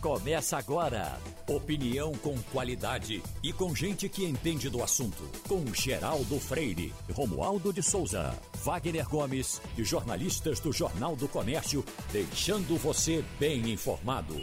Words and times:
Começa 0.00 0.56
agora. 0.56 1.18
Opinião 1.46 2.12
com 2.12 2.34
qualidade 2.44 3.22
e 3.42 3.52
com 3.52 3.74
gente 3.74 4.08
que 4.08 4.24
entende 4.24 4.70
do 4.70 4.82
assunto. 4.82 5.22
Com 5.46 5.62
Geraldo 5.74 6.40
Freire, 6.40 6.94
Romualdo 7.12 7.70
de 7.70 7.82
Souza, 7.82 8.34
Wagner 8.64 9.06
Gomes 9.06 9.60
e 9.76 9.84
jornalistas 9.84 10.58
do 10.58 10.72
Jornal 10.72 11.14
do 11.16 11.28
Comércio, 11.28 11.84
deixando 12.10 12.78
você 12.78 13.22
bem 13.38 13.70
informado. 13.70 14.36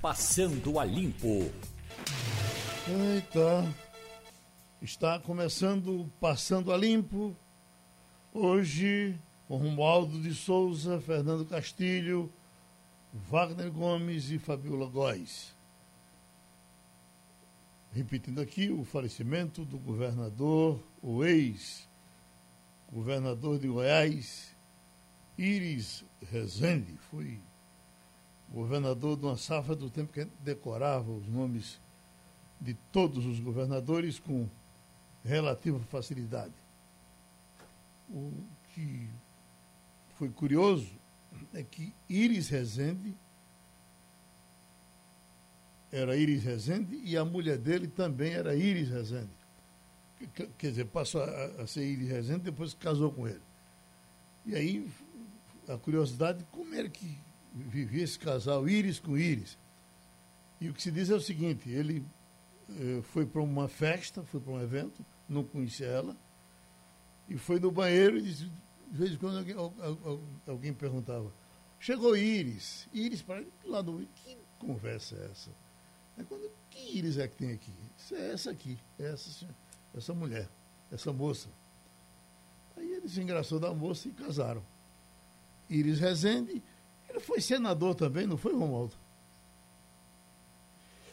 Passando 0.00 0.80
a 0.80 0.84
Limpo. 0.86 1.50
Eita. 2.88 3.70
Está 4.80 5.18
começando 5.18 6.10
Passando 6.18 6.72
a 6.72 6.76
Limpo. 6.76 7.36
Hoje, 8.32 9.20
com 9.46 9.58
Romualdo 9.58 10.18
de 10.22 10.34
Souza, 10.34 10.98
Fernando 11.02 11.44
Castilho, 11.44 12.32
Wagner 13.12 13.70
Gomes 13.70 14.30
e 14.30 14.38
Fabiola 14.38 14.86
Góes. 14.86 15.54
Repetindo 17.92 18.40
aqui 18.40 18.70
o 18.70 18.84
falecimento 18.84 19.66
do 19.66 19.78
governador, 19.78 20.82
o 21.02 21.22
ex-governador 21.22 23.58
de 23.58 23.68
Goiás, 23.68 24.56
Iris 25.36 26.02
Rezende, 26.22 26.96
foi 27.10 27.38
governador 28.48 29.18
de 29.18 29.26
uma 29.26 29.36
safra 29.36 29.76
do 29.76 29.90
tempo 29.90 30.10
que 30.10 30.20
a 30.20 30.24
gente 30.24 30.32
decorava 30.40 31.10
os 31.10 31.28
nomes 31.28 31.78
de 32.58 32.72
todos 32.90 33.26
os 33.26 33.38
governadores 33.40 34.18
com 34.18 34.48
relativa 35.22 35.78
facilidade. 35.80 36.54
O 38.08 38.32
que 38.72 39.06
foi 40.16 40.30
curioso 40.30 41.01
é 41.52 41.62
que 41.62 41.92
Iris 42.08 42.48
Rezende 42.48 43.14
era 45.90 46.16
Iris 46.16 46.42
Rezende 46.42 47.00
e 47.04 47.16
a 47.16 47.24
mulher 47.24 47.58
dele 47.58 47.86
também 47.86 48.32
era 48.32 48.54
Iris 48.54 48.88
Rezende. 48.88 49.30
Quer 50.56 50.70
dizer, 50.70 50.86
passou 50.86 51.22
a, 51.22 51.66
ser 51.66 51.84
Iris 51.84 52.08
Rezende 52.08 52.44
depois 52.44 52.74
casou 52.74 53.12
com 53.12 53.28
ele. 53.28 53.42
E 54.46 54.54
aí, 54.54 54.90
a 55.68 55.76
curiosidade, 55.76 56.44
como 56.50 56.74
era 56.74 56.88
que 56.88 57.18
vivia 57.54 58.04
esse 58.04 58.18
casal 58.18 58.68
Iris 58.68 58.98
com 58.98 59.16
Iris? 59.16 59.58
E 60.60 60.68
o 60.68 60.74
que 60.74 60.82
se 60.82 60.90
diz 60.90 61.10
é 61.10 61.14
o 61.14 61.20
seguinte, 61.20 61.68
ele 61.68 62.04
eh, 62.70 63.02
foi 63.02 63.26
para 63.26 63.42
uma 63.42 63.68
festa, 63.68 64.22
foi 64.22 64.40
para 64.40 64.52
um 64.52 64.62
evento, 64.62 65.04
não 65.28 65.44
conhecia 65.44 65.86
ela, 65.86 66.16
e 67.28 67.36
foi 67.36 67.58
no 67.58 67.70
banheiro 67.70 68.16
e 68.16 68.22
disse, 68.22 68.50
de 68.92 68.98
vez 68.98 69.12
em 69.12 69.16
quando 69.16 69.38
alguém, 69.38 69.56
alguém 70.46 70.74
perguntava, 70.74 71.32
chegou 71.80 72.14
Íris, 72.14 72.86
Íris 72.92 73.22
para 73.22 73.42
lá 73.64 73.80
do 73.80 74.06
que 74.14 74.36
conversa 74.58 75.16
é 75.16 75.30
essa? 75.30 75.50
É 76.18 76.22
quando, 76.22 76.52
que 76.68 76.98
Íris 76.98 77.16
é 77.16 77.26
que 77.26 77.34
tem 77.34 77.52
aqui? 77.52 77.72
Isso 77.96 78.14
é 78.14 78.32
essa 78.32 78.50
aqui, 78.50 78.78
é 78.98 79.06
essa, 79.10 79.48
essa 79.94 80.12
mulher, 80.12 80.46
essa 80.90 81.10
moça. 81.10 81.48
Aí 82.76 82.92
ele 82.92 83.08
se 83.08 83.18
engraçou 83.18 83.58
da 83.58 83.72
moça 83.72 84.08
e 84.08 84.12
casaram. 84.12 84.62
Íris 85.70 85.98
Rezende, 85.98 86.62
ele 87.08 87.20
foi 87.20 87.40
senador 87.40 87.94
também, 87.94 88.26
não 88.26 88.36
foi, 88.36 88.52
Romualdo? 88.52 88.94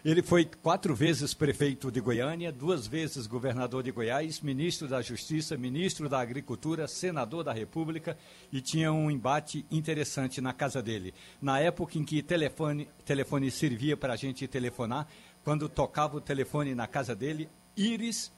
Ele 0.03 0.21
foi 0.21 0.45
quatro 0.45 0.95
vezes 0.95 1.33
prefeito 1.33 1.91
de 1.91 1.99
Goiânia, 1.99 2.53
duas 2.53 2.87
vezes 2.87 3.27
governador 3.27 3.83
de 3.83 3.91
Goiás, 3.91 4.39
ministro 4.39 4.87
da 4.87 5.01
Justiça, 5.01 5.57
ministro 5.57 6.07
da 6.07 6.21
Agricultura, 6.21 6.87
senador 6.87 7.43
da 7.43 7.51
República 7.51 8.17
e 8.49 8.61
tinha 8.61 8.93
um 8.93 9.11
embate 9.11 9.65
interessante 9.69 10.39
na 10.39 10.53
casa 10.53 10.81
dele. 10.81 11.13
Na 11.41 11.59
época 11.59 11.97
em 11.97 12.05
que 12.05 12.23
telefone, 12.23 12.87
telefone 13.03 13.51
servia 13.51 13.97
para 13.97 14.13
a 14.13 14.15
gente 14.15 14.47
telefonar, 14.47 15.05
quando 15.43 15.67
tocava 15.67 16.15
o 16.15 16.21
telefone 16.21 16.73
na 16.73 16.87
casa 16.87 17.13
dele, 17.13 17.49
Iris, 17.75 18.31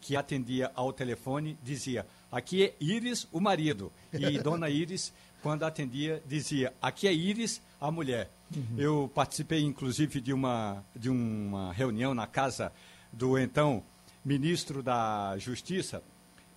que 0.00 0.16
atendia 0.16 0.72
ao 0.74 0.92
telefone, 0.92 1.56
dizia: 1.62 2.04
Aqui 2.30 2.64
é 2.64 2.74
Iris, 2.80 3.28
o 3.30 3.40
marido. 3.40 3.92
E 4.12 4.38
Dona 4.38 4.68
Iris, 4.68 5.12
quando 5.42 5.62
atendia, 5.62 6.20
dizia: 6.26 6.72
Aqui 6.82 7.06
é 7.06 7.12
Iris, 7.12 7.62
a 7.80 7.88
mulher. 7.90 8.30
Uhum. 8.54 8.78
Eu 8.78 9.10
participei, 9.14 9.62
inclusive, 9.62 10.20
de 10.20 10.32
uma, 10.32 10.84
de 10.94 11.08
uma 11.08 11.72
reunião 11.72 12.14
na 12.14 12.26
casa 12.26 12.72
do 13.12 13.38
então 13.38 13.82
ministro 14.24 14.82
da 14.82 15.36
Justiça 15.38 16.02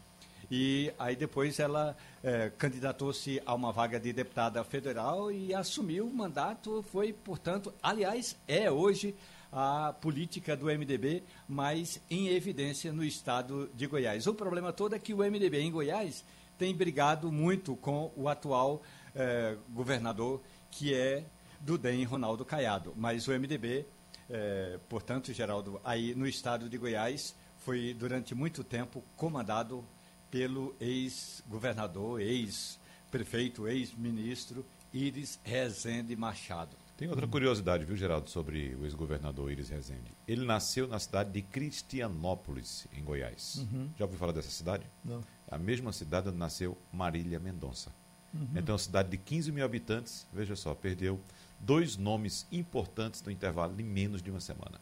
E 0.50 0.92
aí 0.98 1.16
depois 1.16 1.58
ela 1.58 1.96
eh, 2.22 2.52
candidatou-se 2.58 3.40
a 3.46 3.54
uma 3.54 3.72
vaga 3.72 3.98
de 3.98 4.12
deputada 4.12 4.62
federal 4.62 5.32
e 5.32 5.54
assumiu 5.54 6.06
o 6.06 6.14
mandato, 6.14 6.84
foi, 6.92 7.14
portanto, 7.14 7.72
aliás, 7.82 8.36
é 8.46 8.70
hoje 8.70 9.16
a 9.50 9.94
política 10.00 10.54
do 10.54 10.66
MDB 10.66 11.22
mais 11.48 11.98
em 12.10 12.28
evidência 12.28 12.92
no 12.92 13.02
estado 13.02 13.70
de 13.74 13.86
Goiás. 13.86 14.26
O 14.26 14.34
problema 14.34 14.70
todo 14.70 14.94
é 14.94 14.98
que 14.98 15.14
o 15.14 15.18
MDB 15.18 15.60
em 15.60 15.70
Goiás 15.70 16.22
tem 16.58 16.74
brigado 16.74 17.32
muito 17.32 17.74
com 17.76 18.12
o 18.14 18.28
atual 18.28 18.82
é, 19.14 19.56
governador, 19.70 20.42
que 20.70 20.94
é 20.94 21.24
do 21.60 21.78
DEM 21.78 22.04
Ronaldo 22.04 22.44
Caiado. 22.44 22.92
Mas 22.96 23.28
o 23.28 23.32
MDB, 23.32 23.86
é, 24.28 24.78
portanto, 24.88 25.32
Geraldo, 25.32 25.80
aí 25.84 26.14
no 26.14 26.26
estado 26.26 26.68
de 26.68 26.76
Goiás, 26.76 27.34
foi 27.58 27.94
durante 27.94 28.34
muito 28.34 28.64
tempo 28.64 29.02
comandado 29.16 29.84
pelo 30.30 30.74
ex-governador, 30.80 32.20
ex-prefeito, 32.20 33.68
ex-ministro 33.68 34.64
Iris 34.92 35.38
Rezende 35.44 36.16
Machado. 36.16 36.76
Tem 36.96 37.08
outra 37.08 37.26
curiosidade, 37.26 37.84
viu, 37.84 37.96
Geraldo, 37.96 38.30
sobre 38.30 38.74
o 38.74 38.84
ex-governador 38.84 39.50
Iris 39.50 39.68
Rezende. 39.68 40.12
Ele 40.26 40.44
nasceu 40.44 40.86
na 40.86 40.98
cidade 40.98 41.32
de 41.32 41.42
Cristianópolis, 41.42 42.86
em 42.92 43.02
Goiás. 43.02 43.56
Uhum. 43.56 43.90
Já 43.98 44.04
ouviu 44.04 44.18
falar 44.18 44.32
dessa 44.32 44.50
cidade? 44.50 44.86
Não. 45.04 45.20
A 45.50 45.58
mesma 45.58 45.92
cidade 45.92 46.28
onde 46.28 46.38
nasceu 46.38 46.78
Marília 46.92 47.38
Mendonça. 47.40 47.92
Uhum. 48.34 48.48
Então, 48.56 48.74
uma 48.74 48.78
cidade 48.78 49.10
de 49.10 49.18
15 49.18 49.52
mil 49.52 49.64
habitantes, 49.64 50.26
veja 50.32 50.56
só, 50.56 50.74
perdeu 50.74 51.20
dois 51.60 51.96
nomes 51.96 52.46
importantes 52.50 53.22
no 53.22 53.30
intervalo 53.30 53.74
de 53.74 53.82
menos 53.82 54.22
de 54.22 54.30
uma 54.30 54.40
semana. 54.40 54.80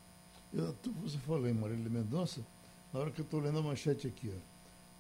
Eu, 0.52 0.74
você 1.02 1.18
falou 1.18 1.48
em 1.48 1.52
Marília 1.52 1.88
Mendonça, 1.88 2.40
na 2.92 3.00
hora 3.00 3.10
que 3.10 3.20
eu 3.20 3.24
estou 3.24 3.40
lendo 3.40 3.58
a 3.58 3.62
manchete 3.62 4.06
aqui, 4.06 4.32
ó. 4.34 4.40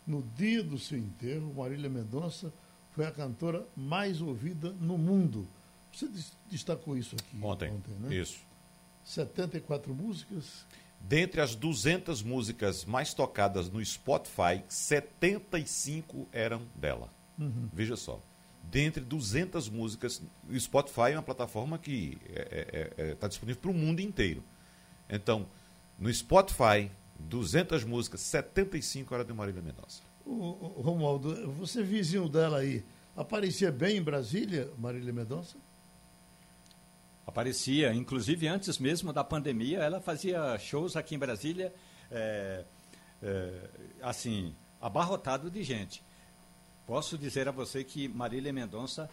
no 0.06 0.22
dia 0.36 0.62
do 0.62 0.78
seu 0.78 0.98
enterro, 0.98 1.52
Marília 1.54 1.88
Mendonça 1.88 2.52
foi 2.90 3.06
a 3.06 3.10
cantora 3.10 3.66
mais 3.76 4.20
ouvida 4.20 4.72
no 4.72 4.98
mundo. 4.98 5.46
Você 5.92 6.08
destacou 6.48 6.96
isso 6.96 7.16
aqui 7.16 7.36
ontem, 7.42 7.70
ontem 7.70 7.94
né? 7.98 8.14
Isso. 8.14 8.40
74 9.04 9.94
músicas. 9.94 10.66
Dentre 11.00 11.40
as 11.40 11.54
200 11.54 12.22
músicas 12.22 12.84
mais 12.84 13.14
tocadas 13.14 13.70
no 13.70 13.84
Spotify, 13.84 14.62
75 14.68 16.28
eram 16.30 16.62
dela. 16.74 17.10
Uhum. 17.38 17.68
Veja 17.72 17.96
só. 17.96 18.20
Dentre 18.70 19.02
200 19.02 19.68
músicas, 19.68 20.22
o 20.48 20.58
Spotify 20.58 21.10
é 21.10 21.16
uma 21.16 21.24
plataforma 21.24 21.76
que 21.76 22.18
está 22.24 22.40
é, 22.40 22.92
é, 22.96 23.10
é, 23.10 23.14
tá 23.16 23.26
disponível 23.26 23.60
para 23.60 23.70
o 23.72 23.74
mundo 23.74 23.98
inteiro. 23.98 24.44
Então, 25.08 25.48
no 25.98 26.12
Spotify, 26.14 26.88
200 27.18 27.82
músicas, 27.82 28.20
75 28.20 29.12
eram 29.12 29.24
de 29.24 29.32
Marília 29.32 29.60
Mendonça. 29.60 30.02
O, 30.24 30.30
o, 30.30 30.82
Romualdo, 30.82 31.50
você 31.50 31.82
vizinho 31.82 32.28
dela 32.28 32.58
aí, 32.58 32.84
aparecia 33.16 33.72
bem 33.72 33.96
em 33.96 34.02
Brasília, 34.02 34.70
Marília 34.78 35.12
Mendonça? 35.12 35.56
Aparecia, 37.26 37.92
inclusive 37.92 38.46
antes 38.46 38.78
mesmo 38.78 39.12
da 39.12 39.24
pandemia, 39.24 39.78
ela 39.78 40.00
fazia 40.00 40.56
shows 40.60 40.94
aqui 40.94 41.16
em 41.16 41.18
Brasília, 41.18 41.74
é, 42.08 42.64
é, 43.20 43.70
assim, 44.00 44.54
abarrotado 44.80 45.50
de 45.50 45.64
gente. 45.64 46.04
Posso 46.90 47.16
dizer 47.16 47.46
a 47.46 47.52
você 47.52 47.84
que 47.84 48.08
Marília 48.08 48.52
Mendonça 48.52 49.08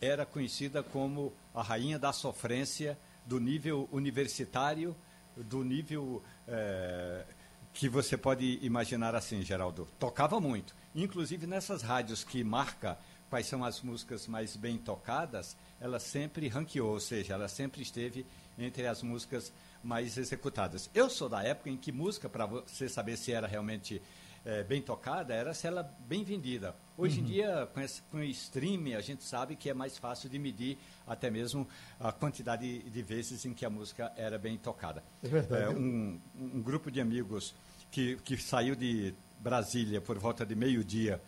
era 0.00 0.26
conhecida 0.26 0.82
como 0.82 1.32
a 1.54 1.62
rainha 1.62 1.96
da 1.96 2.12
sofrência 2.12 2.98
do 3.24 3.38
nível 3.38 3.88
universitário, 3.92 4.96
do 5.36 5.62
nível 5.62 6.24
é, 6.48 7.24
que 7.72 7.88
você 7.88 8.16
pode 8.16 8.58
imaginar 8.62 9.14
assim, 9.14 9.42
Geraldo. 9.42 9.86
Tocava 9.96 10.40
muito. 10.40 10.74
Inclusive 10.92 11.46
nessas 11.46 11.82
rádios 11.82 12.24
que 12.24 12.42
marca 12.42 12.98
quais 13.28 13.46
são 13.46 13.64
as 13.64 13.80
músicas 13.80 14.26
mais 14.26 14.56
bem 14.56 14.76
tocadas, 14.76 15.56
ela 15.80 16.00
sempre 16.00 16.48
ranqueou, 16.48 16.94
ou 16.94 17.00
seja, 17.00 17.34
ela 17.34 17.46
sempre 17.46 17.80
esteve 17.80 18.26
entre 18.58 18.88
as 18.88 19.04
músicas 19.04 19.52
mais 19.84 20.18
executadas. 20.18 20.90
Eu 20.92 21.08
sou 21.08 21.28
da 21.28 21.44
época 21.44 21.70
em 21.70 21.76
que 21.76 21.92
música, 21.92 22.28
para 22.28 22.44
você 22.44 22.88
saber 22.88 23.16
se 23.16 23.30
era 23.30 23.46
realmente 23.46 24.02
é, 24.44 24.62
bem 24.62 24.80
tocada, 24.80 25.34
era 25.34 25.52
se 25.52 25.66
ela 25.66 25.82
bem 26.00 26.24
vendida. 26.24 26.74
Hoje 26.96 27.20
uhum. 27.20 27.26
em 27.26 27.28
dia, 27.28 27.68
com, 27.72 27.80
esse, 27.80 28.02
com 28.02 28.18
o 28.18 28.24
streaming, 28.24 28.94
a 28.94 29.00
gente 29.00 29.24
sabe 29.24 29.56
que 29.56 29.70
é 29.70 29.74
mais 29.74 29.98
fácil 29.98 30.28
de 30.28 30.38
medir 30.38 30.78
até 31.06 31.30
mesmo 31.30 31.66
a 31.98 32.12
quantidade 32.12 32.82
de 32.82 33.02
vezes 33.02 33.44
em 33.44 33.54
que 33.54 33.64
a 33.64 33.70
música 33.70 34.12
era 34.16 34.38
bem 34.38 34.56
tocada. 34.56 35.02
É 35.22 35.28
verdade. 35.28 35.64
É, 35.64 35.68
um, 35.70 36.20
um 36.34 36.62
grupo 36.62 36.90
de 36.90 37.00
amigos 37.00 37.54
que, 37.90 38.16
que 38.16 38.36
saiu 38.36 38.74
de 38.74 39.14
Brasília 39.38 40.00
por 40.00 40.18
volta 40.18 40.44
de 40.44 40.54
meio-dia 40.54 41.20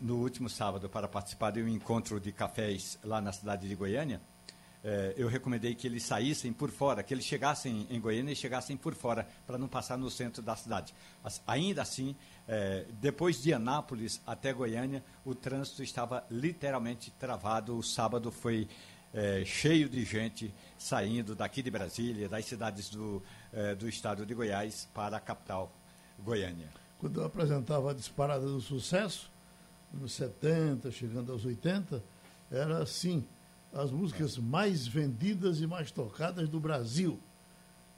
no 0.00 0.18
último 0.18 0.48
sábado 0.48 0.88
para 0.88 1.08
participar 1.08 1.50
de 1.50 1.62
um 1.62 1.68
encontro 1.68 2.20
de 2.20 2.32
cafés 2.32 2.98
lá 3.02 3.20
na 3.20 3.32
cidade 3.32 3.68
de 3.68 3.74
Goiânia, 3.74 4.20
eh, 4.84 5.14
eu 5.16 5.28
recomendei 5.28 5.74
que 5.74 5.86
eles 5.86 6.02
saíssem 6.02 6.52
por 6.52 6.70
fora, 6.70 7.02
que 7.02 7.14
eles 7.14 7.24
chegassem 7.24 7.86
em 7.88 8.00
Goiânia 8.00 8.32
e 8.32 8.36
chegassem 8.36 8.76
por 8.76 8.94
fora, 8.94 9.26
para 9.46 9.56
não 9.56 9.68
passar 9.68 9.96
no 9.96 10.10
centro 10.10 10.42
da 10.42 10.56
cidade. 10.56 10.92
As, 11.22 11.40
ainda 11.46 11.82
assim, 11.82 12.16
eh, 12.48 12.86
depois 13.00 13.40
de 13.40 13.52
Anápolis 13.52 14.20
até 14.26 14.52
Goiânia, 14.52 15.04
o 15.24 15.34
trânsito 15.34 15.82
estava 15.82 16.24
literalmente 16.30 17.12
travado. 17.12 17.76
O 17.78 17.82
sábado 17.82 18.32
foi 18.32 18.68
eh, 19.14 19.44
cheio 19.44 19.88
de 19.88 20.04
gente 20.04 20.52
saindo 20.76 21.36
daqui 21.36 21.62
de 21.62 21.70
Brasília, 21.70 22.28
das 22.28 22.44
cidades 22.44 22.90
do, 22.90 23.22
do 23.78 23.88
estado 23.88 24.26
de 24.26 24.34
Goiás, 24.34 24.88
para 24.92 25.16
a 25.16 25.20
capital, 25.20 25.72
Goiânia. 26.18 26.68
Quando 26.98 27.20
eu 27.20 27.26
apresentava 27.26 27.92
a 27.92 27.94
disparada 27.94 28.46
do 28.46 28.60
sucesso, 28.60 29.30
nos 29.92 30.12
70, 30.14 30.90
chegando 30.90 31.30
aos 31.30 31.44
80, 31.44 32.02
era 32.50 32.78
assim, 32.82 33.24
as 33.72 33.90
músicas 33.90 34.36
mais 34.36 34.86
vendidas 34.86 35.60
e 35.60 35.66
mais 35.66 35.90
tocadas 35.90 36.48
do 36.48 36.60
Brasil. 36.60 37.18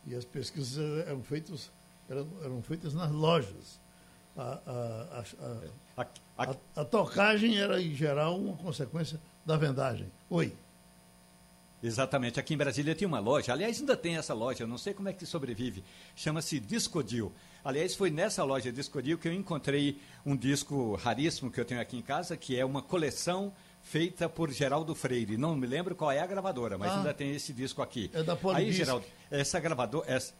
E 0.06 0.14
as 0.14 0.24
pesquisas 0.24 1.06
eram 1.06 1.22
feitas, 1.22 1.70
eram, 2.08 2.28
eram 2.42 2.62
feitas 2.62 2.94
nas 2.94 3.10
lojas. 3.10 3.80
A, 4.36 4.60
a, 4.66 5.24
a, 5.96 6.06
a, 6.36 6.56
a 6.76 6.84
tocagem 6.84 7.58
era, 7.58 7.80
em 7.80 7.94
geral, 7.94 8.38
uma 8.38 8.56
consequência 8.56 9.20
da 9.46 9.56
vendagem. 9.56 10.10
Oi. 10.28 10.52
Exatamente. 11.82 12.40
Aqui 12.40 12.54
em 12.54 12.56
Brasília 12.56 12.94
tinha 12.94 13.06
uma 13.06 13.20
loja, 13.20 13.52
aliás, 13.52 13.78
ainda 13.78 13.94
tem 13.94 14.16
essa 14.16 14.32
loja, 14.32 14.66
não 14.66 14.78
sei 14.78 14.94
como 14.94 15.08
é 15.10 15.12
que 15.12 15.26
sobrevive. 15.26 15.84
Chama-se 16.16 16.58
Discodil. 16.58 17.30
Aliás, 17.62 17.94
foi 17.94 18.10
nessa 18.10 18.42
loja 18.42 18.72
Discodil 18.72 19.18
que 19.18 19.28
eu 19.28 19.32
encontrei 19.34 20.00
um 20.24 20.34
disco 20.34 20.94
raríssimo 20.94 21.50
que 21.50 21.60
eu 21.60 21.64
tenho 21.64 21.82
aqui 21.82 21.98
em 21.98 22.02
casa, 22.02 22.38
que 22.38 22.58
é 22.58 22.64
uma 22.64 22.80
coleção 22.80 23.52
feita 23.84 24.28
por 24.28 24.50
Geraldo 24.50 24.94
Freire. 24.94 25.36
Não 25.36 25.54
me 25.54 25.66
lembro 25.66 25.94
qual 25.94 26.10
é 26.10 26.18
a 26.18 26.26
gravadora, 26.26 26.76
mas 26.76 26.90
ah, 26.90 26.96
ainda 26.96 27.14
tem 27.14 27.32
esse 27.32 27.52
disco 27.52 27.82
aqui. 27.82 28.10
É 28.12 28.22
da 28.22 28.34
Polidisc. 28.34 28.66
Aí, 28.66 28.72
Geraldo, 28.72 29.06
essa 29.30 29.60
gravadora. 29.60 30.10
Essa, 30.10 30.32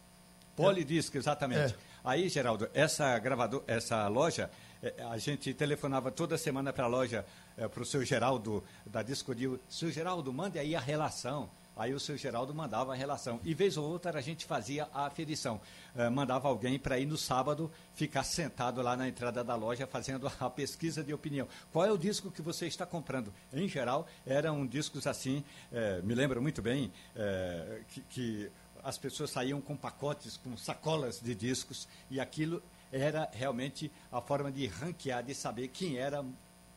Polidisc, 0.57 1.15
exatamente. 1.15 1.75
É. 1.75 1.77
Aí, 2.03 2.29
Geraldo, 2.29 2.69
essa 2.75 3.17
gravadora, 3.19 3.63
essa 3.67 4.09
loja, 4.09 4.51
é, 4.83 4.95
a 5.11 5.19
gente 5.19 5.53
telefonava 5.53 6.11
toda 6.11 6.39
semana 6.39 6.73
para 6.73 6.85
a 6.85 6.89
loja, 6.89 7.25
é, 7.57 7.69
para 7.69 7.83
o 7.83 7.87
seu 7.87 8.05
Geraldo 8.05 8.65
da 8.87 9.03
Discodil. 9.03 9.61
Seu 9.69 9.91
Geraldo, 9.91 10.33
mande 10.33 10.59
aí 10.59 10.75
a 10.75 10.81
relação. 10.81 11.49
Aí 11.77 11.93
o 11.93 12.01
seu 12.01 12.17
Geraldo 12.17 12.55
mandava 12.55 12.93
a 12.93 12.97
relação. 12.97 13.41
E 13.45 13.53
vez 13.53 13.77
ou 13.77 13.89
outra 13.89 14.19
a 14.19 14.23
gente 14.23 14.45
fazia 14.45 14.89
a 14.93 15.07
aferição. 15.07 15.61
Uh, 15.95 16.11
mandava 16.11 16.49
alguém 16.49 16.79
para 16.79 16.99
ir 16.99 17.07
no 17.07 17.17
sábado 17.17 17.71
ficar 17.95 18.23
sentado 18.23 18.81
lá 18.81 18.97
na 18.97 19.09
entrada 19.09 19.43
da 19.43 19.55
loja 19.55 19.87
fazendo 19.87 20.31
a 20.39 20.51
pesquisa 20.51 21.03
de 21.03 21.13
opinião. 21.13 21.49
Qual 21.73 21.85
é 21.85 21.91
o 21.91 21.99
disco 21.99 22.31
que 22.31 22.43
você 22.43 22.67
está 22.67 22.87
comprando? 22.87 23.33
Em 23.53 23.69
geral, 23.69 24.07
eram 24.25 24.67
discos 24.67 25.07
assim, 25.07 25.45
uh, 25.73 26.05
me 26.07 26.15
lembro 26.15 26.41
muito 26.41 26.63
bem, 26.63 26.93
uh, 27.17 27.85
que, 27.89 28.01
que 28.03 28.51
as 28.83 28.99
pessoas 28.99 29.31
saíam 29.31 29.61
com 29.61 29.77
pacotes, 29.77 30.37
com 30.37 30.57
sacolas 30.57 31.21
de 31.21 31.35
discos, 31.35 31.89
e 32.11 32.21
aquilo 32.21 32.63
era 32.93 33.29
realmente 33.33 33.91
a 34.13 34.21
forma 34.21 34.53
de 34.53 34.67
ranquear, 34.67 35.25
de 35.25 35.35
saber 35.35 35.69
quem 35.69 35.97
era 35.97 36.25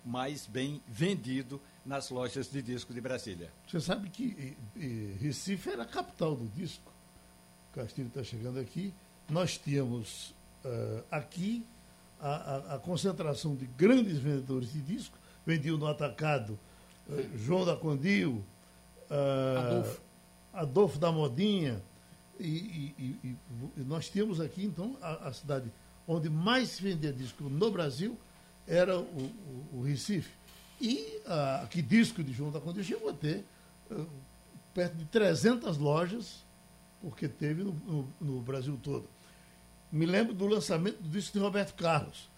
mais 0.04 0.48
bem 0.48 0.82
vendido 0.88 1.62
nas 1.88 2.10
lojas 2.10 2.52
de 2.52 2.62
disco 2.62 2.94
de 2.94 3.00
Brasília. 3.00 3.50
Você 3.66 3.80
sabe 3.80 4.10
que 4.10 4.24
e, 4.76 4.80
e, 4.80 5.18
Recife 5.22 5.70
era 5.70 5.84
a 5.84 5.86
capital 5.86 6.36
do 6.36 6.46
disco. 6.50 6.92
O 7.72 7.76
Castilho 7.76 8.10
está 8.10 8.24
chegando 8.24 8.60
aqui. 8.60 8.94
Nós 9.30 9.58
tínhamos 9.58 10.36
uh, 10.66 11.04
aqui 11.10 11.66
a, 12.20 12.30
a, 12.30 12.76
a, 12.76 12.80
concentração 12.80 13.56
de 13.56 13.66
grandes 13.66 14.18
vendedores 14.18 14.74
de 14.74 14.82
disco. 14.82 15.18
Vendiam 15.46 15.78
no 15.78 15.88
atacado 15.88 16.60
uh, 17.08 17.38
João 17.38 17.66
da 17.66 17.76
Condil, 17.76 18.44
uh, 19.10 19.58
Adolfo. 19.58 20.02
Adolfo 20.54 21.00
da 21.00 21.12
Modinha. 21.12 21.82
E, 22.38 22.94
e, 23.00 23.16
e, 23.24 23.82
nós 23.82 24.10
tínhamos 24.10 24.40
aqui, 24.40 24.64
então, 24.64 24.96
a, 25.02 25.30
a, 25.30 25.34
cidade 25.34 25.72
onde 26.08 26.30
mais 26.30 26.70
se 26.70 26.84
vendia 26.84 27.12
disco 27.12 27.46
no 27.46 27.72
Brasil 27.72 28.16
era 28.68 29.00
o, 29.00 29.04
o, 29.04 29.78
o 29.78 29.82
Recife. 29.82 30.37
E 30.80 31.22
ah, 31.26 31.68
que 31.70 31.82
disco 31.82 32.24
de 32.24 32.32
João 32.34 32.52
da 32.52 32.60
Conde 32.60 32.84
chegou 32.84 33.10
a 33.10 33.14
ter 33.14 33.44
uh, 33.92 34.08
perto 34.74 34.96
de 34.96 35.06
300 35.06 35.78
lojas, 35.78 36.46
porque 37.02 37.28
teve 37.28 37.64
no, 37.64 37.74
no, 37.74 38.14
no, 38.22 38.42
Brasil 38.42 38.80
todo. 38.82 39.08
Me 39.92 40.06
lembro 40.06 40.34
do 40.34 40.46
lançamento 40.46 41.02
do 41.02 41.10
disco 41.10 41.38
de 41.38 41.44
Roberto 41.44 41.74
Carlos, 41.74 42.30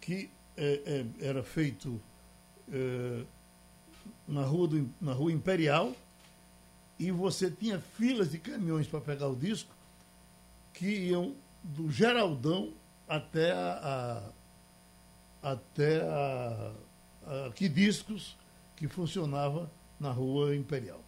que 0.00 0.30
eh, 0.56 0.82
eh, 0.86 1.04
era 1.20 1.42
feito 1.42 2.00
eh, 2.72 3.24
na, 4.26 4.42
rua 4.42 4.68
do, 4.68 4.90
na 5.00 5.12
Rua 5.12 5.32
Imperial, 5.32 5.94
e 6.98 7.10
você 7.10 7.50
tinha 7.50 7.78
filas 7.78 8.30
de 8.30 8.38
caminhões 8.38 8.86
para 8.86 9.00
pegar 9.00 9.28
o 9.28 9.36
disco 9.36 9.74
que 10.72 10.86
iam 10.86 11.34
do 11.62 11.90
Geraldão 11.90 12.72
até 13.06 13.52
a, 13.52 14.32
a 15.42 15.50
até 15.50 16.00
a 16.02 16.72
uh, 17.26 17.52
que 17.52 17.68
discos 17.68 18.36
que 18.76 18.88
funcionava 18.88 19.70
na 19.98 20.10
rua 20.10 20.54
Imperial. 20.54 21.00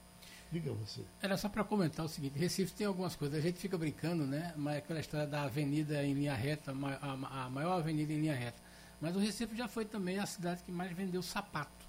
Diga 0.50 0.72
você. 0.72 1.02
Era 1.20 1.36
só 1.36 1.48
para 1.48 1.62
comentar 1.62 2.06
o 2.06 2.08
seguinte, 2.08 2.38
Recife 2.38 2.72
tem 2.72 2.86
algumas 2.86 3.14
coisas, 3.14 3.38
a 3.38 3.40
gente 3.42 3.58
fica 3.58 3.76
brincando, 3.76 4.26
né? 4.26 4.54
Mas 4.56 4.78
aquela 4.78 4.98
história 4.98 5.26
da 5.26 5.42
avenida 5.42 6.02
em 6.02 6.14
linha 6.14 6.34
reta, 6.34 6.72
a 6.72 7.50
maior 7.50 7.78
avenida 7.78 8.12
em 8.12 8.20
linha 8.20 8.34
reta. 8.34 8.58
Mas 9.00 9.14
o 9.14 9.18
Recife 9.18 9.54
já 9.54 9.68
foi 9.68 9.84
também 9.84 10.18
a 10.18 10.26
cidade 10.26 10.62
que 10.62 10.72
mais 10.72 10.90
vendeu 10.92 11.22
sapato. 11.22 11.86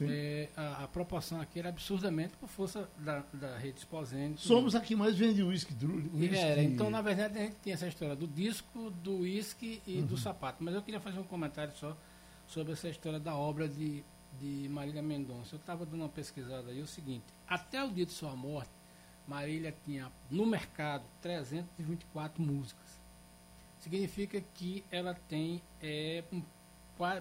É, 0.00 0.48
a, 0.56 0.84
a, 0.84 0.88
proporção 0.88 1.40
aqui 1.40 1.58
era 1.58 1.68
absurdamente 1.68 2.34
por 2.36 2.48
força 2.48 2.88
da, 2.98 3.22
da 3.32 3.58
rede 3.58 3.78
Esposene. 3.78 4.38
Somos 4.38 4.74
a 4.74 4.80
que 4.80 4.96
mais 4.96 5.16
vende 5.16 5.42
uísque. 5.42 5.74
Era, 6.34 6.62
então, 6.62 6.88
na 6.88 7.02
verdade, 7.02 7.38
a 7.38 7.42
gente 7.42 7.56
tem 7.56 7.72
essa 7.74 7.86
história 7.86 8.16
do 8.16 8.26
disco, 8.26 8.90
do 8.90 9.18
uísque 9.18 9.82
e 9.86 9.98
uhum. 9.98 10.06
do 10.06 10.16
sapato. 10.16 10.64
Mas 10.64 10.74
eu 10.74 10.82
queria 10.82 11.00
fazer 11.00 11.18
um 11.18 11.24
comentário 11.24 11.74
só 11.76 11.96
sobre 12.52 12.74
essa 12.74 12.88
história 12.88 13.18
da 13.18 13.34
obra 13.34 13.66
de, 13.66 14.04
de 14.38 14.68
Marília 14.68 15.02
Mendonça. 15.02 15.54
Eu 15.54 15.58
estava 15.58 15.86
dando 15.86 16.02
uma 16.02 16.08
pesquisada 16.08 16.70
aí, 16.70 16.82
o 16.82 16.86
seguinte, 16.86 17.24
até 17.48 17.82
o 17.82 17.90
dia 17.90 18.04
de 18.04 18.12
sua 18.12 18.36
morte, 18.36 18.70
Marília 19.26 19.74
tinha 19.84 20.12
no 20.30 20.44
mercado 20.44 21.04
324 21.22 22.42
músicas. 22.42 23.00
Significa 23.78 24.40
que 24.54 24.84
ela 24.90 25.14
tem 25.28 25.62
é, 25.80 26.22
um, 26.30 26.42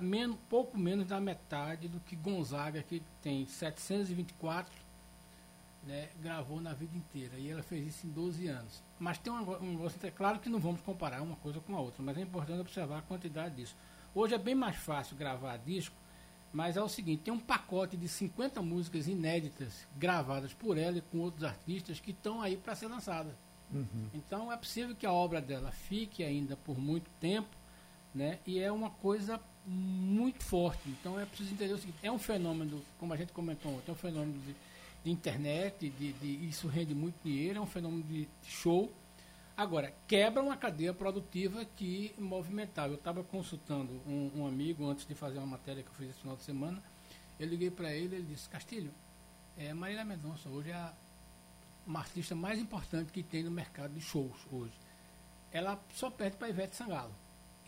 menos, 0.01 0.37
pouco 0.49 0.77
menos 0.77 1.07
da 1.07 1.19
metade 1.19 1.87
do 1.87 1.99
que 2.01 2.15
Gonzaga, 2.15 2.83
que 2.83 3.01
tem 3.21 3.45
724 3.45 4.71
né, 5.83 6.09
gravou 6.21 6.59
na 6.59 6.73
vida 6.73 6.95
inteira. 6.95 7.37
E 7.37 7.49
ela 7.49 7.63
fez 7.63 7.87
isso 7.87 8.05
em 8.05 8.11
12 8.11 8.47
anos. 8.47 8.83
Mas 8.99 9.17
tem 9.17 9.31
um, 9.31 9.37
um 9.37 9.71
negócio, 9.71 9.97
é 10.05 10.11
claro 10.11 10.39
que 10.39 10.49
não 10.49 10.59
vamos 10.59 10.81
comparar 10.81 11.21
uma 11.21 11.35
coisa 11.37 11.59
com 11.59 11.75
a 11.75 11.79
outra, 11.79 12.03
mas 12.03 12.17
é 12.17 12.21
importante 12.21 12.59
observar 12.59 12.99
a 12.99 13.01
quantidade 13.01 13.55
disso. 13.55 13.75
Hoje 14.13 14.33
é 14.33 14.37
bem 14.37 14.55
mais 14.55 14.75
fácil 14.75 15.15
gravar 15.15 15.57
disco, 15.57 15.95
mas 16.51 16.75
é 16.75 16.81
o 16.81 16.89
seguinte, 16.89 17.23
tem 17.23 17.33
um 17.33 17.39
pacote 17.39 17.95
de 17.95 18.07
50 18.07 18.61
músicas 18.61 19.07
inéditas 19.07 19.87
gravadas 19.95 20.53
por 20.53 20.77
ela 20.77 20.97
e 20.97 21.01
com 21.01 21.19
outros 21.19 21.43
artistas 21.43 21.99
que 21.99 22.11
estão 22.11 22.41
aí 22.41 22.57
para 22.57 22.75
ser 22.75 22.87
lançadas. 22.87 23.33
Uhum. 23.71 24.09
Então 24.13 24.51
é 24.51 24.57
possível 24.57 24.93
que 24.95 25.05
a 25.05 25.13
obra 25.13 25.41
dela 25.41 25.71
fique 25.71 26.23
ainda 26.23 26.57
por 26.57 26.77
muito 26.77 27.09
tempo, 27.21 27.55
né? 28.13 28.39
E 28.45 28.59
é 28.59 28.69
uma 28.69 28.89
coisa 28.89 29.39
muito 29.65 30.43
forte. 30.43 30.89
Então 30.89 31.17
é 31.17 31.25
preciso 31.25 31.53
entender 31.53 31.73
o 31.73 31.77
seguinte, 31.77 31.99
é 32.03 32.11
um 32.11 32.19
fenômeno, 32.19 32.81
como 32.99 33.13
a 33.13 33.17
gente 33.17 33.31
comentou 33.31 33.73
ontem, 33.73 33.89
é 33.89 33.93
um 33.93 33.97
fenômeno 33.97 34.39
de 34.41 34.53
de 35.03 35.11
internet, 35.11 35.89
de, 35.89 36.13
de, 36.13 36.47
isso 36.47 36.67
rende 36.67 36.93
muito 36.93 37.15
dinheiro, 37.23 37.59
é 37.59 37.61
um 37.61 37.65
fenômeno 37.65 38.03
de 38.03 38.27
show. 38.43 38.91
Agora, 39.61 39.93
quebra 40.07 40.41
uma 40.41 40.57
cadeia 40.57 40.91
produtiva 40.91 41.63
que 41.63 42.15
movimentava. 42.17 42.93
Eu 42.93 42.95
estava 42.95 43.23
consultando 43.23 44.01
um, 44.07 44.31
um, 44.37 44.47
amigo 44.47 44.89
antes 44.89 45.05
de 45.05 45.13
fazer 45.13 45.37
uma 45.37 45.45
matéria 45.45 45.83
que 45.83 45.89
eu 45.89 45.93
fiz 45.93 46.09
esse 46.09 46.19
final 46.19 46.35
de 46.35 46.41
semana. 46.41 46.81
Eu 47.39 47.47
liguei 47.47 47.69
para 47.69 47.93
ele 47.93 48.15
ele 48.15 48.25
disse, 48.25 48.49
Castilho, 48.49 48.91
é, 49.55 49.71
Marília 49.71 50.03
Mendonça 50.03 50.49
hoje 50.49 50.71
é 50.71 50.73
a, 50.73 50.91
uma 51.85 51.99
artista 51.99 52.33
mais 52.33 52.57
importante 52.57 53.11
que 53.11 53.21
tem 53.21 53.43
no 53.43 53.51
mercado 53.51 53.93
de 53.93 54.01
shows 54.01 54.47
hoje. 54.51 54.73
Ela 55.51 55.79
só 55.93 56.09
perde 56.09 56.37
para 56.37 56.49
Ivete 56.49 56.75
Sangalo 56.75 57.13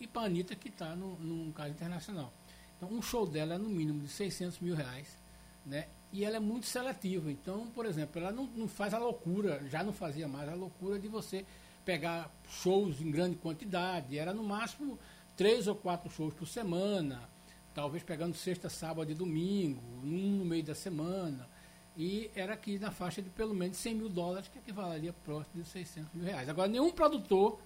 e 0.00 0.08
para 0.08 0.22
a 0.22 0.24
Anitta, 0.24 0.56
que 0.56 0.70
está 0.70 0.96
num 0.96 1.52
caso 1.52 1.70
internacional. 1.70 2.32
Então, 2.76 2.88
um 2.88 3.00
show 3.00 3.24
dela 3.24 3.54
é 3.54 3.58
no 3.58 3.68
mínimo 3.68 4.00
de 4.00 4.08
600 4.08 4.58
mil 4.58 4.74
reais. 4.74 5.16
Né? 5.64 5.86
e 6.14 6.24
ela 6.24 6.36
é 6.36 6.40
muito 6.40 6.66
seletiva. 6.66 7.28
Então, 7.28 7.66
por 7.74 7.84
exemplo, 7.84 8.20
ela 8.20 8.30
não, 8.30 8.46
não 8.54 8.68
faz 8.68 8.94
a 8.94 8.98
loucura, 8.98 9.60
já 9.68 9.82
não 9.82 9.92
fazia 9.92 10.28
mais 10.28 10.48
a 10.48 10.54
loucura 10.54 10.96
de 10.96 11.08
você 11.08 11.44
pegar 11.84 12.30
shows 12.48 13.00
em 13.00 13.10
grande 13.10 13.36
quantidade. 13.36 14.18
Era 14.18 14.32
no 14.32 14.42
máximo 14.42 14.98
três 15.36 15.66
ou 15.66 15.74
quatro 15.74 16.10
shows 16.10 16.34
por 16.34 16.46
semana, 16.46 17.28
talvez 17.74 18.02
pegando 18.02 18.34
sexta, 18.34 18.68
sábado 18.68 19.10
e 19.10 19.14
domingo, 19.14 19.82
um 20.02 20.38
no 20.38 20.44
meio 20.44 20.64
da 20.64 20.74
semana. 20.74 21.48
E 21.96 22.30
era 22.34 22.54
aqui 22.54 22.78
na 22.78 22.90
faixa 22.90 23.22
de 23.22 23.30
pelo 23.30 23.54
menos 23.54 23.76
100 23.76 23.94
mil 23.94 24.08
dólares, 24.08 24.48
que 24.48 24.58
equivaleria 24.58 25.12
próximo 25.12 25.62
de 25.62 25.68
600 25.68 26.12
mil 26.12 26.24
reais. 26.24 26.48
Agora, 26.48 26.68
nenhum 26.68 26.90
produtor 26.90 27.60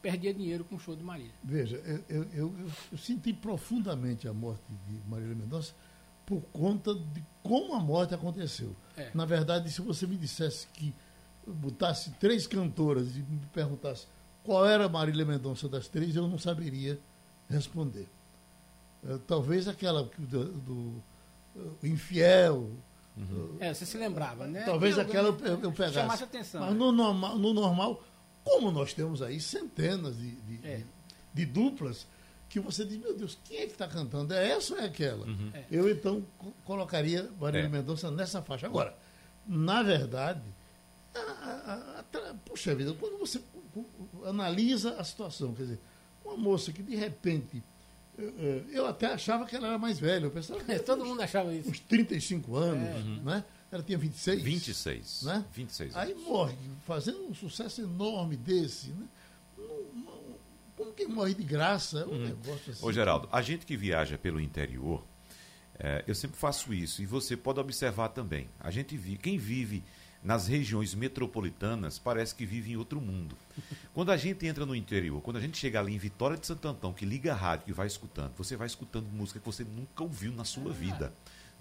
perdia 0.00 0.32
dinheiro 0.32 0.64
com 0.64 0.76
o 0.76 0.78
show 0.78 0.94
de 0.94 1.02
Marília. 1.02 1.32
Veja, 1.42 1.76
eu, 1.76 2.04
eu, 2.08 2.28
eu, 2.32 2.54
eu 2.92 2.98
senti 2.98 3.32
profundamente 3.32 4.28
a 4.28 4.32
morte 4.32 4.62
de 4.88 5.00
Marília 5.08 5.34
Mendonça 5.34 5.74
por 6.24 6.40
conta 6.52 6.94
de 6.94 7.22
como 7.42 7.74
a 7.74 7.80
morte 7.80 8.14
aconteceu. 8.14 8.74
É. 8.96 9.10
Na 9.14 9.24
verdade, 9.24 9.70
se 9.70 9.80
você 9.80 10.06
me 10.06 10.16
dissesse 10.16 10.66
que 10.68 10.94
botasse 11.46 12.10
três 12.12 12.46
cantoras 12.46 13.16
e 13.16 13.20
me 13.20 13.40
perguntasse 13.52 14.06
qual 14.42 14.66
era 14.66 14.86
a 14.86 14.88
Marília 14.88 15.24
Mendonça 15.24 15.68
das 15.68 15.88
três, 15.88 16.16
eu 16.16 16.26
não 16.26 16.38
saberia 16.38 16.98
responder. 17.48 18.08
Uh, 19.02 19.18
talvez 19.20 19.68
aquela 19.68 20.08
do, 20.18 20.44
do 20.44 21.02
uh, 21.56 21.76
Infiel. 21.82 22.70
Uhum. 23.16 23.56
Uh, 23.56 23.56
é, 23.60 23.74
você 23.74 23.84
se 23.84 23.96
lembrava, 23.98 24.46
né? 24.46 24.62
Talvez 24.62 24.98
aquela 24.98 25.28
eu, 25.28 25.60
eu 25.60 25.72
pegasse. 25.72 25.94
Chamasse 25.94 26.24
atenção. 26.24 26.60
Mas 26.60 26.74
no 26.74 26.92
normal, 26.92 27.38
no 27.38 27.52
normal, 27.52 28.02
como 28.44 28.70
nós 28.70 28.92
temos 28.94 29.22
aí 29.22 29.40
centenas 29.40 30.16
de, 30.16 30.30
de, 30.36 30.66
é. 30.66 30.76
de, 30.76 30.84
de 31.34 31.46
duplas, 31.46 32.06
que 32.48 32.60
você 32.60 32.84
diz, 32.84 32.98
meu 32.98 33.16
Deus, 33.16 33.38
quem 33.44 33.58
é 33.58 33.66
que 33.66 33.72
está 33.72 33.88
cantando? 33.88 34.34
É 34.34 34.50
essa 34.50 34.74
ou 34.74 34.80
é 34.80 34.84
aquela? 34.84 35.26
Uhum. 35.26 35.50
É. 35.54 35.64
Eu, 35.70 35.88
então, 35.90 36.22
colocaria 36.64 37.30
Marília 37.40 37.66
é. 37.66 37.68
Mendonça 37.68 38.10
nessa 38.10 38.42
faixa. 38.42 38.66
Agora, 38.66 38.96
na 39.46 39.82
verdade, 39.82 40.42
a, 41.42 42.04
a, 42.18 42.30
a, 42.30 42.34
puxa 42.44 42.74
vida, 42.74 42.94
quando 42.94 43.18
você 43.18 43.40
analisa 44.24 44.96
a 44.96 45.04
situação, 45.04 45.54
quer 45.54 45.62
dizer, 45.62 45.80
uma 46.24 46.36
moça 46.36 46.72
que 46.72 46.82
de 46.82 46.96
repente. 46.96 47.62
Eu, 48.18 48.64
eu 48.70 48.86
até 48.86 49.06
achava 49.06 49.46
que 49.46 49.56
ela 49.56 49.68
era 49.68 49.78
mais 49.78 49.98
velha. 49.98 50.26
Eu 50.26 50.30
pensava, 50.30 50.60
é, 50.68 50.78
todo 50.80 51.04
mundo 51.04 51.22
achava 51.22 51.52
isso. 51.54 51.70
Uns 51.70 51.80
35 51.80 52.54
anos, 52.56 52.88
é. 52.88 53.22
né? 53.22 53.44
Ela 53.70 53.82
tinha 53.82 53.96
26. 53.96 54.42
26. 54.42 55.22
Né? 55.22 55.44
26 55.50 55.96
Aí 55.96 56.14
morre, 56.14 56.54
fazendo 56.86 57.26
um 57.26 57.34
sucesso 57.34 57.80
enorme 57.80 58.36
desse, 58.36 58.90
né? 58.90 59.06
como 60.76 60.92
que 60.92 61.06
morre 61.06 61.32
de 61.32 61.42
graça? 61.42 62.06
Um 62.06 62.14
hum. 62.14 62.24
negócio 62.24 62.72
assim. 62.72 62.84
Ô, 62.84 62.92
Geraldo, 62.92 63.28
a 63.32 63.40
gente 63.40 63.64
que 63.64 63.76
viaja 63.76 64.18
pelo 64.18 64.40
interior, 64.40 65.02
é, 65.78 66.04
eu 66.06 66.14
sempre 66.14 66.36
faço 66.36 66.74
isso, 66.74 67.02
e 67.02 67.06
você 67.06 67.36
pode 67.36 67.60
observar 67.60 68.08
também. 68.08 68.48
A 68.60 68.70
gente 68.70 68.96
vi, 68.96 69.16
quem 69.16 69.38
vive 69.38 69.82
nas 70.22 70.46
regiões 70.46 70.94
metropolitanas 70.94 71.98
parece 71.98 72.34
que 72.34 72.46
vive 72.46 72.72
em 72.72 72.76
outro 72.76 73.00
mundo. 73.00 73.36
Quando 73.92 74.12
a 74.12 74.16
gente 74.16 74.46
entra 74.46 74.64
no 74.64 74.74
interior, 74.74 75.20
quando 75.20 75.36
a 75.36 75.40
gente 75.40 75.58
chega 75.58 75.80
ali 75.80 75.94
em 75.94 75.98
Vitória 75.98 76.36
de 76.36 76.46
Santo 76.46 76.68
Antão, 76.68 76.92
que 76.92 77.04
liga 77.04 77.32
a 77.32 77.36
rádio 77.36 77.64
e 77.68 77.72
vai 77.72 77.86
escutando, 77.86 78.32
você 78.36 78.56
vai 78.56 78.66
escutando 78.66 79.06
música 79.12 79.40
que 79.40 79.46
você 79.46 79.64
nunca 79.64 80.02
ouviu 80.02 80.32
na 80.32 80.44
sua 80.44 80.70
ah. 80.70 80.74
vida. 80.74 81.12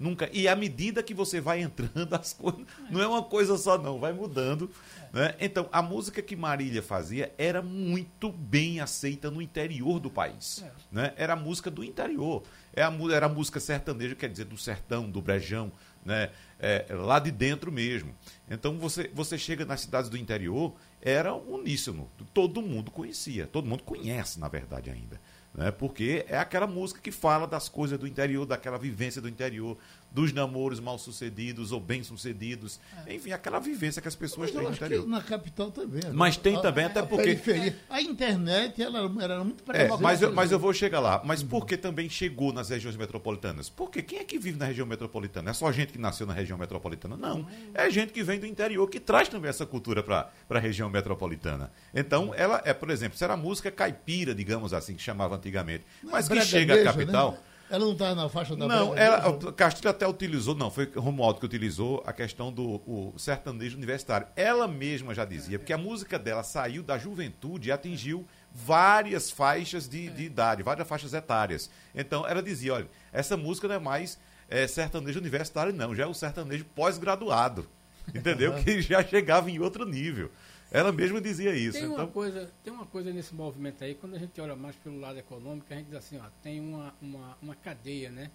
Nunca. 0.01 0.27
E 0.33 0.47
à 0.47 0.55
medida 0.55 1.03
que 1.03 1.13
você 1.13 1.39
vai 1.39 1.61
entrando, 1.61 2.11
as 2.15 2.33
coisas. 2.33 2.65
Não 2.89 3.01
é 3.01 3.07
uma 3.07 3.21
coisa 3.21 3.55
só, 3.55 3.77
não, 3.77 3.99
vai 3.99 4.11
mudando. 4.11 4.71
Né? 5.13 5.35
Então, 5.39 5.69
a 5.71 5.81
música 5.81 6.21
que 6.23 6.35
Marília 6.35 6.81
fazia 6.81 7.31
era 7.37 7.61
muito 7.61 8.31
bem 8.31 8.79
aceita 8.79 9.29
no 9.29 9.41
interior 9.41 9.99
do 9.99 10.09
país. 10.09 10.63
É. 10.65 10.71
Né? 10.91 11.13
Era 11.15 11.33
a 11.33 11.35
música 11.35 11.69
do 11.69 11.83
interior. 11.83 12.41
É 12.73 12.81
era 13.13 13.25
a 13.25 13.29
música 13.29 13.59
sertaneja, 13.59 14.15
quer 14.15 14.29
dizer, 14.29 14.45
do 14.45 14.57
sertão, 14.57 15.09
do 15.09 15.21
brejão, 15.21 15.71
né? 16.05 16.29
É, 16.59 16.85
lá 16.91 17.19
de 17.19 17.31
dentro 17.31 17.71
mesmo. 17.71 18.13
Então, 18.49 18.77
você, 18.77 19.09
você 19.13 19.37
chega 19.37 19.65
nas 19.65 19.81
cidades 19.81 20.09
do 20.09 20.17
interior, 20.17 20.75
era 21.01 21.33
uníssono. 21.33 22.09
Todo 22.33 22.61
mundo 22.61 22.91
conhecia. 22.91 23.47
Todo 23.47 23.67
mundo 23.67 23.83
conhece, 23.83 24.39
na 24.39 24.47
verdade, 24.47 24.89
ainda 24.89 25.19
né? 25.53 25.71
porque 25.71 26.25
é 26.27 26.37
aquela 26.37 26.67
música 26.67 27.01
que 27.01 27.11
fala 27.11 27.45
das 27.45 27.67
coisas 27.67 27.99
do 27.99 28.07
interior, 28.07 28.45
daquela 28.45 28.77
vivência 28.77 29.21
do 29.21 29.29
interior, 29.29 29.77
dos 30.11 30.33
namoros 30.33 30.79
mal 30.79 30.99
sucedidos 30.99 31.71
ou 31.71 31.79
bem 31.79 32.03
sucedidos, 32.03 32.79
é. 33.07 33.15
enfim, 33.15 33.31
aquela 33.31 33.59
vivência 33.59 34.01
que 34.01 34.07
as 34.07 34.15
pessoas 34.15 34.51
têm 34.51 34.61
no 34.61 34.71
interior. 34.71 35.07
na 35.07 35.21
capital 35.21 35.71
também. 35.71 36.03
Né? 36.03 36.11
Mas 36.13 36.35
tem 36.35 36.57
a, 36.57 36.59
também, 36.59 36.85
até 36.85 37.01
porque. 37.01 37.23
Periferia. 37.23 37.77
A 37.89 38.01
internet 38.01 38.81
ela 38.81 38.99
era 39.21 39.43
muito 39.43 39.63
é, 39.71 39.87
mas, 39.97 40.21
eu, 40.21 40.33
mas 40.33 40.51
eu 40.51 40.59
vou 40.59 40.73
chegar 40.73 40.99
lá. 40.99 41.21
Mas 41.23 41.41
por 41.41 41.65
que 41.65 41.77
também 41.77 42.09
chegou 42.09 42.51
nas 42.51 42.69
regiões 42.69 42.97
metropolitanas? 42.97 43.69
Porque 43.69 44.01
quem 44.01 44.19
é 44.19 44.23
que 44.23 44.37
vive 44.37 44.57
na 44.57 44.65
região 44.65 44.85
metropolitana? 44.85 45.51
É 45.51 45.53
só 45.53 45.71
gente 45.71 45.93
que 45.93 45.99
nasceu 45.99 46.27
na 46.27 46.33
região 46.33 46.57
metropolitana? 46.57 47.15
Não. 47.15 47.47
É 47.73 47.89
gente 47.89 48.11
que 48.11 48.23
vem 48.23 48.39
do 48.39 48.45
interior, 48.45 48.87
que 48.89 48.99
traz 48.99 49.29
também 49.29 49.49
essa 49.49 49.65
cultura 49.65 50.03
para 50.03 50.29
a 50.49 50.59
região 50.59 50.89
metropolitana. 50.89 51.71
Então, 51.93 52.33
ela 52.35 52.61
é, 52.65 52.73
por 52.73 52.89
exemplo, 52.89 53.17
se 53.17 53.23
era 53.23 53.37
música 53.37 53.71
caipira, 53.71 54.35
digamos 54.35 54.73
assim, 54.73 54.93
que 54.95 55.01
chamava 55.01 55.35
antigamente. 55.35 55.85
Mas 56.03 56.27
que 56.27 56.41
chega 56.41 56.81
à 56.81 56.83
capital. 56.83 57.31
Né? 57.31 57.50
Ela 57.71 57.85
não 57.85 57.93
está 57.93 58.13
na 58.13 58.27
faixa 58.27 58.53
da 58.53 58.67
Não, 58.67 58.97
ela, 58.97 59.37
Castilho 59.53 59.89
até 59.89 60.05
utilizou, 60.05 60.53
não, 60.53 60.69
foi 60.69 60.91
Romualdo 60.93 61.39
que 61.39 61.45
utilizou 61.45 62.03
a 62.05 62.11
questão 62.11 62.51
do 62.51 62.81
o 62.85 63.13
sertanejo 63.17 63.77
universitário. 63.77 64.27
Ela 64.35 64.67
mesma 64.67 65.13
já 65.13 65.23
dizia, 65.23 65.57
porque 65.57 65.71
a 65.71 65.77
música 65.77 66.19
dela 66.19 66.43
saiu 66.43 66.83
da 66.83 66.97
juventude 66.97 67.69
e 67.69 67.71
atingiu 67.71 68.27
várias 68.53 69.31
faixas 69.31 69.87
de, 69.87 70.09
de 70.09 70.23
idade, 70.23 70.63
várias 70.63 70.85
faixas 70.85 71.13
etárias. 71.13 71.69
Então, 71.95 72.27
ela 72.27 72.43
dizia, 72.43 72.73
olha, 72.73 72.89
essa 73.13 73.37
música 73.37 73.69
não 73.69 73.75
é 73.75 73.79
mais 73.79 74.19
é, 74.49 74.67
sertanejo 74.67 75.19
universitário, 75.19 75.71
não, 75.71 75.95
já 75.95 76.03
é 76.03 76.07
o 76.07 76.13
sertanejo 76.13 76.65
pós-graduado. 76.75 77.65
Entendeu? 78.13 78.53
que 78.61 78.81
já 78.81 79.01
chegava 79.01 79.49
em 79.49 79.59
outro 79.59 79.85
nível. 79.85 80.29
Ela 80.71 80.93
mesma 80.93 81.19
dizia 81.19 81.53
isso. 81.53 81.73
Tem, 81.77 81.83
então... 81.83 81.97
uma 81.97 82.07
coisa, 82.07 82.49
tem 82.63 82.71
uma 82.71 82.85
coisa 82.85 83.11
nesse 83.11 83.35
movimento 83.35 83.83
aí, 83.83 83.93
quando 83.93 84.15
a 84.15 84.17
gente 84.17 84.39
olha 84.39 84.55
mais 84.55 84.73
pelo 84.77 84.97
lado 84.97 85.19
econômico, 85.19 85.67
a 85.69 85.75
gente 85.75 85.87
diz 85.87 85.95
assim, 85.95 86.17
ó, 86.17 86.29
tem 86.41 86.61
uma, 86.61 86.95
uma, 87.01 87.37
uma 87.41 87.55
cadeia, 87.55 88.09
né? 88.09 88.31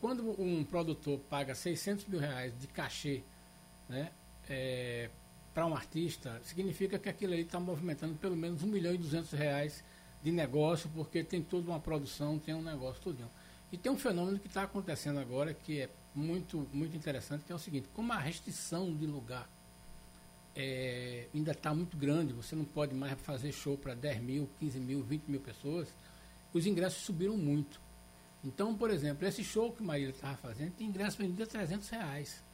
Quando 0.00 0.40
um 0.40 0.64
produtor 0.64 1.18
paga 1.28 1.54
600 1.54 2.06
mil 2.06 2.18
reais 2.18 2.58
de 2.58 2.66
cachê, 2.68 3.22
né? 3.86 4.10
É, 4.48 5.10
para 5.52 5.66
um 5.66 5.74
artista, 5.74 6.40
significa 6.42 6.98
que 6.98 7.08
aquilo 7.08 7.34
aí 7.34 7.42
está 7.42 7.60
movimentando 7.60 8.14
pelo 8.14 8.34
menos 8.34 8.62
1 8.62 8.66
milhão 8.66 8.94
e 8.94 8.98
200 8.98 9.32
reais 9.32 9.84
de 10.22 10.32
negócio, 10.32 10.90
porque 10.94 11.22
tem 11.22 11.42
toda 11.42 11.70
uma 11.70 11.78
produção, 11.78 12.38
tem 12.38 12.54
um 12.54 12.62
negócio 12.62 13.02
tudinho. 13.02 13.30
E 13.70 13.76
tem 13.76 13.92
um 13.92 13.98
fenômeno 13.98 14.38
que 14.38 14.46
está 14.46 14.62
acontecendo 14.62 15.20
agora 15.20 15.52
que 15.52 15.82
é 15.82 15.90
muito, 16.14 16.66
muito 16.72 16.96
interessante, 16.96 17.44
que 17.44 17.52
é 17.52 17.54
o 17.54 17.58
seguinte, 17.58 17.88
como 17.92 18.12
a 18.12 18.18
restrição 18.18 18.94
de 18.96 19.06
lugar 19.06 19.48
é, 20.54 21.28
ainda 21.34 21.52
está 21.52 21.74
muito 21.74 21.96
grande, 21.96 22.32
você 22.32 22.54
não 22.54 22.64
pode 22.64 22.94
mais 22.94 23.18
fazer 23.20 23.52
show 23.52 23.76
para 23.76 23.94
10 23.94 24.20
mil, 24.22 24.50
15 24.58 24.80
mil, 24.80 25.02
20 25.02 25.24
mil 25.26 25.40
pessoas, 25.40 25.88
os 26.52 26.66
ingressos 26.66 27.02
subiram 27.02 27.36
muito. 27.36 27.80
Então, 28.44 28.74
por 28.76 28.90
exemplo, 28.90 29.26
esse 29.26 29.42
show 29.42 29.72
que 29.72 29.82
Marília 29.82 30.10
estava 30.10 30.36
fazendo 30.36 30.72
tem 30.72 30.86
ingresso 30.86 31.18
vendido 31.18 31.42
a 31.42 31.46
300 31.46 31.88
reais. 31.88 32.44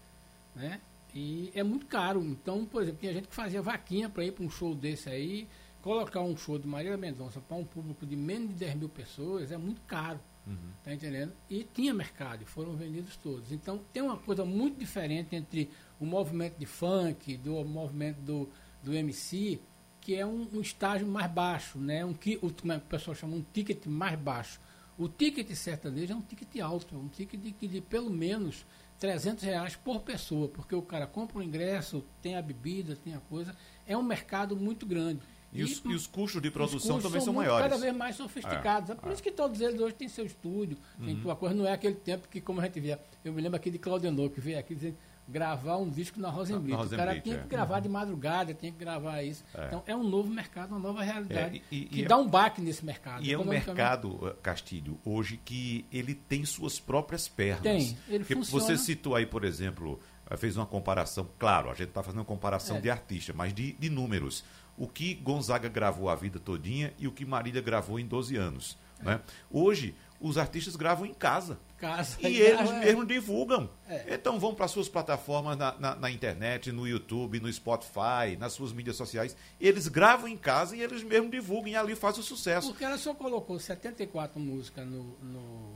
Né? 0.54 0.80
E 1.14 1.50
é 1.54 1.62
muito 1.62 1.86
caro. 1.86 2.22
Então, 2.22 2.64
por 2.64 2.82
exemplo, 2.82 3.00
tinha 3.00 3.12
gente 3.12 3.28
que 3.28 3.34
fazia 3.34 3.60
vaquinha 3.60 4.08
para 4.08 4.24
ir 4.24 4.32
para 4.32 4.44
um 4.44 4.50
show 4.50 4.74
desse 4.74 5.10
aí, 5.10 5.48
colocar 5.82 6.20
um 6.20 6.36
show 6.36 6.58
de 6.58 6.66
Marília 6.66 6.96
Mendonça 6.96 7.40
para 7.40 7.56
um 7.56 7.64
público 7.64 8.06
de 8.06 8.16
menos 8.16 8.50
de 8.50 8.54
10 8.54 8.76
mil 8.76 8.88
pessoas 8.88 9.50
é 9.50 9.58
muito 9.58 9.80
caro. 9.82 10.20
Uhum. 10.46 10.56
Tá 10.82 10.94
entendendo? 10.94 11.32
E 11.48 11.64
tinha 11.64 11.92
mercado, 11.92 12.46
foram 12.46 12.74
vendidos 12.74 13.16
todos. 13.16 13.52
Então 13.52 13.80
tem 13.92 14.02
uma 14.02 14.16
coisa 14.16 14.44
muito 14.44 14.78
diferente 14.78 15.34
entre 15.34 15.70
o 16.00 16.06
movimento 16.06 16.58
de 16.58 16.66
funk, 16.66 17.36
do 17.36 17.62
movimento 17.64 18.20
do, 18.22 18.48
do 18.82 18.94
MC, 18.94 19.60
que 20.00 20.14
é 20.14 20.24
um, 20.24 20.48
um 20.54 20.60
estágio 20.60 21.06
mais 21.06 21.30
baixo, 21.30 21.78
né? 21.78 22.04
Um, 22.04 22.12
o, 22.40 22.52
como 22.52 22.72
é 22.72 22.78
que 22.78 22.86
o 22.86 22.88
pessoal 22.88 23.14
chama? 23.14 23.36
Um 23.36 23.44
ticket 23.52 23.86
mais 23.86 24.18
baixo. 24.18 24.58
O 24.98 25.08
ticket 25.08 25.48
sertanejo 25.54 26.12
é 26.12 26.16
um 26.16 26.22
ticket 26.22 26.60
alto, 26.60 26.94
é 26.94 26.98
um 26.98 27.08
ticket 27.08 27.38
de, 27.40 27.52
de 27.52 27.80
pelo 27.80 28.10
menos 28.10 28.66
300 28.98 29.44
reais 29.44 29.76
por 29.76 30.00
pessoa, 30.00 30.48
porque 30.48 30.74
o 30.74 30.82
cara 30.82 31.06
compra 31.06 31.38
o 31.38 31.42
ingresso, 31.42 32.04
tem 32.20 32.36
a 32.36 32.42
bebida, 32.42 32.96
tem 32.96 33.14
a 33.14 33.20
coisa. 33.20 33.54
É 33.86 33.96
um 33.96 34.02
mercado 34.02 34.56
muito 34.56 34.86
grande. 34.86 35.20
E, 35.52 35.60
e, 35.60 35.64
os, 35.64 35.82
e 35.84 35.94
os, 35.94 36.06
custos 36.06 36.40
de 36.40 36.50
produção 36.50 36.96
custos 36.96 37.02
também 37.02 37.20
são, 37.20 37.32
são 37.32 37.34
maiores. 37.34 37.68
cada 37.68 37.80
vez 37.80 37.94
mais 37.94 38.16
sofisticados. 38.16 38.90
É, 38.90 38.92
é 38.92 38.96
por 38.96 39.10
é. 39.10 39.12
isso 39.12 39.22
que 39.22 39.32
todos 39.32 39.60
eles 39.60 39.80
hoje 39.80 39.94
têm 39.94 40.08
seu 40.08 40.24
estúdio, 40.24 40.78
uhum. 40.98 41.06
tem 41.06 41.20
tua 41.20 41.34
coisa. 41.34 41.54
Não 41.54 41.66
é 41.66 41.72
aquele 41.72 41.96
tempo 41.96 42.28
que, 42.28 42.40
como 42.40 42.60
a 42.60 42.64
gente 42.64 42.78
via, 42.78 43.00
eu 43.24 43.32
me 43.32 43.42
lembro 43.42 43.56
aqui 43.56 43.70
de 43.70 43.78
Claudenor, 43.78 44.30
que 44.30 44.40
veio 44.40 44.58
aqui 44.58 44.74
dizendo 44.74 44.96
gravar 45.30 45.76
um 45.76 45.88
disco 45.88 46.20
na 46.20 46.28
Rosenblit. 46.28 46.74
o 46.74 46.88
cara 46.90 47.20
tinha 47.20 47.38
que 47.38 47.44
é. 47.44 47.48
gravar 47.48 47.76
uhum. 47.76 47.82
de 47.82 47.88
madrugada, 47.88 48.54
tinha 48.54 48.72
que 48.72 48.78
gravar 48.78 49.22
isso. 49.22 49.44
É. 49.54 49.66
Então 49.66 49.82
é 49.86 49.96
um 49.96 50.02
novo 50.02 50.28
mercado, 50.28 50.70
uma 50.70 50.78
nova 50.78 51.02
realidade 51.02 51.62
é, 51.70 51.74
e, 51.74 51.84
que 51.84 52.04
dá 52.04 52.16
um 52.16 52.28
baque 52.28 52.60
nesse 52.60 52.84
mercado. 52.84 53.24
E 53.24 53.32
é 53.32 53.38
um 53.38 53.44
mercado, 53.44 54.28
eh, 54.28 54.36
Castilho, 54.42 54.98
hoje 55.04 55.40
que 55.44 55.86
ele 55.92 56.14
tem 56.14 56.44
suas 56.44 56.78
próprias 56.78 57.28
pernas. 57.28 57.62
Tem, 57.62 57.98
ele 58.08 58.18
Porque 58.20 58.34
funciona. 58.34 58.64
Você 58.64 58.76
citou 58.76 59.14
aí, 59.14 59.24
por 59.24 59.44
exemplo, 59.44 60.00
eh, 60.28 60.36
fez 60.36 60.56
uma 60.56 60.66
comparação, 60.66 61.28
claro, 61.38 61.70
a 61.70 61.74
gente 61.74 61.88
está 61.88 62.02
fazendo 62.02 62.20
uma 62.20 62.26
comparação 62.26 62.76
é. 62.76 62.80
de 62.80 62.90
artista, 62.90 63.32
mas 63.32 63.54
de, 63.54 63.72
de 63.72 63.88
números. 63.88 64.44
O 64.76 64.88
que 64.88 65.14
Gonzaga 65.14 65.68
gravou 65.68 66.08
a 66.08 66.14
vida 66.14 66.38
todinha 66.38 66.94
e 66.98 67.06
o 67.06 67.12
que 67.12 67.26
Marília 67.26 67.60
gravou 67.60 68.00
em 68.00 68.06
12 68.06 68.36
anos. 68.36 68.78
Né? 69.02 69.20
Hoje, 69.50 69.94
os 70.20 70.36
artistas 70.36 70.76
gravam 70.76 71.06
em 71.06 71.14
casa. 71.14 71.58
casa 71.78 72.18
e 72.20 72.36
eles 72.36 72.70
é. 72.70 72.80
mesmos 72.80 73.08
divulgam. 73.08 73.70
É. 73.88 74.14
Então 74.14 74.38
vão 74.38 74.54
para 74.54 74.68
suas 74.68 74.88
plataformas 74.88 75.56
na, 75.56 75.74
na, 75.78 75.96
na, 75.96 76.10
internet, 76.10 76.70
no 76.70 76.86
YouTube, 76.86 77.40
no 77.40 77.50
Spotify, 77.50 78.36
nas 78.38 78.52
suas 78.52 78.72
mídias 78.72 78.96
sociais. 78.96 79.34
Eles 79.58 79.88
gravam 79.88 80.28
em 80.28 80.36
casa 80.36 80.76
e 80.76 80.82
eles 80.82 81.02
mesmos 81.02 81.30
divulgam 81.30 81.72
e 81.72 81.76
ali 81.76 81.96
faz 81.96 82.18
o 82.18 82.22
sucesso. 82.22 82.68
Porque 82.68 82.84
ela 82.84 82.98
só 82.98 83.14
colocou 83.14 83.58
74 83.58 84.38
músicas 84.38 84.86
no, 84.86 85.16
no, 85.20 85.74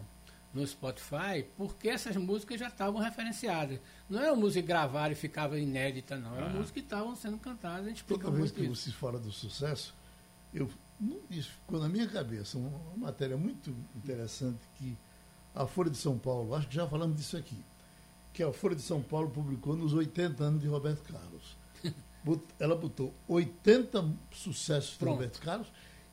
no 0.52 0.66
Spotify 0.66 1.46
porque 1.56 1.88
essas 1.88 2.14
músicas 2.16 2.60
já 2.60 2.68
estavam 2.68 3.00
referenciadas. 3.00 3.80
Não 4.10 4.20
era 4.20 4.32
uma 4.32 4.40
música 4.40 4.60
que 4.60 4.68
gravaram 4.68 5.12
e 5.12 5.16
ficava 5.16 5.58
inédita, 5.58 6.18
não. 6.18 6.36
Era 6.36 6.46
ah. 6.46 6.50
música 6.50 6.74
que 6.74 6.80
estavam 6.80 7.16
sendo 7.16 7.38
cantadas. 7.38 7.86
A 7.86 7.88
gente 7.88 8.04
Toda 8.04 8.30
vez 8.30 8.50
que 8.50 8.60
isso. 8.60 8.74
você 8.74 8.90
fala 8.90 9.18
do 9.18 9.32
sucesso, 9.32 9.94
eu 10.52 10.68
isso 11.30 11.50
ficou 11.50 11.80
na 11.80 11.88
minha 11.88 12.06
cabeça, 12.08 12.58
uma, 12.58 12.70
matéria 12.96 13.36
muito 13.36 13.74
interessante 13.96 14.60
que 14.76 14.96
a 15.54 15.66
Folha 15.66 15.90
de 15.90 15.96
São 15.96 16.18
Paulo, 16.18 16.54
acho 16.54 16.68
que 16.68 16.74
já 16.74 16.86
falamos 16.86 17.16
disso 17.16 17.36
aqui, 17.36 17.64
que 18.32 18.42
a 18.42 18.52
Folha 18.52 18.74
de 18.74 18.82
São 18.82 19.02
Paulo 19.02 19.30
publicou 19.30 19.76
nos 19.76 19.92
80 19.92 20.42
anos 20.42 20.60
de 20.60 20.68
Roberto 20.68 21.02
Carlos. 21.02 21.56
Ela 22.58 22.74
botou 22.74 23.14
80 23.28 24.12
sucessos 24.32 24.98
de 24.98 25.04
Roberto 25.04 25.40
Carlos 25.40 25.70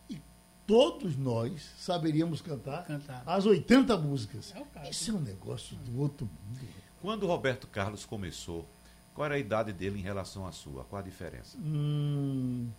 e 0.10 0.22
todos 0.68 1.16
nós 1.16 1.72
saberíamos 1.78 2.42
cantar, 2.42 2.86
cantar. 2.86 3.24
as 3.26 3.46
80 3.46 3.98
músicas. 3.98 4.54
É 4.76 4.90
Isso 4.90 5.12
é 5.12 5.14
um 5.14 5.22
negócio 5.22 5.76
do 5.78 6.00
outro 6.00 6.26
mundo. 6.28 6.68
Quando 7.02 7.26
Roberto 7.26 7.68
Carlos 7.68 8.06
começou, 8.06 8.68
qual 9.14 9.26
era 9.26 9.36
a 9.36 9.40
idade 9.40 9.74
dele 9.74 10.00
em 10.00 10.04
relação 10.04 10.46
à 10.46 10.52
sua? 10.52 10.84
Qual 10.86 11.00
a 11.00 11.04
diferença? 11.04 11.58
Hum, 11.58 12.70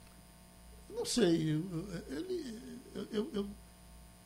não 0.93 1.05
sei. 1.05 1.63
Ele, 2.09 2.59
eu, 2.95 3.09
eu, 3.13 3.31
eu, 3.33 3.49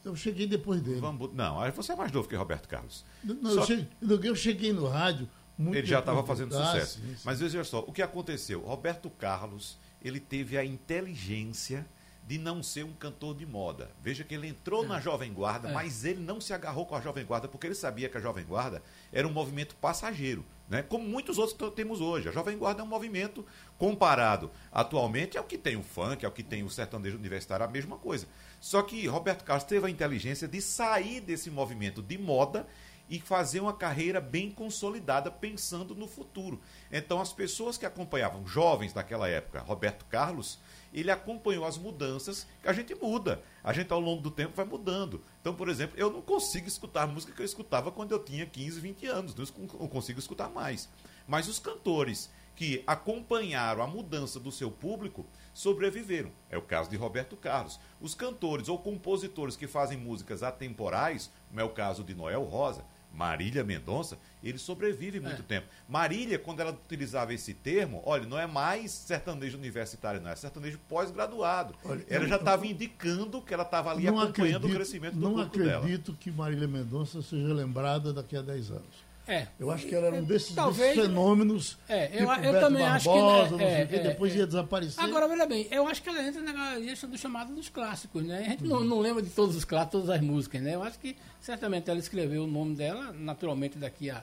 eu, 0.04 0.16
cheguei 0.16 0.46
depois 0.46 0.80
dele. 0.80 1.00
Vamos, 1.00 1.32
não, 1.32 1.70
você 1.72 1.92
é 1.92 1.96
mais 1.96 2.12
novo 2.12 2.28
que 2.28 2.34
Roberto 2.34 2.68
Carlos. 2.68 3.04
Não, 3.22 3.52
eu, 3.52 3.64
cheguei, 3.64 3.88
eu, 4.30 4.36
cheguei, 4.36 4.72
no 4.72 4.86
rádio. 4.86 5.28
ele 5.58 5.86
já 5.86 6.00
estava 6.00 6.24
fazendo 6.24 6.54
sucesso. 6.54 7.00
Sim, 7.00 7.14
sim. 7.16 7.22
Mas 7.24 7.40
veja 7.40 7.64
só, 7.64 7.80
o 7.80 7.92
que 7.92 8.02
aconteceu? 8.02 8.60
Roberto 8.60 9.10
Carlos, 9.10 9.78
ele 10.02 10.20
teve 10.20 10.58
a 10.58 10.64
inteligência 10.64 11.86
de 12.26 12.38
não 12.38 12.60
ser 12.60 12.84
um 12.84 12.92
cantor 12.92 13.36
de 13.36 13.46
moda. 13.46 13.90
Veja 14.02 14.24
que 14.24 14.34
ele 14.34 14.48
entrou 14.48 14.84
é. 14.84 14.88
na 14.88 15.00
Jovem 15.00 15.32
Guarda, 15.32 15.68
é. 15.68 15.72
mas 15.72 16.04
ele 16.04 16.20
não 16.20 16.40
se 16.40 16.52
agarrou 16.52 16.84
com 16.84 16.96
a 16.96 17.00
Jovem 17.00 17.24
Guarda 17.24 17.46
porque 17.46 17.68
ele 17.68 17.74
sabia 17.74 18.08
que 18.08 18.18
a 18.18 18.20
Jovem 18.20 18.44
Guarda 18.44 18.82
era 19.12 19.28
um 19.28 19.32
movimento 19.32 19.76
passageiro, 19.76 20.44
né? 20.68 20.82
Como 20.82 21.06
muitos 21.06 21.38
outros 21.38 21.56
que 21.56 21.70
temos 21.76 22.00
hoje. 22.00 22.28
A 22.28 22.32
Jovem 22.32 22.58
Guarda 22.58 22.80
é 22.80 22.84
um 22.84 22.88
movimento 22.88 23.46
comparado 23.78 24.50
atualmente 24.72 25.36
é 25.36 25.40
o 25.40 25.44
que 25.44 25.56
tem 25.56 25.76
o 25.76 25.82
funk, 25.82 26.24
é 26.24 26.28
o 26.28 26.32
que 26.32 26.42
tem 26.42 26.64
o 26.64 26.70
sertanejo 26.70 27.16
universitário, 27.16 27.64
a 27.64 27.68
mesma 27.68 27.96
coisa. 27.96 28.26
Só 28.60 28.82
que 28.82 29.06
Roberto 29.06 29.44
Carlos 29.44 29.64
teve 29.64 29.86
a 29.86 29.90
inteligência 29.90 30.48
de 30.48 30.60
sair 30.60 31.20
desse 31.20 31.48
movimento 31.48 32.02
de 32.02 32.18
moda 32.18 32.66
e 33.08 33.20
fazer 33.20 33.60
uma 33.60 33.72
carreira 33.72 34.20
bem 34.20 34.50
consolidada 34.50 35.30
pensando 35.30 35.94
no 35.94 36.08
futuro. 36.08 36.60
Então 36.90 37.20
as 37.20 37.32
pessoas 37.32 37.78
que 37.78 37.86
acompanhavam 37.86 38.46
jovens 38.46 38.92
daquela 38.92 39.28
época, 39.28 39.60
Roberto 39.60 40.04
Carlos, 40.06 40.58
ele 40.96 41.10
acompanhou 41.10 41.64
as 41.64 41.76
mudanças 41.76 42.46
que 42.62 42.68
a 42.68 42.72
gente 42.72 42.94
muda. 42.94 43.42
A 43.62 43.72
gente, 43.72 43.92
ao 43.92 44.00
longo 44.00 44.22
do 44.22 44.30
tempo, 44.30 44.56
vai 44.56 44.64
mudando. 44.64 45.22
Então, 45.40 45.54
por 45.54 45.68
exemplo, 45.68 45.98
eu 45.98 46.10
não 46.10 46.22
consigo 46.22 46.66
escutar 46.66 47.06
música 47.06 47.32
que 47.32 47.40
eu 47.42 47.46
escutava 47.46 47.92
quando 47.92 48.12
eu 48.12 48.18
tinha 48.18 48.46
15, 48.46 48.80
20 48.80 49.06
anos. 49.06 49.34
Não 49.34 49.88
consigo 49.88 50.18
escutar 50.18 50.48
mais. 50.48 50.88
Mas 51.28 51.48
os 51.48 51.58
cantores 51.58 52.30
que 52.54 52.82
acompanharam 52.86 53.82
a 53.82 53.86
mudança 53.86 54.40
do 54.40 54.50
seu 54.50 54.70
público 54.70 55.26
sobreviveram. 55.52 56.32
É 56.48 56.56
o 56.56 56.62
caso 56.62 56.88
de 56.88 56.96
Roberto 56.96 57.36
Carlos. 57.36 57.78
Os 58.00 58.14
cantores 58.14 58.68
ou 58.68 58.78
compositores 58.78 59.56
que 59.56 59.66
fazem 59.66 59.98
músicas 59.98 60.42
atemporais, 60.42 61.30
como 61.48 61.60
é 61.60 61.64
o 61.64 61.70
caso 61.70 62.02
de 62.02 62.14
Noel 62.14 62.44
Rosa, 62.44 62.84
Marília 63.12 63.62
Mendonça, 63.62 64.18
ele 64.48 64.58
sobrevive 64.58 65.20
muito 65.20 65.42
é. 65.42 65.44
tempo. 65.44 65.66
Marília, 65.88 66.38
quando 66.38 66.60
ela 66.60 66.72
utilizava 66.72 67.34
esse 67.34 67.54
termo, 67.54 68.02
olha, 68.04 68.26
não 68.26 68.38
é 68.38 68.46
mais 68.46 68.90
sertanejo 68.90 69.56
universitário, 69.56 70.20
não, 70.20 70.30
é 70.30 70.36
sertanejo 70.36 70.78
pós-graduado. 70.88 71.74
Ela 72.08 72.26
já 72.26 72.36
estava 72.36 72.66
indicando 72.66 73.40
que 73.42 73.52
ela 73.52 73.62
estava 73.62 73.90
ali 73.90 74.06
acompanhando 74.06 74.30
acredito, 74.30 74.66
o 74.66 74.74
crescimento 74.74 75.14
do 75.14 75.28
público 75.28 75.58
dela. 75.58 75.70
Não 75.70 75.78
acredito 75.78 76.16
que 76.18 76.30
Marília 76.30 76.68
Mendonça 76.68 77.22
seja 77.22 77.52
lembrada 77.52 78.12
daqui 78.12 78.36
a 78.36 78.42
10 78.42 78.70
anos. 78.70 79.06
É. 79.28 79.48
Eu 79.58 79.70
acho 79.72 79.86
que 79.86 79.94
ela 79.94 80.06
era 80.06 80.16
um 80.16 80.24
desses, 80.24 80.54
Talvez, 80.54 80.94
desses 80.94 81.10
fenômenos. 81.10 81.76
É, 81.88 82.06
eu, 82.06 82.28
tipo 82.28 82.44
eu 82.44 82.60
também 82.60 82.82
Barbosa, 82.84 83.42
acho 83.42 83.56
que. 83.56 83.62
É, 83.64 83.80
é, 83.80 84.02
depois 84.08 84.32
é. 84.32 84.38
ia 84.38 84.46
desaparecer. 84.46 85.02
Agora, 85.02 85.26
veja 85.26 85.46
bem, 85.46 85.66
eu 85.70 85.88
acho 85.88 86.00
que 86.00 86.08
ela 86.08 86.22
entra 86.22 86.40
na 86.40 86.76
lista 86.76 87.06
do 87.08 87.18
chamado 87.18 87.52
dos 87.52 87.68
clássicos, 87.68 88.22
né? 88.24 88.38
A 88.46 88.50
gente 88.50 88.62
uhum. 88.62 88.68
não, 88.68 88.84
não 88.84 89.00
lembra 89.00 89.22
de 89.22 89.30
todos 89.30 89.56
os 89.56 89.64
clássicos, 89.64 89.92
todas 90.00 90.10
as 90.10 90.20
músicas, 90.20 90.62
né? 90.62 90.76
Eu 90.76 90.82
acho 90.82 90.98
que 91.00 91.16
certamente 91.40 91.90
ela 91.90 91.98
escreveu 91.98 92.44
o 92.44 92.46
nome 92.46 92.76
dela, 92.76 93.12
naturalmente 93.12 93.76
daqui 93.78 94.10
a 94.10 94.22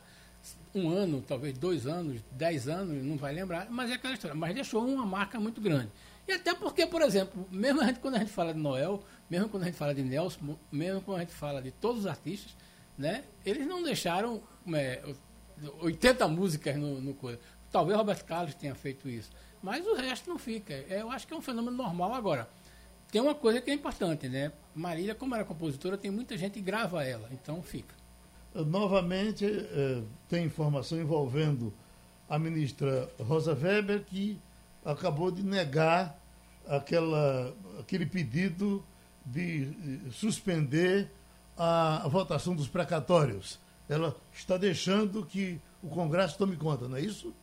um 0.74 0.90
ano, 0.90 1.24
talvez 1.26 1.58
dois 1.58 1.86
anos, 1.86 2.22
dez 2.32 2.68
anos, 2.68 3.04
não 3.04 3.18
vai 3.18 3.34
lembrar, 3.34 3.70
mas 3.70 3.92
é 3.92 3.94
aquela 3.94 4.14
história. 4.14 4.36
Mas 4.36 4.56
deixou 4.56 4.86
uma 4.86 5.06
marca 5.06 5.40
muito 5.40 5.62
grande. 5.62 5.90
E 6.28 6.32
até 6.32 6.54
porque, 6.54 6.86
por 6.86 7.02
exemplo, 7.02 7.46
mesmo 7.52 7.82
a 7.82 7.86
gente, 7.86 8.00
quando 8.00 8.16
a 8.16 8.20
gente 8.20 8.32
fala 8.32 8.54
de 8.54 8.60
Noel, 8.60 9.04
mesmo 9.30 9.50
quando 9.50 9.64
a 9.64 9.66
gente 9.68 9.78
fala 9.78 9.94
de 9.94 10.02
Nelson, 10.02 10.58
mesmo 10.72 11.02
quando 11.02 11.18
a 11.18 11.20
gente 11.22 11.34
fala 11.34 11.62
de 11.62 11.72
todos 11.72 12.02
os 12.02 12.08
artistas, 12.08 12.56
né? 12.98 13.24
Eles 13.46 13.68
não 13.68 13.84
deixaram. 13.84 14.42
É, 14.74 15.02
80 15.80 16.28
músicas 16.28 16.76
no, 16.76 17.00
no 17.00 17.14
coisa. 17.14 17.40
Talvez 17.72 17.98
Roberto 17.98 18.26
Carlos 18.26 18.56
tenha 18.56 18.76
feito 18.76 19.08
isso. 19.08 19.30
Mas 19.62 19.86
o 19.86 19.96
resto 19.96 20.30
não 20.30 20.38
fica. 20.38 20.74
É, 20.74 21.02
eu 21.02 21.12
acho 21.12 21.28
que 21.28 21.34
é 21.34 21.38
um 21.38 21.42
fenômeno 21.42 21.76
normal 21.76 22.14
agora. 22.14 22.50
Tem 23.12 23.22
uma 23.22 23.36
coisa 23.36 23.62
que 23.62 23.70
é 23.70 23.74
importante, 23.74 24.28
né? 24.28 24.52
Marília, 24.74 25.14
como 25.14 25.36
era 25.36 25.46
compositora, 25.46 25.98
tem 25.98 26.10
muita 26.10 26.38
gente 26.38 26.54
que 26.54 26.62
grava 26.62 27.04
ela, 27.04 27.30
então 27.32 27.62
fica. 27.62 27.96
Novamente, 28.54 29.46
eh, 29.46 30.04
tem 30.30 30.46
informação 30.46 31.00
envolvendo 31.00 31.74
a 32.30 32.38
ministra 32.38 33.10
Rosa 33.20 33.54
Weber, 33.54 34.04
que 34.04 34.40
acabou 34.86 35.32
de 35.32 35.44
negar 35.44 36.20
aquela, 36.68 37.54
aquele 37.80 38.06
pedido 38.06 38.84
de 39.26 40.10
suspender 40.12 41.10
a 41.58 42.08
votação 42.08 42.56
dos 42.56 42.68
precatórios 42.68 43.60
ela 43.90 44.16
está 44.34 44.58
deixando 44.58 45.26
que 45.26 45.60
o 45.82 45.90
Congresso 45.90 46.38
tome 46.38 46.56
conta, 46.56 46.88
não 46.88 46.98
é 46.98 47.02
isso? 47.02 47.34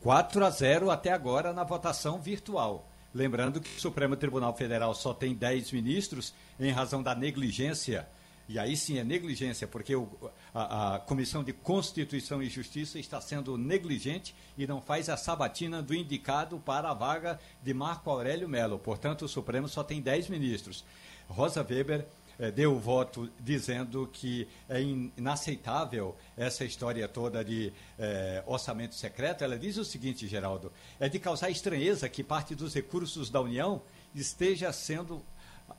4 0.00 0.44
a 0.44 0.50
0 0.50 0.90
até 0.90 1.12
agora 1.12 1.52
na 1.52 1.64
votação 1.64 2.20
virtual. 2.20 2.88
Lembrando 3.14 3.60
que 3.60 3.76
o 3.76 3.80
Supremo 3.80 4.16
Tribunal 4.16 4.54
Federal 4.56 4.94
só 4.94 5.12
tem 5.12 5.34
10 5.34 5.72
ministros 5.72 6.34
em 6.58 6.70
razão 6.70 7.02
da 7.02 7.14
negligência. 7.14 8.08
E 8.48 8.58
aí 8.58 8.76
sim 8.76 8.98
é 8.98 9.04
negligência, 9.04 9.66
porque 9.66 9.94
o, 9.94 10.08
a, 10.52 10.96
a, 10.96 10.98
Comissão 10.98 11.42
de 11.44 11.52
Constituição 11.52 12.42
e 12.42 12.48
Justiça 12.48 12.98
está 12.98 13.20
sendo 13.20 13.56
negligente 13.56 14.34
e 14.58 14.66
não 14.66 14.80
faz 14.80 15.08
a 15.08 15.16
sabatina 15.16 15.82
do 15.82 15.94
indicado 15.94 16.58
para 16.58 16.90
a 16.90 16.94
vaga 16.94 17.38
de 17.62 17.72
Marco 17.72 18.10
Aurélio 18.10 18.48
Melo. 18.48 18.78
Portanto, 18.78 19.24
o 19.24 19.28
Supremo 19.28 19.68
só 19.68 19.82
tem 19.82 20.00
10 20.00 20.28
ministros. 20.28 20.84
Rosa 21.28 21.66
Weber 21.68 22.06
é, 22.38 22.50
deu 22.50 22.74
o 22.74 22.78
voto 22.78 23.30
dizendo 23.38 24.08
que 24.12 24.48
é 24.68 24.80
inaceitável 24.80 26.16
essa 26.36 26.64
história 26.64 27.06
toda 27.06 27.44
de 27.44 27.72
é, 27.98 28.42
orçamento 28.46 28.94
secreto. 28.94 29.44
Ela 29.44 29.58
diz 29.58 29.76
o 29.76 29.84
seguinte, 29.84 30.26
Geraldo: 30.26 30.72
é 30.98 31.08
de 31.08 31.18
causar 31.18 31.50
estranheza 31.50 32.08
que 32.08 32.22
parte 32.22 32.54
dos 32.54 32.74
recursos 32.74 33.30
da 33.30 33.40
União 33.40 33.82
esteja 34.14 34.72
sendo 34.72 35.22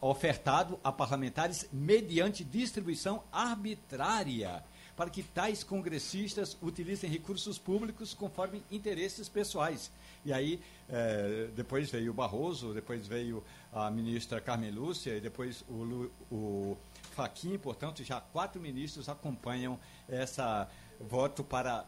ofertado 0.01 0.79
a 0.83 0.91
parlamentares 0.91 1.67
mediante 1.71 2.43
distribuição 2.43 3.23
arbitrária 3.31 4.63
para 4.95 5.09
que 5.09 5.23
tais 5.23 5.63
congressistas 5.63 6.55
utilizem 6.61 7.09
recursos 7.09 7.57
públicos 7.57 8.13
conforme 8.13 8.63
interesses 8.69 9.27
pessoais. 9.27 9.91
E 10.23 10.31
aí, 10.31 10.59
eh, 10.87 11.49
depois 11.55 11.89
veio 11.89 12.11
o 12.11 12.13
Barroso, 12.13 12.73
depois 12.73 13.07
veio 13.07 13.43
a 13.71 13.89
ministra 13.89 14.39
Carmen 14.39 14.71
Lúcia 14.71 15.17
e 15.17 15.19
depois 15.19 15.63
o, 15.67 16.11
o 16.31 16.77
Faquim, 17.15 17.57
portanto, 17.57 18.03
já 18.03 18.21
quatro 18.21 18.61
ministros 18.61 19.09
acompanham 19.09 19.79
essa 20.07 20.69
voto 20.99 21.43
para 21.43 21.85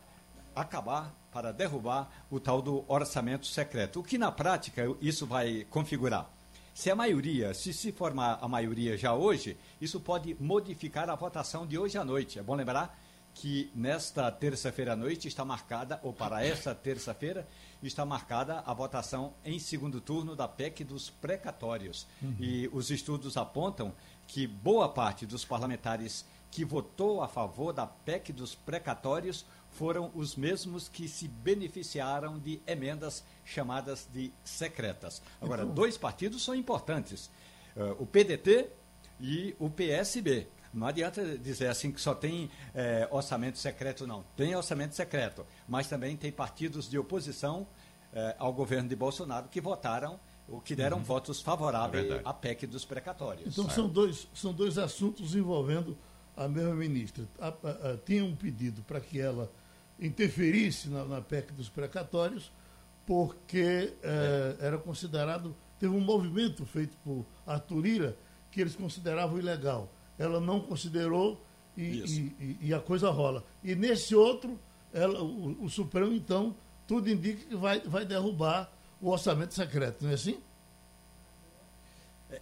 acabar, 0.55 1.13
para 1.31 1.51
derrubar 1.51 2.09
o 2.31 2.39
tal 2.39 2.61
do 2.61 2.83
orçamento 2.87 3.45
secreto. 3.45 3.99
O 3.99 4.03
que 4.03 4.17
na 4.17 4.31
prática 4.31 4.83
isso 5.01 5.25
vai 5.25 5.65
configurar? 5.69 6.29
Se 6.75 6.91
a 6.91 6.95
maioria, 6.95 7.53
se 7.53 7.71
se 7.71 7.93
formar 7.93 8.37
a 8.41 8.49
maioria 8.49 8.97
já 8.97 9.13
hoje, 9.13 9.57
isso 9.79 9.97
pode 9.97 10.35
modificar 10.37 11.09
a 11.09 11.15
votação 11.15 11.65
de 11.65 11.77
hoje 11.77 11.97
à 11.97 12.03
noite. 12.03 12.37
É 12.37 12.43
bom 12.43 12.53
lembrar 12.53 12.99
que 13.33 13.71
nesta 13.73 14.29
terça-feira 14.29 14.91
à 14.91 14.95
noite 14.95 15.25
está 15.25 15.45
marcada, 15.45 15.97
ou 16.03 16.11
para 16.11 16.45
esta 16.45 16.75
terça-feira, 16.75 17.47
está 17.81 18.05
marcada 18.05 18.61
a 18.65 18.73
votação 18.73 19.33
em 19.45 19.57
segundo 19.57 20.01
turno 20.01 20.35
da 20.35 20.49
PEC 20.49 20.83
dos 20.83 21.09
precatórios. 21.09 22.05
Uhum. 22.21 22.35
E 22.41 22.69
os 22.73 22.91
estudos 22.91 23.37
apontam 23.37 23.93
que 24.27 24.45
boa 24.45 24.89
parte 24.89 25.25
dos 25.25 25.45
parlamentares 25.45 26.25
que 26.51 26.65
votou 26.65 27.23
a 27.23 27.27
favor 27.29 27.71
da 27.71 27.87
PEC 27.87 28.33
dos 28.33 28.53
precatórios 28.53 29.45
foram 29.75 30.11
os 30.15 30.35
mesmos 30.35 30.87
que 30.87 31.07
se 31.07 31.27
beneficiaram 31.27 32.39
de 32.39 32.61
emendas 32.65 33.23
chamadas 33.43 34.07
de 34.11 34.31
secretas. 34.43 35.21
Agora, 35.41 35.63
então... 35.63 35.75
dois 35.75 35.97
partidos 35.97 36.43
são 36.43 36.55
importantes: 36.55 37.29
uh, 37.75 38.01
o 38.01 38.05
PDT 38.05 38.69
e 39.19 39.55
o 39.59 39.69
PSB. 39.69 40.47
Não 40.73 40.87
adianta 40.87 41.37
dizer 41.37 41.67
assim 41.67 41.89
que 41.89 42.01
só 42.01 42.13
tem 42.13 42.51
eh, 42.73 43.07
orçamento 43.09 43.57
secreto, 43.57 44.05
não. 44.05 44.25
Tem 44.35 44.53
orçamento 44.57 44.93
secreto, 44.93 45.45
mas 45.65 45.87
também 45.87 46.17
tem 46.17 46.33
partidos 46.33 46.89
de 46.89 46.99
oposição 46.99 47.65
eh, 48.11 48.35
ao 48.37 48.51
governo 48.51 48.89
de 48.89 48.95
Bolsonaro 48.95 49.47
que 49.47 49.61
votaram 49.61 50.19
o 50.49 50.59
que 50.59 50.75
deram 50.75 50.97
uhum. 50.97 51.03
votos 51.03 51.41
favoráveis 51.41 52.11
é 52.11 52.21
à 52.25 52.33
PEC 52.33 52.67
dos 52.67 52.83
precatórios. 52.83 53.57
Então 53.57 53.69
são 53.69 53.87
dois, 53.87 54.27
são 54.33 54.53
dois 54.53 54.77
assuntos 54.77 55.33
envolvendo 55.33 55.97
a 56.35 56.47
mesma 56.47 56.75
ministra. 56.75 57.25
A, 57.39 57.47
a, 57.47 57.91
a, 57.93 57.97
tinha 58.05 58.23
um 58.23 58.35
pedido 58.35 58.83
para 58.83 58.99
que 58.99 59.19
ela 59.19 59.49
interferisse 59.99 60.89
na, 60.89 61.05
na 61.05 61.21
PEC 61.21 61.53
dos 61.53 61.69
precatórios, 61.69 62.51
porque 63.05 63.93
eh, 64.01 64.57
é. 64.59 64.65
era 64.65 64.77
considerado. 64.77 65.55
Teve 65.79 65.93
um 65.93 66.01
movimento 66.01 66.65
feito 66.65 66.97
por 67.03 67.25
Arthur 67.45 67.79
Lira 67.79 68.17
que 68.51 68.61
eles 68.61 68.75
consideravam 68.75 69.37
ilegal. 69.37 69.91
Ela 70.17 70.39
não 70.39 70.61
considerou 70.61 71.45
e, 71.77 72.33
e, 72.39 72.57
e 72.61 72.73
a 72.73 72.79
coisa 72.79 73.09
rola. 73.09 73.43
E 73.63 73.75
nesse 73.75 74.15
outro, 74.15 74.59
ela, 74.93 75.21
o, 75.21 75.63
o, 75.63 75.69
Supremo, 75.69 76.13
então, 76.13 76.55
tudo 76.87 77.09
indica 77.09 77.45
que 77.45 77.55
vai, 77.55 77.81
vai 77.81 78.05
derrubar 78.05 78.71
o 79.01 79.09
orçamento 79.09 79.53
secreto, 79.53 80.03
não 80.03 80.11
é 80.11 80.13
assim? 80.13 80.39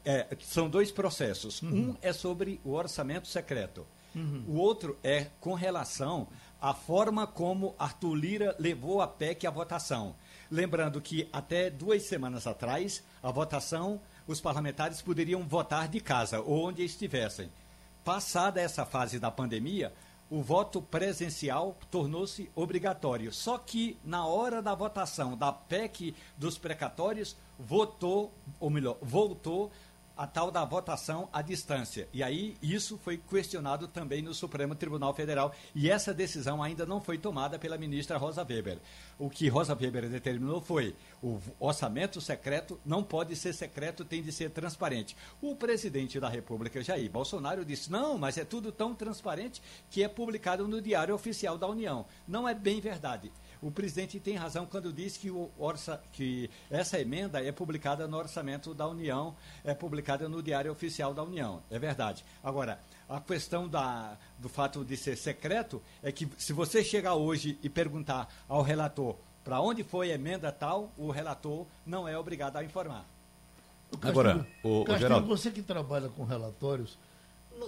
É, 0.06 0.38
são 0.40 0.70
dois 0.70 0.92
processos. 0.92 1.62
Uhum. 1.62 1.90
Um 1.90 1.98
é 2.02 2.14
sobre 2.14 2.62
o 2.64 2.72
orçamento 2.72 3.28
secreto. 3.28 3.86
Uhum. 4.16 4.46
O 4.48 4.58
outro 4.58 4.98
é 5.04 5.28
com 5.40 5.54
relação 5.54 6.28
à 6.64 6.74
forma 6.74 7.28
como 7.28 7.76
Arthur 7.78 8.16
Lira 8.16 8.56
levou 8.58 9.02
a 9.02 9.08
PEC 9.08 9.46
à 9.46 9.52
votação. 9.52 10.16
Lembrando 10.50 11.02
que 11.02 11.28
até 11.34 11.70
duas 11.70 12.04
semanas 12.04 12.48
atrás, 12.48 13.04
a 13.22 13.30
votação, 13.30 14.00
os 14.26 14.40
parlamentares 14.40 15.02
poderiam 15.02 15.46
votar 15.46 15.90
de 15.90 16.00
casa 16.00 16.40
ou 16.40 16.70
onde 16.70 16.82
estivessem. 16.82 17.52
Passada 18.06 18.62
essa 18.62 18.86
fase 18.86 19.20
da 19.20 19.30
pandemia, 19.30 19.92
o 20.30 20.42
voto 20.42 20.82
presencial 20.82 21.78
tornou-se 21.92 22.50
obrigatório. 22.56 23.34
Só 23.34 23.58
que 23.58 23.98
na 24.02 24.26
hora 24.26 24.62
da 24.62 24.74
votação 24.74 25.36
da 25.36 25.52
PEC 25.52 26.16
dos 26.38 26.58
precatórios, 26.58 27.36
votou, 27.60 28.34
ou 28.58 28.70
melhor, 28.70 28.98
voltou 29.02 29.70
a 30.16 30.28
tal 30.28 30.52
da 30.52 30.64
votação 30.64 31.28
à 31.34 31.42
distância. 31.42 32.08
E 32.14 32.22
aí 32.22 32.56
isso 32.62 32.98
foi 32.98 33.18
questionado 33.18 33.88
também 33.88 34.22
no 34.22 34.34
Supremo 34.34 34.76
Tribunal 34.76 35.14
Federal 35.14 35.54
e 35.74 35.90
essa 35.90 36.14
decisão 36.14 36.62
ainda 36.62 36.86
não 36.86 37.02
foi 37.02 37.18
tomada 37.18 37.58
pela 37.58 37.78
ministra 37.78 38.18
Rosa 38.18 38.46
Weber. 38.48 38.80
O 39.18 39.30
que 39.30 39.48
Rosa 39.48 39.76
Weber 39.76 40.10
determinou 40.10 40.62
foi 40.62 40.96
o 41.22 41.40
orçamento 41.60 42.22
secreto 42.22 42.80
não 42.86 43.04
pode 43.04 43.36
ser 43.36 43.54
secreto, 43.54 44.06
tem 44.06 44.22
de 44.22 44.32
ser 44.32 44.50
transparente. 44.50 45.16
O 45.42 45.56
presidente 45.56 46.20
da 46.20 46.30
República, 46.30 46.84
Jair 46.84 47.10
Bolsonaro, 47.10 47.66
disse: 47.66 47.92
"Não, 47.92 48.18
mas 48.18 48.38
é 48.38 48.46
tudo 48.46 48.72
tão 48.72 48.94
transparente 48.94 49.62
que 49.90 50.04
é 50.04 50.08
publicado 50.08 50.68
no 50.68 50.82
Diário 50.82 51.16
Oficial 51.16 51.58
da 51.58 51.68
União". 51.68 52.06
Não 52.28 52.48
é 52.48 52.54
bem 52.54 52.80
verdade 52.80 53.32
o 53.64 53.72
presidente 53.72 54.20
tem 54.20 54.36
razão 54.36 54.66
quando 54.66 54.92
diz 54.92 55.16
que, 55.16 55.32
o 55.32 55.50
orça, 55.58 56.02
que 56.12 56.50
essa 56.70 57.00
emenda 57.00 57.44
é 57.44 57.52
publicada 57.52 58.06
no 58.08 58.18
orçamento 58.18 58.74
da 58.74 58.88
União, 58.88 59.36
é 59.64 59.74
publicada 59.74 60.28
no 60.28 60.44
Diário 60.44 60.72
Oficial 60.72 61.14
da 61.14 61.24
União. 61.24 61.64
É 61.72 61.80
verdade. 61.80 62.26
Agora, 62.44 62.80
a 63.08 63.22
questão 63.22 63.68
da, 63.68 64.18
do 64.38 64.50
fato 64.50 64.84
de 64.84 64.98
ser 64.98 65.16
secreto 65.16 65.82
é 66.02 66.12
que 66.12 66.28
se 66.38 66.52
você 66.52 66.84
chegar 66.84 67.16
hoje 67.16 67.58
e 67.64 67.70
perguntar 67.70 68.28
ao 68.50 68.62
relator 68.62 69.16
para 69.46 69.62
onde 69.62 69.84
foi 69.84 70.12
a 70.12 70.16
emenda 70.16 70.52
tal, 70.52 70.92
o 70.98 71.10
relator 71.10 71.66
não 71.86 72.08
é 72.08 72.18
obrigado 72.18 72.58
a 72.58 72.64
informar. 72.64 73.06
Castilho, 73.92 74.10
Agora, 74.10 74.48
o, 74.64 74.84
Castilho, 74.84 74.96
o 74.96 75.00
Geraldo... 75.00 75.28
você 75.28 75.52
que 75.52 75.62
trabalha 75.62 76.10
com 76.10 76.26
relatórios, 76.26 76.98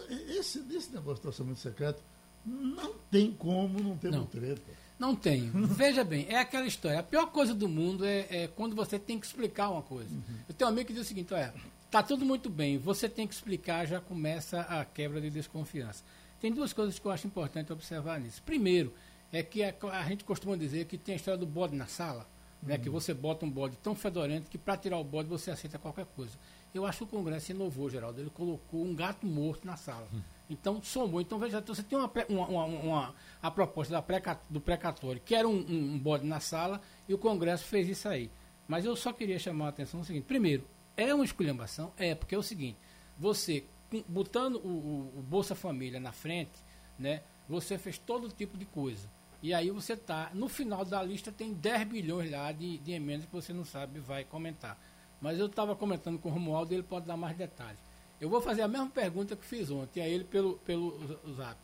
esse, 0.10 0.60
esse 0.76 0.94
negócio 0.94 1.22
do 1.22 1.28
orçamento 1.28 1.60
secreto 1.60 2.04
não 2.46 2.94
tem 3.10 3.32
como 3.32 3.80
não 3.80 3.98
ter 3.98 4.12
não. 4.12 4.26
treta. 4.26 4.85
Não 4.98 5.16
tenho. 5.16 5.52
Veja 5.68 6.04
bem, 6.04 6.26
é 6.30 6.40
aquela 6.40 6.66
história. 6.66 7.00
A 7.00 7.04
pior 7.04 7.28
coisa 7.28 7.54
do 7.54 7.68
mundo 7.68 8.06
é, 8.06 8.28
é 8.30 8.48
quando 8.48 8.76
você 8.76 8.98
tem 8.98 9.20
que 9.20 9.26
explicar 9.26 9.70
uma 9.70 9.82
coisa. 9.82 10.10
Uhum. 10.10 10.38
Eu 10.48 10.56
tenho 10.56 10.70
um 10.70 10.74
amigo 10.74 10.88
que 10.88 10.94
diz 10.94 11.04
o 11.04 11.08
seguinte: 11.08 11.34
olha, 11.34 11.54
tá 11.92 12.02
tudo 12.02 12.26
muito 12.26 12.50
bem, 12.50 12.78
você 12.78 13.10
tem 13.10 13.28
que 13.28 13.34
explicar, 13.34 13.86
já 13.86 14.00
começa 14.00 14.62
a 14.62 14.86
quebra 14.86 15.20
de 15.20 15.30
desconfiança. 15.30 16.04
Tem 16.40 16.52
duas 16.52 16.74
coisas 16.74 17.00
que 17.00 17.06
eu 17.06 17.12
acho 17.12 17.28
importante 17.28 17.72
observar 17.74 18.20
nisso. 18.20 18.42
Primeiro, 18.44 18.94
é 19.32 19.44
que 19.44 19.64
a, 19.64 19.74
a 19.92 20.04
gente 20.04 20.24
costuma 20.24 20.56
dizer 20.56 20.86
que 20.86 20.98
tem 20.98 21.14
a 21.14 21.16
história 21.18 21.38
do 21.38 21.46
bode 21.46 21.76
na 21.76 21.88
sala, 21.88 22.28
uhum. 22.62 22.70
né, 22.70 22.78
que 22.78 22.90
você 22.90 23.14
bota 23.14 23.46
um 23.46 23.50
bode 23.50 23.76
tão 23.78 23.96
fedorento 23.96 24.50
que 24.50 24.58
para 24.58 24.78
tirar 24.78 24.98
o 24.98 25.04
bode 25.04 25.28
você 25.28 25.52
aceita 25.52 25.78
qualquer 25.78 26.06
coisa. 26.06 26.34
Eu 26.74 26.86
acho 26.86 27.00
que 27.00 27.04
o 27.06 27.08
Congresso 27.08 27.52
inovou, 27.52 27.90
Geraldo. 27.90 28.20
Ele 28.20 28.30
colocou 28.30 28.84
um 28.84 28.94
gato 28.94 29.26
morto 29.26 29.66
na 29.66 29.78
sala. 29.78 30.08
Uhum. 30.12 30.22
Então, 30.50 30.82
somou. 30.82 31.22
Então, 31.22 31.40
veja, 31.40 31.62
você 31.62 31.82
tem 31.82 31.98
uma, 31.98 32.12
uma, 32.30 32.66
uma, 32.66 33.16
a 33.42 33.50
proposta 33.50 33.94
da 33.94 34.02
pré, 34.02 34.22
do 34.50 34.62
precatório, 34.62 35.22
que 35.24 35.34
era 35.34 35.48
um, 35.48 35.58
um, 35.58 35.98
bode 35.98 36.26
na 36.26 36.40
sala, 36.40 36.82
e 37.08 37.14
o 37.14 37.18
Congresso 37.18 37.66
fez 37.66 37.90
isso 37.90 38.08
aí. 38.08 38.30
Mas 38.68 38.86
eu 38.86 38.96
só 38.96 39.12
queria 39.12 39.40
chamar 39.40 39.68
a 39.68 39.70
atenção 39.70 40.00
no 40.00 40.06
seguinte: 40.06 40.26
primeiro, 40.26 40.68
é 40.96 41.14
uma 41.14 41.26
esculhambação? 41.26 41.92
É, 41.98 42.14
porque 42.14 42.36
é 42.36 42.38
o 42.38 42.44
seguinte: 42.44 42.78
você, 43.18 43.66
botando 44.08 44.58
o, 44.58 45.12
o, 45.18 45.22
Bolsa 45.22 45.56
Família 45.56 46.00
na 46.00 46.12
frente, 46.12 46.54
né, 46.98 47.22
você 47.48 47.78
fez 47.78 47.98
todo 47.98 48.30
tipo 48.30 48.58
de 48.58 48.66
coisa. 48.66 49.10
E 49.42 49.54
aí 49.54 49.70
você 49.70 49.94
está, 49.94 50.32
no 50.34 50.48
final 50.48 50.84
da 50.84 51.04
lista 51.04 51.32
tem 51.32 51.54
10 51.54 51.88
bilhões 51.88 52.32
lá 52.32 52.52
de, 52.52 52.80
de 52.80 52.94
emendas 52.94 53.26
que 53.26 53.32
você 53.32 53.54
não 53.54 53.66
sabe 53.66 54.00
vai 54.00 54.24
comentar. 54.24 54.80
Mas 55.22 55.40
eu 55.40 55.46
estava 55.46 55.76
comentando 55.76 56.18
com 56.18 56.30
o 56.30 56.32
Romualdo 56.32 56.74
ele 56.74 56.84
pode 56.84 57.06
dar 57.06 57.18
mais 57.18 57.38
detalhes. 57.38 57.80
Eu 58.20 58.30
vou 58.30 58.42
fazer 58.42 58.62
a 58.62 58.68
mesma 58.68 58.90
pergunta 58.90 59.36
que 59.36 59.46
fiz 59.46 59.70
ontem 59.70 60.02
a 60.02 60.08
ele 60.08 60.24
pelo, 60.24 60.58
pelo 60.60 61.20
zap. 61.36 61.58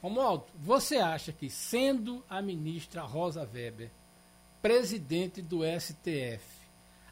Romualdo, 0.00 0.44
você 0.54 0.98
acha 0.98 1.32
que, 1.32 1.50
sendo 1.50 2.24
a 2.28 2.40
ministra 2.40 3.02
Rosa 3.02 3.48
Weber 3.52 3.90
presidente 4.62 5.40
do 5.40 5.60
STF, 5.64 6.44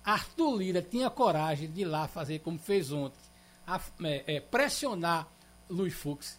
Arthur 0.04 0.57
Lira 0.57 0.83
tinha 0.83 1.09
coragem 1.09 1.70
de 1.70 1.83
ir 1.83 1.85
lá 1.85 2.07
fazer 2.07 2.40
como 2.40 2.59
fez 2.59 2.92
ontem, 2.92 3.18
a, 3.66 3.80
é, 4.02 4.37
é, 4.37 4.40
pressionar 4.40 5.28
Luiz 5.68 5.94
Fux? 5.94 6.38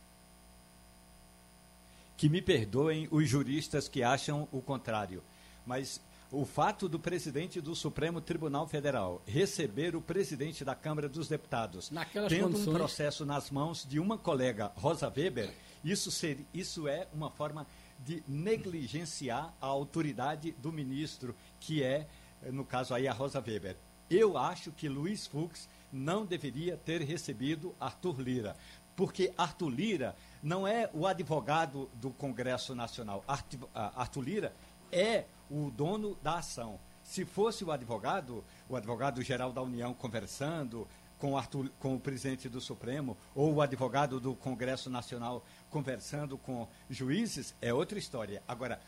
Que 2.15 2.29
me 2.29 2.41
perdoem 2.41 3.07
os 3.11 3.27
juristas 3.27 3.87
que 3.87 4.03
acham 4.03 4.47
o 4.51 4.61
contrário, 4.61 5.23
mas 5.65 6.01
o 6.31 6.45
fato 6.45 6.89
do 6.89 6.99
presidente 6.99 7.61
do 7.61 7.75
Supremo 7.75 8.19
Tribunal 8.19 8.67
Federal 8.67 9.21
receber 9.25 9.95
o 9.95 10.01
presidente 10.01 10.65
da 10.65 10.75
Câmara 10.75 11.07
dos 11.07 11.27
Deputados, 11.27 11.91
Naquelas 11.91 12.31
tendo 12.31 12.45
condições... 12.45 12.67
um 12.67 12.73
processo 12.73 13.25
nas 13.25 13.49
mãos 13.49 13.85
de 13.87 13.99
uma 13.99 14.17
colega, 14.17 14.71
Rosa 14.75 15.11
Weber, 15.15 15.53
isso, 15.83 16.11
ser, 16.11 16.45
isso 16.53 16.87
é 16.87 17.07
uma 17.13 17.29
forma 17.29 17.65
de 17.99 18.23
negligenciar 18.27 19.53
a 19.61 19.67
autoridade 19.67 20.51
do 20.53 20.71
ministro, 20.71 21.35
que 21.59 21.83
é, 21.83 22.07
no 22.51 22.65
caso 22.65 22.93
aí, 22.93 23.07
a 23.07 23.13
Rosa 23.13 23.39
Weber. 23.39 23.77
Eu 24.09 24.37
acho 24.37 24.71
que 24.71 24.89
Luiz 24.89 25.25
Fux 25.25 25.67
não 25.91 26.25
deveria 26.25 26.77
ter 26.77 27.01
recebido 27.01 27.73
Arthur 27.79 28.19
Lira, 28.19 28.55
porque 28.95 29.33
Arthur 29.37 29.69
Lira 29.69 30.15
não 30.43 30.67
é 30.67 30.89
o 30.93 31.07
advogado 31.07 31.89
do 31.95 32.11
Congresso 32.11 32.75
Nacional. 32.75 33.23
Arthur 33.27 34.21
Lira 34.21 34.53
é 34.91 35.25
o 35.49 35.71
dono 35.71 36.17
da 36.21 36.39
ação. 36.39 36.79
Se 37.03 37.23
fosse 37.23 37.63
o 37.63 37.71
advogado, 37.71 38.43
o 38.67 38.75
advogado 38.75 39.21
geral 39.21 39.51
da 39.53 39.61
União 39.61 39.93
conversando, 39.93 40.87
com 41.17 41.33
o, 41.33 41.37
Arthur, 41.37 41.69
com 41.79 41.95
o 41.95 41.99
presidente 41.99 42.49
do 42.49 42.59
Supremo 42.59 43.17
ou 43.33 43.53
o 43.53 43.61
advogado 43.61 44.19
do 44.19 44.35
Congresso 44.35 44.89
Nacional 44.89 45.45
conversando 45.69 46.37
com 46.37 46.67
juízes, 46.89 47.55
é 47.61 47.73
outra 47.73 47.97
história. 47.97 48.43
Agora, 48.47 48.79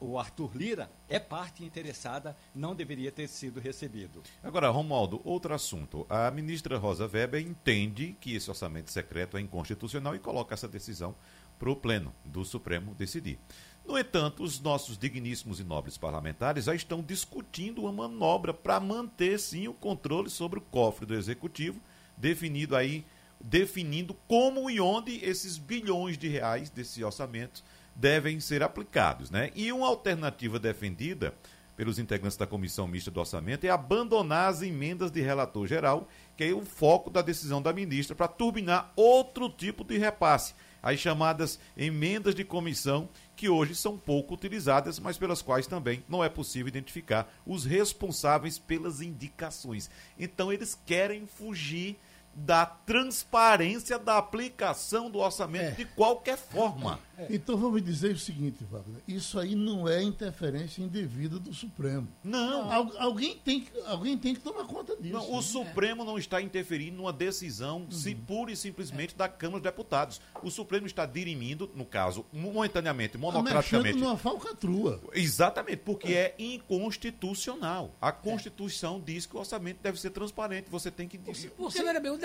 o 0.00 0.18
Arthur 0.18 0.50
Lira 0.54 0.90
é 1.08 1.18
parte 1.18 1.64
interessada, 1.64 2.36
não 2.54 2.74
deveria 2.74 3.10
ter 3.10 3.28
sido 3.28 3.60
recebido. 3.60 4.22
Agora, 4.42 4.68
Romualdo, 4.68 5.20
outro 5.24 5.54
assunto. 5.54 6.06
A 6.08 6.30
ministra 6.30 6.78
Rosa 6.78 7.06
Weber 7.06 7.40
entende 7.40 8.16
que 8.20 8.34
esse 8.34 8.50
orçamento 8.50 8.90
secreto 8.90 9.36
é 9.36 9.40
inconstitucional 9.40 10.14
e 10.14 10.18
coloca 10.18 10.54
essa 10.54 10.68
decisão 10.68 11.14
para 11.58 11.70
o 11.70 11.76
Pleno 11.76 12.12
do 12.24 12.44
Supremo 12.44 12.94
decidir. 12.94 13.38
No 13.86 13.98
entanto, 13.98 14.42
os 14.42 14.60
nossos 14.60 14.96
digníssimos 14.96 15.60
e 15.60 15.64
nobres 15.64 15.98
parlamentares 15.98 16.64
já 16.64 16.74
estão 16.74 17.02
discutindo 17.02 17.82
uma 17.82 17.92
manobra 17.92 18.54
para 18.54 18.80
manter 18.80 19.38
sim 19.38 19.68
o 19.68 19.74
controle 19.74 20.30
sobre 20.30 20.58
o 20.58 20.62
cofre 20.62 21.04
do 21.04 21.14
executivo, 21.14 21.80
definido 22.16 22.74
aí, 22.74 23.04
definindo 23.38 24.14
como 24.26 24.70
e 24.70 24.80
onde 24.80 25.22
esses 25.22 25.58
bilhões 25.58 26.16
de 26.16 26.28
reais 26.28 26.70
desse 26.70 27.04
orçamento 27.04 27.62
devem 27.94 28.40
ser 28.40 28.62
aplicados, 28.62 29.30
né? 29.30 29.50
E 29.54 29.70
uma 29.70 29.86
alternativa 29.86 30.58
defendida 30.58 31.34
pelos 31.76 31.98
integrantes 31.98 32.36
da 32.36 32.46
comissão 32.46 32.86
mista 32.86 33.10
do 33.10 33.20
orçamento 33.20 33.64
é 33.64 33.68
abandonar 33.68 34.48
as 34.48 34.62
emendas 34.62 35.10
de 35.10 35.20
relator 35.20 35.66
geral, 35.66 36.08
que 36.36 36.44
é 36.44 36.52
o 36.52 36.64
foco 36.64 37.10
da 37.10 37.20
decisão 37.20 37.60
da 37.60 37.72
ministra 37.72 38.14
para 38.14 38.28
turbinar 38.28 38.92
outro 38.96 39.48
tipo 39.48 39.84
de 39.84 39.98
repasse, 39.98 40.54
as 40.84 41.00
chamadas 41.00 41.58
emendas 41.74 42.34
de 42.34 42.44
comissão, 42.44 43.08
que 43.34 43.48
hoje 43.48 43.74
são 43.74 43.96
pouco 43.96 44.34
utilizadas, 44.34 44.98
mas 44.98 45.16
pelas 45.16 45.40
quais 45.40 45.66
também 45.66 46.04
não 46.06 46.22
é 46.22 46.28
possível 46.28 46.68
identificar 46.68 47.26
os 47.46 47.64
responsáveis 47.64 48.58
pelas 48.58 49.00
indicações. 49.00 49.88
Então 50.18 50.52
eles 50.52 50.78
querem 50.84 51.26
fugir 51.26 51.98
da 52.34 52.66
transparência 52.66 53.98
da 53.98 54.18
aplicação 54.18 55.10
do 55.10 55.20
orçamento 55.20 55.68
é. 55.68 55.70
de 55.70 55.84
qualquer 55.86 56.36
forma. 56.36 57.00
É. 57.16 57.26
Então 57.30 57.56
vamos 57.56 57.82
dizer 57.82 58.14
o 58.14 58.18
seguinte, 58.18 58.64
Wagner, 58.64 59.00
isso 59.06 59.38
aí 59.38 59.54
não 59.54 59.88
é 59.88 60.02
interferência 60.02 60.82
indevida 60.82 61.38
do 61.38 61.52
Supremo. 61.52 62.08
Não. 62.22 62.70
Al 62.70 62.92
alguém, 62.98 63.36
tem 63.44 63.60
que, 63.60 63.70
alguém 63.86 64.18
tem 64.18 64.34
que 64.34 64.40
tomar 64.40 64.64
conta 64.64 64.96
disso. 64.96 65.14
Não, 65.14 65.30
o 65.30 65.36
né? 65.36 65.42
Supremo 65.42 66.02
é. 66.02 66.06
não 66.06 66.18
está 66.18 66.40
interferindo 66.40 66.96
numa 66.96 67.12
decisão 67.12 67.82
uhum. 67.82 67.90
se 67.90 68.14
pura 68.14 68.50
e 68.50 68.56
simplesmente 68.56 69.14
é. 69.14 69.18
da 69.18 69.28
Câmara 69.28 69.60
dos 69.60 69.70
Deputados. 69.70 70.20
O 70.42 70.50
Supremo 70.50 70.86
está 70.86 71.06
dirimindo, 71.06 71.70
no 71.74 71.84
caso, 71.84 72.24
momentaneamente, 72.32 73.16
monocraticamente. 73.16 73.98
numa 73.98 74.16
falcatrua. 74.16 75.00
Exatamente, 75.12 75.78
porque 75.78 76.12
é 76.12 76.34
inconstitucional. 76.38 77.94
A 78.00 78.12
Constituição 78.12 79.00
diz 79.00 79.26
que 79.26 79.36
o 79.36 79.38
orçamento 79.38 79.78
deve 79.82 80.00
ser 80.00 80.10
transparente. 80.10 80.70
Você 80.70 80.90
tem 80.90 81.08
que. 81.08 81.18
Você, 81.18 81.50
você, 81.56 81.82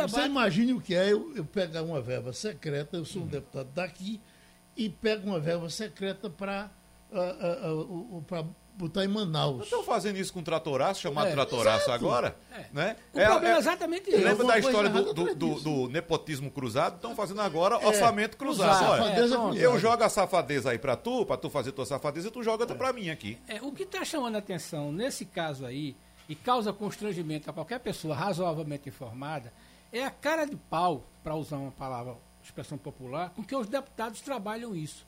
você 0.07 0.25
imagine 0.25 0.73
o 0.73 0.81
que 0.81 0.95
é 0.95 1.11
eu, 1.11 1.35
eu 1.35 1.45
pegar 1.45 1.83
uma 1.83 2.01
verba 2.01 2.33
secreta, 2.33 2.97
eu 2.97 3.05
sou 3.05 3.21
um 3.21 3.25
uhum. 3.25 3.31
deputado 3.31 3.69
daqui 3.73 4.19
e 4.79 4.87
pega 4.87 5.25
uma 5.25 5.41
verba 5.41 5.69
secreta 5.69 6.29
para 6.29 6.71
uh, 7.11 8.15
uh, 8.15 8.55
botar 8.75 9.03
em 9.03 9.09
Manaus. 9.09 9.65
Estão 9.65 9.83
fazendo 9.83 10.15
isso 10.15 10.31
com 10.31 10.41
tratoraço, 10.41 11.01
chamado 11.01 11.27
é, 11.27 11.31
tratoraço 11.31 11.91
agora. 11.91 12.33
É. 12.49 12.65
Né? 12.71 12.95
O 13.13 13.19
é, 13.19 13.25
problema 13.25 13.55
é, 13.55 13.57
é 13.57 13.59
exatamente 13.59 14.09
isso. 14.09 14.23
Lembra 14.23 14.47
da 14.47 14.57
história 14.57 14.89
do, 14.89 15.13
do, 15.13 15.35
do, 15.35 15.59
do, 15.59 15.89
nepotismo 15.89 16.49
cruzado? 16.49 16.95
Estão 16.95 17.13
fazendo 17.13 17.41
agora 17.41 17.75
é. 17.75 17.85
orçamento 17.85 18.37
cruzado. 18.37 19.01
Olha, 19.41 19.59
eu 19.59 19.77
jogo 19.77 20.01
a 20.01 20.07
safadeza 20.07 20.71
aí 20.71 20.79
para 20.79 20.95
tu, 20.95 21.25
para 21.25 21.35
tu 21.35 21.49
fazer 21.49 21.73
tua 21.73 21.85
safadeza, 21.85 22.29
e 22.29 22.31
tu 22.31 22.41
joga 22.41 22.63
é. 22.63 22.73
para 22.73 22.93
mim 22.93 23.09
aqui. 23.09 23.37
É, 23.49 23.61
o 23.61 23.73
que 23.73 23.83
está 23.83 24.05
chamando 24.05 24.37
a 24.37 24.39
atenção 24.39 24.93
nesse 24.93 25.25
caso 25.25 25.65
aí, 25.65 25.93
e 26.29 26.35
causa 26.35 26.71
constrangimento 26.71 27.49
a 27.49 27.53
qualquer 27.53 27.81
pessoa 27.81 28.15
razoavelmente 28.15 28.87
informada, 28.87 29.51
é 29.91 30.05
a 30.05 30.09
cara 30.09 30.45
de 30.45 30.55
pau, 30.55 31.03
para 31.21 31.35
usar 31.35 31.57
uma 31.57 31.71
palavra 31.71 32.15
expressão 32.49 32.77
popular, 32.77 33.29
com 33.31 33.43
que 33.43 33.55
os 33.55 33.67
deputados 33.67 34.21
trabalham 34.21 34.75
isso. 34.75 35.05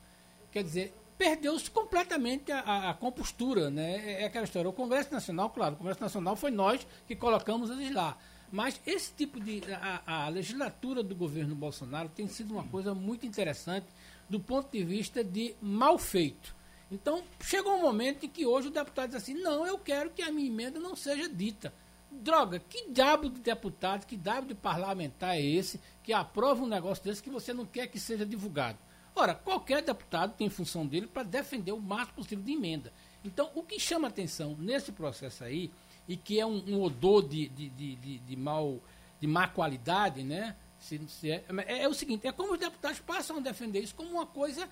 Quer 0.50 0.62
dizer, 0.62 0.94
perdeu-se 1.16 1.70
completamente 1.70 2.50
a, 2.50 2.90
a, 2.90 2.94
compostura, 2.94 3.70
né? 3.70 3.96
É, 4.04 4.22
é 4.22 4.24
aquela 4.26 4.44
história. 4.44 4.68
O 4.68 4.72
Congresso 4.72 5.12
Nacional, 5.12 5.50
claro, 5.50 5.74
o 5.74 5.78
Congresso 5.78 6.00
Nacional 6.00 6.36
foi 6.36 6.50
nós 6.50 6.86
que 7.06 7.14
colocamos 7.14 7.70
eles 7.70 7.94
lá. 7.94 8.16
Mas 8.50 8.80
esse 8.86 9.12
tipo 9.14 9.40
de. 9.40 9.62
A, 9.72 10.24
a, 10.24 10.28
legislatura 10.28 11.02
do 11.02 11.14
governo 11.14 11.54
Bolsonaro 11.54 12.08
tem 12.08 12.28
sido 12.28 12.52
uma 12.52 12.64
coisa 12.64 12.94
muito 12.94 13.24
interessante 13.24 13.86
do 14.28 14.38
ponto 14.38 14.70
de 14.70 14.84
vista 14.84 15.24
de 15.24 15.54
mal 15.60 15.98
feito. 15.98 16.54
Então, 16.90 17.24
chegou 17.40 17.74
um 17.74 17.80
momento 17.80 18.26
em 18.26 18.28
que 18.28 18.44
hoje 18.44 18.68
o 18.68 18.70
deputado 18.70 19.10
diz 19.10 19.16
assim: 19.16 19.34
não, 19.34 19.66
eu 19.66 19.78
quero 19.78 20.10
que 20.10 20.22
a 20.22 20.30
minha 20.30 20.48
emenda 20.48 20.78
não 20.78 20.94
seja 20.94 21.28
dita. 21.28 21.72
Droga, 22.10 22.58
que 22.58 22.90
diabo 22.90 23.30
de 23.30 23.40
deputado, 23.40 24.06
que 24.06 24.18
diabo 24.18 24.46
de 24.46 24.54
parlamentar 24.54 25.34
é 25.34 25.40
esse 25.40 25.80
que 26.02 26.12
aprova 26.12 26.62
um 26.62 26.66
negócio 26.66 27.04
desse 27.04 27.22
que 27.22 27.30
você 27.30 27.52
não 27.52 27.64
quer 27.64 27.86
que 27.86 27.98
seja 27.98 28.26
divulgado? 28.26 28.78
Ora, 29.14 29.34
qualquer 29.34 29.82
deputado 29.82 30.34
tem 30.36 30.48
função 30.48 30.86
dele 30.86 31.06
para 31.06 31.22
defender 31.22 31.72
o 31.72 31.80
máximo 31.80 32.16
possível 32.16 32.44
de 32.44 32.52
emenda. 32.52 32.92
Então, 33.24 33.50
o 33.54 33.62
que 33.62 33.78
chama 33.78 34.08
atenção 34.08 34.56
nesse 34.58 34.90
processo 34.90 35.44
aí, 35.44 35.70
e 36.08 36.16
que 36.16 36.40
é 36.40 36.46
um, 36.46 36.64
um 36.66 36.82
odor 36.82 37.26
de, 37.26 37.48
de, 37.48 37.68
de, 37.68 37.96
de, 37.96 38.18
de, 38.18 38.36
mal, 38.36 38.80
de 39.20 39.26
má 39.26 39.46
qualidade, 39.46 40.22
né? 40.22 40.56
Se, 40.78 40.98
se 41.08 41.30
é, 41.30 41.44
é, 41.66 41.82
é, 41.82 41.88
o 41.88 41.94
seguinte, 41.94 42.26
é 42.26 42.32
como 42.32 42.54
os 42.54 42.58
deputados 42.58 42.98
passam 43.00 43.36
a 43.36 43.40
defender 43.40 43.80
isso 43.80 43.94
como 43.94 44.10
uma 44.10 44.26
coisa, 44.26 44.68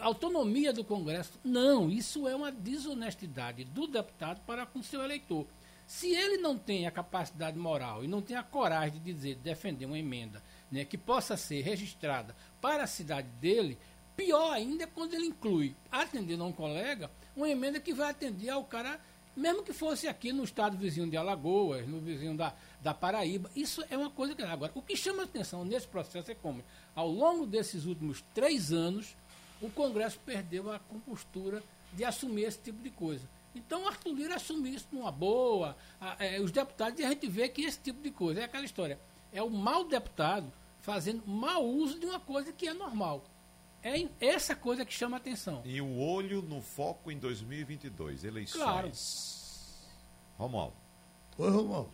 autonomia 0.00 0.72
do 0.72 0.84
Congresso. 0.84 1.32
Não, 1.42 1.90
isso 1.90 2.28
é 2.28 2.36
uma 2.36 2.52
desonestidade 2.52 3.64
do 3.64 3.86
deputado 3.86 4.40
para 4.46 4.64
com 4.66 4.82
seu 4.82 5.02
eleitor. 5.02 5.46
Se 5.86 6.14
ele 6.14 6.36
não 6.36 6.56
tem 6.56 6.86
a 6.86 6.90
capacidade 6.90 7.58
moral 7.58 8.04
e 8.04 8.06
não 8.06 8.22
tem 8.22 8.36
a 8.36 8.44
coragem 8.44 9.00
de 9.00 9.12
dizer, 9.12 9.34
de 9.34 9.40
defender 9.40 9.86
uma 9.86 9.98
emenda 9.98 10.40
né, 10.70 10.84
que 10.84 10.96
possa 10.96 11.36
ser 11.36 11.62
registrada 11.62 12.34
para 12.60 12.84
a 12.84 12.86
cidade 12.86 13.28
dele, 13.40 13.78
pior 14.16 14.52
ainda 14.52 14.84
é 14.84 14.86
quando 14.86 15.14
ele 15.14 15.26
inclui, 15.26 15.74
atendendo 15.90 16.44
a 16.44 16.46
um 16.46 16.52
colega, 16.52 17.10
uma 17.34 17.48
emenda 17.48 17.80
que 17.80 17.94
vai 17.94 18.10
atender 18.10 18.50
ao 18.50 18.62
cara, 18.64 19.00
mesmo 19.34 19.62
que 19.62 19.72
fosse 19.72 20.06
aqui 20.06 20.32
no 20.32 20.44
estado 20.44 20.76
vizinho 20.76 21.08
de 21.08 21.16
Alagoas, 21.16 21.88
no 21.88 22.00
vizinho 22.00 22.36
da, 22.36 22.52
da 22.82 22.92
Paraíba. 22.92 23.50
Isso 23.56 23.82
é 23.88 23.96
uma 23.96 24.10
coisa 24.10 24.34
que. 24.34 24.42
Agora, 24.42 24.72
o 24.74 24.82
que 24.82 24.94
chama 24.94 25.22
atenção 25.22 25.64
nesse 25.64 25.88
processo 25.88 26.30
é 26.30 26.34
como, 26.34 26.62
ao 26.94 27.08
longo 27.08 27.46
desses 27.46 27.86
últimos 27.86 28.22
três 28.34 28.72
anos, 28.72 29.16
o 29.60 29.70
Congresso 29.70 30.20
perdeu 30.24 30.70
a 30.70 30.78
compostura 30.78 31.62
de 31.92 32.04
assumir 32.04 32.44
esse 32.44 32.58
tipo 32.58 32.82
de 32.82 32.90
coisa. 32.90 33.26
Então, 33.54 33.88
Arthur 33.88 34.12
Lira 34.12 34.36
assumiu 34.36 34.74
isso 34.74 34.86
numa 34.92 35.10
boa. 35.10 35.76
A, 36.00 36.24
é, 36.24 36.40
os 36.40 36.52
deputados, 36.52 37.00
e 37.00 37.04
a 37.04 37.08
gente 37.08 37.26
vê 37.26 37.48
que 37.48 37.62
esse 37.62 37.78
tipo 37.78 38.02
de 38.02 38.10
coisa 38.10 38.42
é 38.42 38.44
aquela 38.44 38.64
história. 38.64 38.98
É 39.32 39.42
o 39.42 39.50
mau 39.50 39.84
deputado 39.84 40.52
fazendo 40.80 41.26
mau 41.26 41.64
uso 41.64 41.98
de 41.98 42.06
uma 42.06 42.20
coisa 42.20 42.52
que 42.52 42.68
é 42.68 42.74
normal. 42.74 43.24
É 43.82 44.06
essa 44.20 44.54
coisa 44.54 44.84
que 44.84 44.92
chama 44.92 45.16
a 45.16 45.20
atenção. 45.20 45.62
E 45.64 45.80
o 45.80 45.98
olho 45.98 46.42
no 46.42 46.60
foco 46.60 47.10
em 47.10 47.18
2022, 47.18 48.24
eleições. 48.24 48.62
Claro. 48.62 48.92
Romualdo. 50.36 50.76
Oi, 51.38 51.50
Romualdo. 51.50 51.90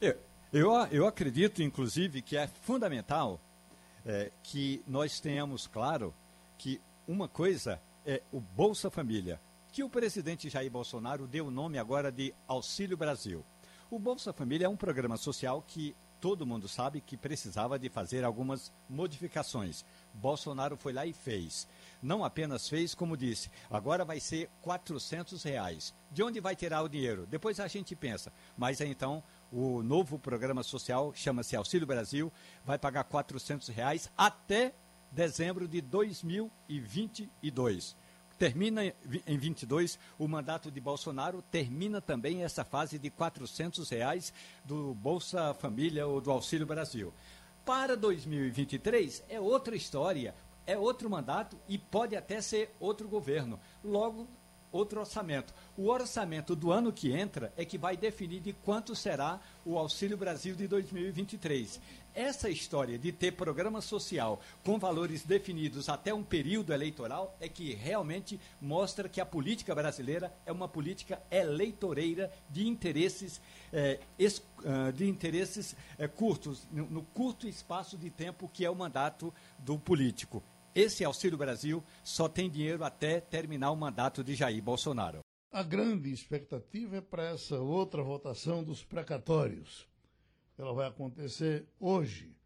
Eu, 0.00 0.16
eu, 0.52 0.72
eu 0.90 1.06
acredito, 1.06 1.62
inclusive, 1.62 2.22
que 2.22 2.36
é 2.36 2.46
fundamental 2.46 3.38
é, 4.06 4.30
que 4.42 4.82
nós 4.86 5.20
tenhamos 5.20 5.66
claro 5.66 6.14
que 6.56 6.80
uma 7.06 7.28
coisa 7.28 7.80
é 8.06 8.22
o 8.32 8.40
Bolsa 8.40 8.90
Família 8.90 9.40
que 9.72 9.84
o 9.84 9.88
presidente 9.88 10.48
Jair 10.48 10.70
Bolsonaro 10.70 11.26
deu 11.26 11.46
o 11.46 11.50
nome 11.50 11.78
agora 11.78 12.10
de 12.10 12.34
Auxílio 12.46 12.96
Brasil. 12.96 13.44
O 13.90 13.98
Bolsa 13.98 14.32
Família 14.32 14.66
é 14.66 14.68
um 14.68 14.76
programa 14.76 15.16
social 15.16 15.62
que 15.66 15.94
todo 16.20 16.46
mundo 16.46 16.68
sabe 16.68 17.00
que 17.00 17.16
precisava 17.16 17.78
de 17.78 17.88
fazer 17.88 18.24
algumas 18.24 18.72
modificações. 18.88 19.84
Bolsonaro 20.14 20.76
foi 20.76 20.92
lá 20.92 21.06
e 21.06 21.12
fez. 21.12 21.68
Não 22.02 22.24
apenas 22.24 22.68
fez, 22.68 22.94
como 22.94 23.16
disse, 23.16 23.50
agora 23.70 24.04
vai 24.04 24.20
ser 24.20 24.50
400 24.62 25.42
reais. 25.42 25.94
De 26.10 26.22
onde 26.22 26.40
vai 26.40 26.56
tirar 26.56 26.82
o 26.82 26.88
dinheiro? 26.88 27.26
Depois 27.26 27.60
a 27.60 27.68
gente 27.68 27.94
pensa. 27.96 28.32
Mas 28.56 28.80
então 28.80 29.22
o 29.52 29.82
novo 29.82 30.18
programa 30.18 30.62
social 30.62 31.12
chama-se 31.14 31.56
Auxílio 31.56 31.86
Brasil, 31.86 32.32
vai 32.64 32.78
pagar 32.78 33.04
400 33.04 33.68
reais 33.68 34.10
até 34.16 34.74
dezembro 35.10 35.66
de 35.66 35.80
2022 35.80 37.96
termina 38.38 38.84
em 39.26 39.36
22 39.36 39.98
o 40.18 40.28
mandato 40.28 40.70
de 40.70 40.80
Bolsonaro, 40.80 41.42
termina 41.50 42.00
também 42.00 42.44
essa 42.44 42.64
fase 42.64 42.98
de 42.98 43.10
400 43.10 43.90
reais 43.90 44.32
do 44.64 44.94
Bolsa 44.94 45.52
Família 45.54 46.06
ou 46.06 46.20
do 46.20 46.30
Auxílio 46.30 46.66
Brasil. 46.66 47.12
Para 47.64 47.96
2023 47.96 49.24
é 49.28 49.40
outra 49.40 49.74
história, 49.74 50.34
é 50.66 50.78
outro 50.78 51.10
mandato 51.10 51.58
e 51.68 51.76
pode 51.76 52.14
até 52.14 52.40
ser 52.40 52.74
outro 52.78 53.08
governo. 53.08 53.58
Logo, 53.82 54.28
outro 54.72 55.00
orçamento. 55.00 55.54
O 55.76 55.88
orçamento 55.88 56.54
do 56.54 56.72
ano 56.72 56.92
que 56.92 57.12
entra 57.12 57.52
é 57.56 57.64
que 57.64 57.78
vai 57.78 57.96
definir 57.96 58.40
de 58.40 58.52
quanto 58.52 58.94
será 58.94 59.40
o 59.64 59.78
Auxílio 59.78 60.16
Brasil 60.16 60.54
de 60.54 60.66
2023. 60.66 61.80
Essa 62.14 62.50
história 62.50 62.98
de 62.98 63.12
ter 63.12 63.32
programa 63.32 63.80
social 63.80 64.40
com 64.64 64.76
valores 64.76 65.24
definidos 65.24 65.88
até 65.88 66.12
um 66.12 66.24
período 66.24 66.72
eleitoral 66.72 67.36
é 67.40 67.48
que 67.48 67.74
realmente 67.74 68.40
mostra 68.60 69.08
que 69.08 69.20
a 69.20 69.26
política 69.26 69.72
brasileira 69.72 70.32
é 70.44 70.50
uma 70.50 70.66
política 70.66 71.22
eleitoreira 71.30 72.32
de 72.50 72.66
interesses, 72.66 73.40
es, 74.18 74.38
uh, 74.38 74.92
de 74.92 75.08
interesses 75.08 75.76
eh, 75.96 76.08
curtos, 76.08 76.66
no 76.72 77.02
curto 77.14 77.46
espaço 77.46 77.96
de 77.96 78.10
tempo 78.10 78.50
que 78.52 78.64
é 78.64 78.70
o 78.70 78.74
mandato 78.74 79.32
do 79.58 79.78
político. 79.78 80.42
Esse 80.74 81.04
Auxílio 81.04 81.38
Brasil 81.38 81.82
só 82.04 82.28
tem 82.28 82.50
dinheiro 82.50 82.84
até 82.84 83.20
terminar 83.20 83.70
o 83.70 83.76
mandato 83.76 84.22
de 84.22 84.34
Jair 84.34 84.62
Bolsonaro. 84.62 85.20
A 85.50 85.62
grande 85.62 86.12
expectativa 86.12 86.96
é 86.96 87.00
para 87.00 87.24
essa 87.30 87.58
outra 87.58 88.02
votação 88.02 88.62
dos 88.62 88.84
precatórios. 88.84 89.88
Ela 90.58 90.72
vai 90.72 90.86
acontecer 90.86 91.66
hoje. 91.80 92.36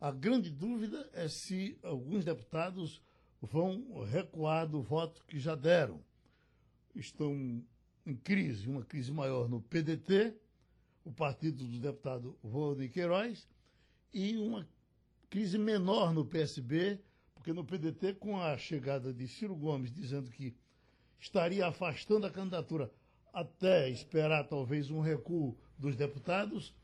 A 0.00 0.10
grande 0.10 0.50
dúvida 0.50 1.08
é 1.12 1.28
se 1.28 1.78
alguns 1.82 2.24
deputados 2.24 3.00
vão 3.40 4.02
recuar 4.02 4.66
do 4.66 4.82
voto 4.82 5.24
que 5.26 5.38
já 5.38 5.54
deram. 5.54 6.00
Estão 6.94 7.62
em 8.04 8.16
crise, 8.16 8.68
uma 8.68 8.84
crise 8.84 9.12
maior 9.12 9.48
no 9.48 9.60
PDT, 9.60 10.34
o 11.04 11.12
partido 11.12 11.64
do 11.64 11.78
deputado 11.78 12.36
Rony 12.42 12.88
Queiroz, 12.88 13.46
e 14.12 14.36
uma 14.36 14.68
crise 15.28 15.56
menor 15.56 16.12
no 16.12 16.24
PSB, 16.24 16.98
porque 17.40 17.54
no 17.54 17.64
PDT, 17.64 18.16
com 18.16 18.38
a 18.38 18.58
chegada 18.58 19.14
de 19.14 19.26
Ciro 19.26 19.56
Gomes 19.56 19.90
dizendo 19.90 20.30
que 20.30 20.54
estaria 21.18 21.66
afastando 21.66 22.26
a 22.26 22.30
candidatura 22.30 22.92
até 23.32 23.88
esperar 23.88 24.46
talvez 24.46 24.90
um 24.90 25.00
recuo 25.00 25.56
dos 25.78 25.96
deputados, 25.96 26.74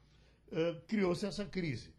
eh, 0.51 0.81
criou-se 0.89 1.27
essa 1.27 1.45
crise. 1.45 1.93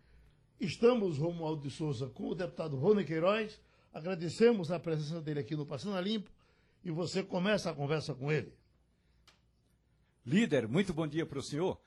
Estamos, 0.59 1.19
Romualdo 1.19 1.61
de 1.61 1.69
Souza, 1.69 2.07
com 2.07 2.29
o 2.29 2.33
deputado 2.33 2.75
Rony 2.77 3.05
Queiroz. 3.05 3.61
Agradecemos 3.93 4.71
a 4.71 4.79
presença 4.79 5.21
dele 5.21 5.41
aqui 5.41 5.55
no 5.55 5.63
Passando 5.63 5.95
a 5.95 6.01
Limpo 6.01 6.31
e 6.83 6.89
você 6.89 7.21
começa 7.21 7.69
a 7.69 7.75
conversa 7.75 8.15
com 8.15 8.31
ele. 8.31 8.51
Líder, 10.25 10.67
muito 10.67 10.95
bom 10.95 11.05
dia 11.05 11.27
para 11.27 11.37
o 11.37 11.43
senhor. 11.43 11.79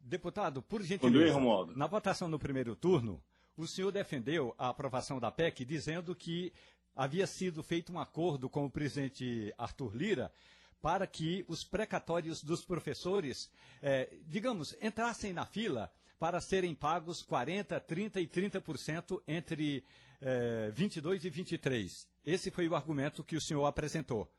Deputado, 0.00 0.62
por 0.62 0.80
gentileza, 0.80 1.18
bom 1.18 1.24
dia, 1.24 1.34
Romualdo. 1.34 1.76
na 1.76 1.86
votação 1.86 2.26
no 2.26 2.38
primeiro 2.38 2.74
turno, 2.74 3.22
o 3.56 3.66
senhor 3.66 3.90
defendeu 3.90 4.54
a 4.58 4.68
aprovação 4.68 5.18
da 5.18 5.30
PEC 5.30 5.64
dizendo 5.64 6.14
que 6.14 6.52
havia 6.94 7.26
sido 7.26 7.62
feito 7.62 7.92
um 7.92 7.98
acordo 7.98 8.48
com 8.48 8.64
o 8.64 8.70
presidente 8.70 9.52
Arthur 9.56 9.94
Lira 9.94 10.32
para 10.80 11.06
que 11.06 11.44
os 11.48 11.64
precatórios 11.64 12.42
dos 12.42 12.64
professores, 12.64 13.50
eh, 13.82 14.08
digamos, 14.26 14.76
entrassem 14.80 15.32
na 15.32 15.44
fila 15.44 15.90
para 16.18 16.40
serem 16.40 16.74
pagos 16.74 17.22
40%, 17.22 17.80
30% 17.80 18.16
e 18.20 18.26
30% 18.26 19.22
entre 19.26 19.84
eh, 20.20 20.70
22 20.72 21.24
e 21.24 21.30
23. 21.30 22.08
Esse 22.24 22.50
foi 22.50 22.68
o 22.68 22.74
argumento 22.74 23.24
que 23.24 23.36
o 23.36 23.40
senhor 23.40 23.66
apresentou. 23.66 24.30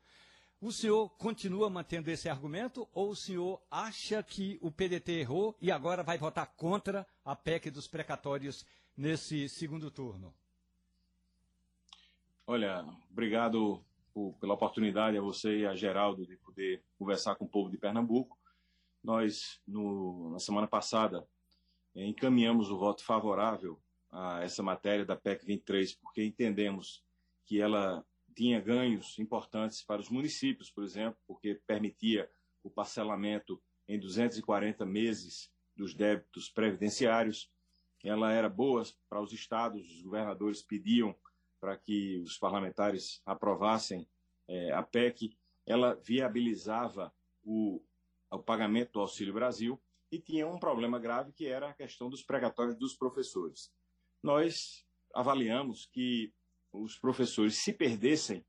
O 0.60 0.72
senhor 0.72 1.08
continua 1.10 1.70
mantendo 1.70 2.10
esse 2.10 2.28
argumento 2.28 2.88
ou 2.92 3.10
o 3.10 3.16
senhor 3.16 3.62
acha 3.70 4.22
que 4.24 4.58
o 4.60 4.72
PDT 4.72 5.20
errou 5.20 5.56
e 5.60 5.70
agora 5.70 6.02
vai 6.02 6.18
votar 6.18 6.46
contra 6.56 7.06
a 7.24 7.36
PEC 7.36 7.70
dos 7.70 7.86
precatórios 7.86 8.66
nesse 8.98 9.48
segundo 9.48 9.92
turno? 9.92 10.34
Olha, 12.44 12.84
obrigado 13.08 13.84
por, 14.12 14.34
pela 14.40 14.54
oportunidade 14.54 15.16
a 15.16 15.20
você 15.20 15.60
e 15.60 15.66
a 15.66 15.76
Geraldo 15.76 16.26
de 16.26 16.36
poder 16.36 16.82
conversar 16.98 17.36
com 17.36 17.44
o 17.44 17.48
povo 17.48 17.70
de 17.70 17.78
Pernambuco. 17.78 18.36
Nós, 19.02 19.60
no, 19.66 20.30
na 20.32 20.40
semana 20.40 20.66
passada, 20.66 21.24
eh, 21.94 22.06
encaminhamos 22.06 22.70
o 22.70 22.76
voto 22.76 23.04
favorável 23.04 23.80
a 24.10 24.42
essa 24.42 24.62
matéria 24.64 25.04
da 25.04 25.14
PEC 25.14 25.46
23, 25.46 25.94
porque 25.94 26.24
entendemos 26.24 27.04
que 27.44 27.60
ela 27.60 28.04
tinha 28.34 28.60
ganhos 28.60 29.16
importantes 29.18 29.82
para 29.82 30.00
os 30.00 30.08
municípios, 30.08 30.70
por 30.70 30.82
exemplo, 30.82 31.18
porque 31.26 31.60
permitia 31.66 32.28
o 32.64 32.70
parcelamento 32.70 33.62
em 33.86 33.98
240 33.98 34.84
meses 34.84 35.52
dos 35.76 35.94
débitos 35.94 36.48
previdenciários. 36.48 37.48
Ela 38.04 38.32
era 38.32 38.48
boa 38.48 38.82
para 39.08 39.20
os 39.20 39.32
estados, 39.32 39.84
os 39.90 40.02
governadores 40.02 40.62
pediam 40.62 41.14
para 41.60 41.76
que 41.76 42.18
os 42.18 42.38
parlamentares 42.38 43.20
aprovassem 43.26 44.06
é, 44.46 44.72
a 44.72 44.82
PEC. 44.82 45.36
Ela 45.66 45.94
viabilizava 45.94 47.12
o, 47.44 47.82
o 48.30 48.38
pagamento 48.38 48.92
do 48.92 49.00
Auxílio 49.00 49.34
Brasil 49.34 49.80
e 50.10 50.18
tinha 50.18 50.46
um 50.46 50.58
problema 50.58 50.98
grave 50.98 51.32
que 51.32 51.46
era 51.46 51.68
a 51.68 51.74
questão 51.74 52.08
dos 52.08 52.22
pregatórios 52.22 52.76
dos 52.76 52.94
professores. 52.94 53.72
Nós 54.22 54.86
avaliamos 55.14 55.86
que 55.86 56.32
os 56.72 56.98
professores, 56.98 57.62
se 57.62 57.72
perdessem, 57.72 58.44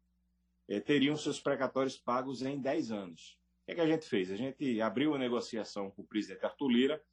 eh, 0.68 0.80
teriam 0.80 1.16
seus 1.16 1.40
precatórios 1.40 1.98
pagos 1.98 2.42
em 2.42 2.60
10 2.60 2.92
anos. 2.92 3.38
O 3.62 3.66
que, 3.66 3.72
é 3.72 3.76
que 3.76 3.82
a 3.82 3.88
gente 3.88 4.06
fez? 4.06 4.32
A 4.32 4.36
gente 4.36 4.82
abriu 4.82 5.16
a 5.16 5.18
negociação 5.18 5.90
com 5.92 6.02
o 6.02 6.08
presidente 6.08 6.46
Arthur 6.46 6.70
Lira 6.70 7.04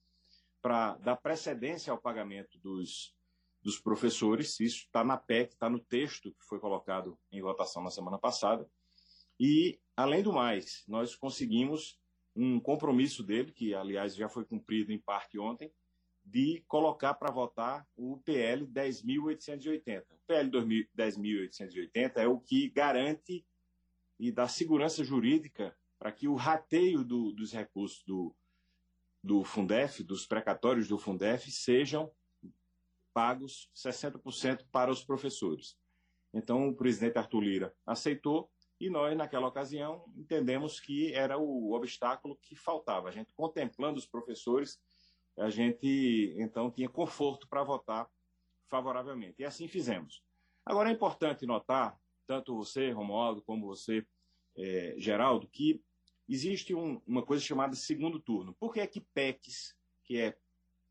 para 0.66 0.96
dar 0.96 1.14
precedência 1.14 1.92
ao 1.92 1.98
pagamento 1.98 2.58
dos, 2.58 3.14
dos 3.62 3.78
professores. 3.78 4.58
Isso 4.58 4.78
está 4.78 5.04
na 5.04 5.16
PEC, 5.16 5.52
está 5.52 5.70
no 5.70 5.78
texto 5.78 6.32
que 6.32 6.44
foi 6.44 6.58
colocado 6.58 7.16
em 7.30 7.40
votação 7.40 7.84
na 7.84 7.90
semana 7.90 8.18
passada. 8.18 8.68
E, 9.38 9.78
além 9.96 10.24
do 10.24 10.32
mais, 10.32 10.82
nós 10.88 11.14
conseguimos 11.14 12.00
um 12.34 12.58
compromisso 12.58 13.22
dele, 13.22 13.52
que, 13.52 13.76
aliás, 13.76 14.16
já 14.16 14.28
foi 14.28 14.44
cumprido 14.44 14.90
em 14.90 14.98
parte 14.98 15.38
ontem, 15.38 15.70
de 16.24 16.64
colocar 16.66 17.14
para 17.14 17.30
votar 17.30 17.86
o 17.96 18.16
PL 18.24 18.66
10.880. 18.66 20.02
O 20.10 20.26
PL 20.26 20.50
10.880 20.98 22.16
é 22.16 22.26
o 22.26 22.40
que 22.40 22.70
garante 22.70 23.46
e 24.18 24.32
dá 24.32 24.48
segurança 24.48 25.04
jurídica 25.04 25.76
para 25.96 26.10
que 26.10 26.26
o 26.26 26.34
rateio 26.34 27.04
do, 27.04 27.30
dos 27.30 27.52
recursos 27.52 28.02
do, 28.04 28.34
do 29.26 29.42
Fundef, 29.42 30.04
dos 30.04 30.24
precatórios 30.24 30.86
do 30.86 30.96
Fundef, 30.96 31.50
sejam 31.50 32.12
pagos 33.12 33.68
60% 33.74 34.64
para 34.70 34.88
os 34.88 35.04
professores. 35.04 35.76
Então, 36.32 36.68
o 36.68 36.76
presidente 36.76 37.18
Arthur 37.18 37.40
Lira 37.40 37.74
aceitou 37.84 38.48
e 38.78 38.88
nós, 38.88 39.16
naquela 39.16 39.48
ocasião, 39.48 40.04
entendemos 40.16 40.78
que 40.78 41.12
era 41.12 41.36
o 41.36 41.72
obstáculo 41.72 42.38
que 42.40 42.54
faltava. 42.54 43.08
A 43.08 43.10
gente, 43.10 43.34
contemplando 43.34 43.98
os 43.98 44.06
professores, 44.06 44.78
a 45.36 45.50
gente 45.50 46.32
então 46.38 46.70
tinha 46.70 46.88
conforto 46.88 47.48
para 47.48 47.64
votar 47.64 48.08
favoravelmente. 48.68 49.42
E 49.42 49.44
assim 49.44 49.66
fizemos. 49.66 50.22
Agora 50.64 50.88
é 50.88 50.92
importante 50.92 51.46
notar, 51.46 51.98
tanto 52.28 52.54
você, 52.54 52.92
Romualdo, 52.92 53.42
como 53.42 53.66
você, 53.66 54.06
é, 54.56 54.94
Geraldo, 54.98 55.48
que 55.48 55.82
existe 56.28 56.74
um, 56.74 57.00
uma 57.06 57.22
coisa 57.22 57.42
chamada 57.42 57.74
segundo 57.74 58.18
turno. 58.18 58.54
Por 58.54 58.72
que 58.72 58.80
é 58.80 58.86
que 58.86 59.00
PECs, 59.00 59.76
que 60.04 60.18
é 60.18 60.36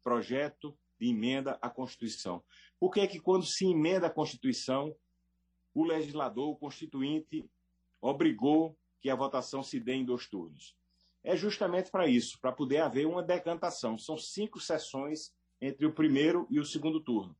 projeto 0.03 0.77
de 0.99 1.09
emenda 1.09 1.57
à 1.61 1.69
Constituição, 1.69 2.43
por 2.79 2.91
que 2.91 2.99
é 2.99 3.07
que 3.07 3.19
quando 3.19 3.45
se 3.45 3.65
emenda 3.65 4.07
a 4.07 4.09
Constituição, 4.09 4.95
o 5.73 5.83
legislador, 5.83 6.49
o 6.49 6.55
constituinte, 6.55 7.49
obrigou 7.99 8.77
que 9.01 9.09
a 9.09 9.15
votação 9.15 9.61
se 9.61 9.79
dê 9.79 9.93
em 9.93 10.05
dois 10.05 10.27
turnos? 10.27 10.75
é 11.25 11.35
justamente 11.35 11.89
para 11.89 12.07
isso, 12.07 12.39
para 12.39 12.51
poder 12.51 12.77
haver 12.77 13.07
uma 13.07 13.23
decantação. 13.23 13.97
São 13.97 14.15
cinco 14.15 14.59
sessões 14.59 15.33
entre 15.59 15.85
o 15.85 15.91
primeiro 15.91 16.45
e 16.51 16.59
o 16.59 16.65
segundo 16.65 17.01
turno. 17.01 17.35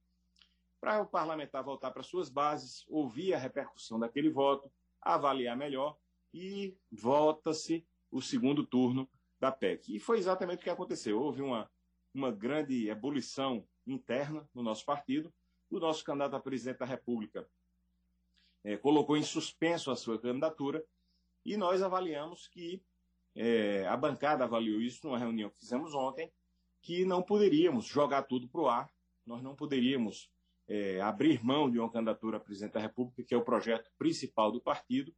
Para 0.81 1.01
o 1.01 1.05
parlamentar 1.05 1.63
voltar 1.63 1.91
para 1.91 2.01
suas 2.01 2.27
bases, 2.27 2.83
ouvir 2.89 3.35
a 3.35 3.37
repercussão 3.37 3.99
daquele 3.99 4.29
voto, 4.29 4.71
avaliar 4.99 5.55
melhor 5.55 5.95
e 6.35 6.77
vota-se 6.91 7.87
o 8.11 8.21
segundo 8.21 8.65
turno 8.65 9.09
da 9.39 9.53
PEC. 9.53 9.95
E 9.95 9.99
foi 10.01 10.17
exatamente 10.17 10.59
o 10.59 10.63
que 10.63 10.69
aconteceu. 10.69 11.17
Houve 11.17 11.41
uma, 11.41 11.71
uma 12.13 12.29
grande 12.29 12.89
ebulição 12.89 13.65
interna 13.87 14.45
no 14.53 14.61
nosso 14.61 14.83
partido. 14.83 15.33
O 15.71 15.79
nosso 15.79 16.03
candidato 16.03 16.35
a 16.35 16.39
presidente 16.41 16.79
da 16.79 16.85
República 16.85 17.47
é, 18.65 18.75
colocou 18.75 19.15
em 19.15 19.23
suspenso 19.23 19.89
a 19.89 19.95
sua 19.95 20.19
candidatura 20.19 20.83
e 21.45 21.55
nós 21.55 21.81
avaliamos 21.81 22.49
que 22.49 22.83
é, 23.33 23.87
a 23.87 23.95
bancada 23.95 24.43
avaliou 24.43 24.81
isso 24.81 25.07
numa 25.07 25.17
reunião 25.17 25.49
que 25.49 25.59
fizemos 25.59 25.93
ontem, 25.93 26.29
que 26.81 27.05
não 27.05 27.23
poderíamos 27.23 27.85
jogar 27.85 28.23
tudo 28.23 28.47
para 28.49 28.61
o 28.61 28.67
ar, 28.67 28.89
nós 29.25 29.41
não 29.41 29.55
poderíamos 29.55 30.29
é, 30.67 30.99
abrir 30.99 31.43
mão 31.43 31.71
de 31.71 31.79
uma 31.79 31.91
candidatura 31.91 32.37
a 32.37 32.41
presidente 32.41 32.73
da 32.73 32.79
República, 32.81 33.23
que 33.23 33.33
é 33.33 33.37
o 33.37 33.43
projeto 33.43 33.89
principal 33.97 34.51
do 34.51 34.59
partido, 34.59 35.13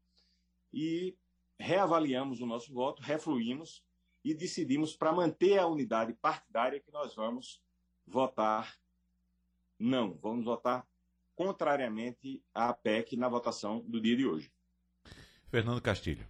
e 0.73 1.15
reavaliamos 1.59 2.41
o 2.41 2.45
nosso 2.45 2.73
voto, 2.73 3.01
refluímos 3.01 3.83
e 4.23 4.33
decidimos, 4.33 4.95
para 4.95 5.13
manter 5.13 5.57
a 5.57 5.67
unidade 5.67 6.13
partidária, 6.13 6.79
que 6.79 6.91
nós 6.91 7.15
vamos 7.15 7.61
votar 8.05 8.77
não, 9.79 10.13
vamos 10.15 10.43
votar 10.43 10.85
contrariamente 11.35 12.41
à 12.53 12.73
PEC 12.73 13.15
na 13.15 13.29
votação 13.29 13.83
do 13.87 14.01
dia 14.01 14.15
de 14.17 14.25
hoje. 14.25 14.51
Fernando 15.49 15.81
Castilho. 15.81 16.27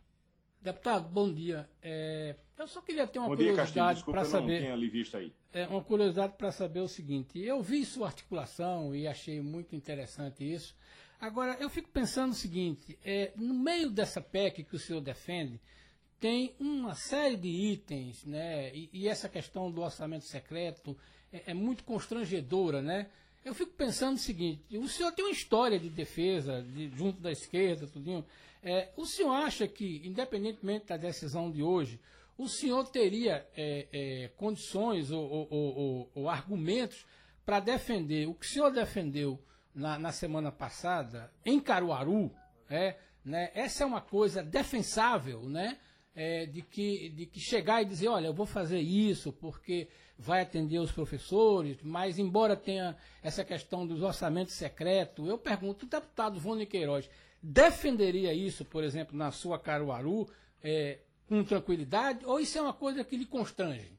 Deputado, 0.62 1.08
bom 1.08 1.32
dia. 1.32 1.70
É, 1.82 2.36
eu 2.58 2.68
só 2.68 2.82
queria 2.82 3.08
ter 3.08 3.20
uma 3.20 3.30
bom 3.30 3.36
dia, 3.36 3.52
curiosidade 3.52 4.04
para 4.04 4.26
saber. 4.26 4.54
Não 4.54 4.60
tinha 4.60 4.74
ali 4.74 4.90
visto 4.90 5.16
aí. 5.16 5.34
É, 5.54 5.66
uma 5.68 5.82
curiosidade 5.82 6.34
para 6.38 6.52
saber 6.52 6.82
o 6.82 6.88
seguinte: 6.88 7.40
eu 7.40 7.62
vi 7.62 7.86
sua 7.86 8.08
articulação 8.08 8.94
e 8.94 9.08
achei 9.08 9.40
muito 9.40 9.76
interessante 9.76 10.44
isso. 10.44 10.76
Agora, 11.20 11.58
eu 11.60 11.70
fico 11.70 11.90
pensando 11.90 12.32
o 12.32 12.36
seguinte: 12.36 12.98
é, 13.04 13.32
no 13.36 13.54
meio 13.54 13.90
dessa 13.90 14.22
PEC 14.22 14.64
que 14.64 14.76
o 14.76 14.80
senhor 14.80 15.02
defende, 15.02 15.60
tem 16.20 16.56
uma 16.60 16.94
série 16.94 17.36
de 17.36 17.48
itens, 17.48 18.24
né? 18.26 18.74
E, 18.76 18.90
e 18.94 19.08
essa 19.08 19.28
questão 19.28 19.72
do 19.72 19.82
orçamento 19.82 20.26
secreto 20.26 20.98
é, 21.32 21.52
é, 21.52 21.54
muito 21.54 21.84
constrangedora, 21.84 22.82
né? 22.82 23.10
Eu 23.44 23.56
fico 23.56 23.72
pensando 23.72 24.16
o 24.16 24.20
seguinte: 24.20 24.64
o 24.78 24.88
senhor 24.88 25.12
tem 25.12 25.26
uma 25.26 25.32
história 25.32 25.80
de 25.80 25.90
defesa 25.90 26.62
de, 26.62 26.90
junto 26.96 27.20
da 27.20 27.32
esquerda, 27.32 27.88
tudinho. 27.88 28.26
É, 28.62 28.90
o 28.96 29.06
senhor 29.06 29.34
acha 29.34 29.68
que, 29.68 30.02
independentemente 30.06 30.88
da 30.88 30.98
decisão 30.98 31.50
de 31.50 31.64
hoje, 31.64 32.00
o 32.38 32.48
senhor 32.48 32.88
teria 32.90 33.48
é, 33.56 33.88
é 33.92 34.28
condições 34.36 35.10
ou, 35.10 35.28
ou, 35.28 35.48
ou, 35.50 36.12
ou 36.14 36.30
argumentos 36.30 37.06
para 37.46 37.60
defender 37.60 38.28
o 38.28 38.34
que 38.34 38.46
o 38.46 38.50
senhor 38.50 38.72
defendeu 38.72 39.40
na, 39.78 39.98
na 39.98 40.12
semana 40.12 40.52
passada 40.52 41.32
em 41.46 41.60
Caruaru? 41.60 42.32
É, 42.70 42.98
né? 43.24 43.52
Essa 43.54 43.84
é 43.84 43.88
uma 43.88 44.02
coisa 44.02 44.44
defensável, 44.44 45.48
né? 45.48 45.78
é, 46.18 46.48
de, 46.48 46.64
que, 46.64 47.10
de 47.10 47.28
que 47.28 47.40
chegar 47.40 47.84
e 47.84 47.86
dizer, 47.86 48.08
olha, 48.08 48.26
eu 48.26 48.34
vou 48.34 48.48
fazer 48.48 48.80
isso 48.80 49.32
porque 49.32 49.88
vai 50.18 50.42
atender 50.42 50.80
os 50.80 50.92
professores, 50.92 51.78
mas 51.84 52.18
embora 52.18 52.56
tenha 52.56 52.98
essa 53.22 53.46
questão 53.46 53.86
dos 53.86 54.02
orçamentos 54.02 54.56
secretos, 54.56 55.30
eu 55.30 55.38
pergunto, 55.38 55.86
o 55.86 55.90
deputado 55.90 56.40
Vônio 56.40 56.66
Queiroz 56.66 57.08
defenderia 57.42 58.34
isso, 58.34 58.66
por 58.66 58.84
exemplo, 58.84 59.16
na 59.16 59.32
sua 59.32 59.60
Caruaru, 59.60 60.28
é, 60.64 61.02
com 61.28 61.44
tranquilidade, 61.44 62.26
ou 62.26 62.40
isso 62.40 62.58
é 62.58 62.62
uma 62.64 62.74
coisa 62.74 63.04
que 63.04 63.16
lhe 63.16 63.26
constrange? 63.28 63.96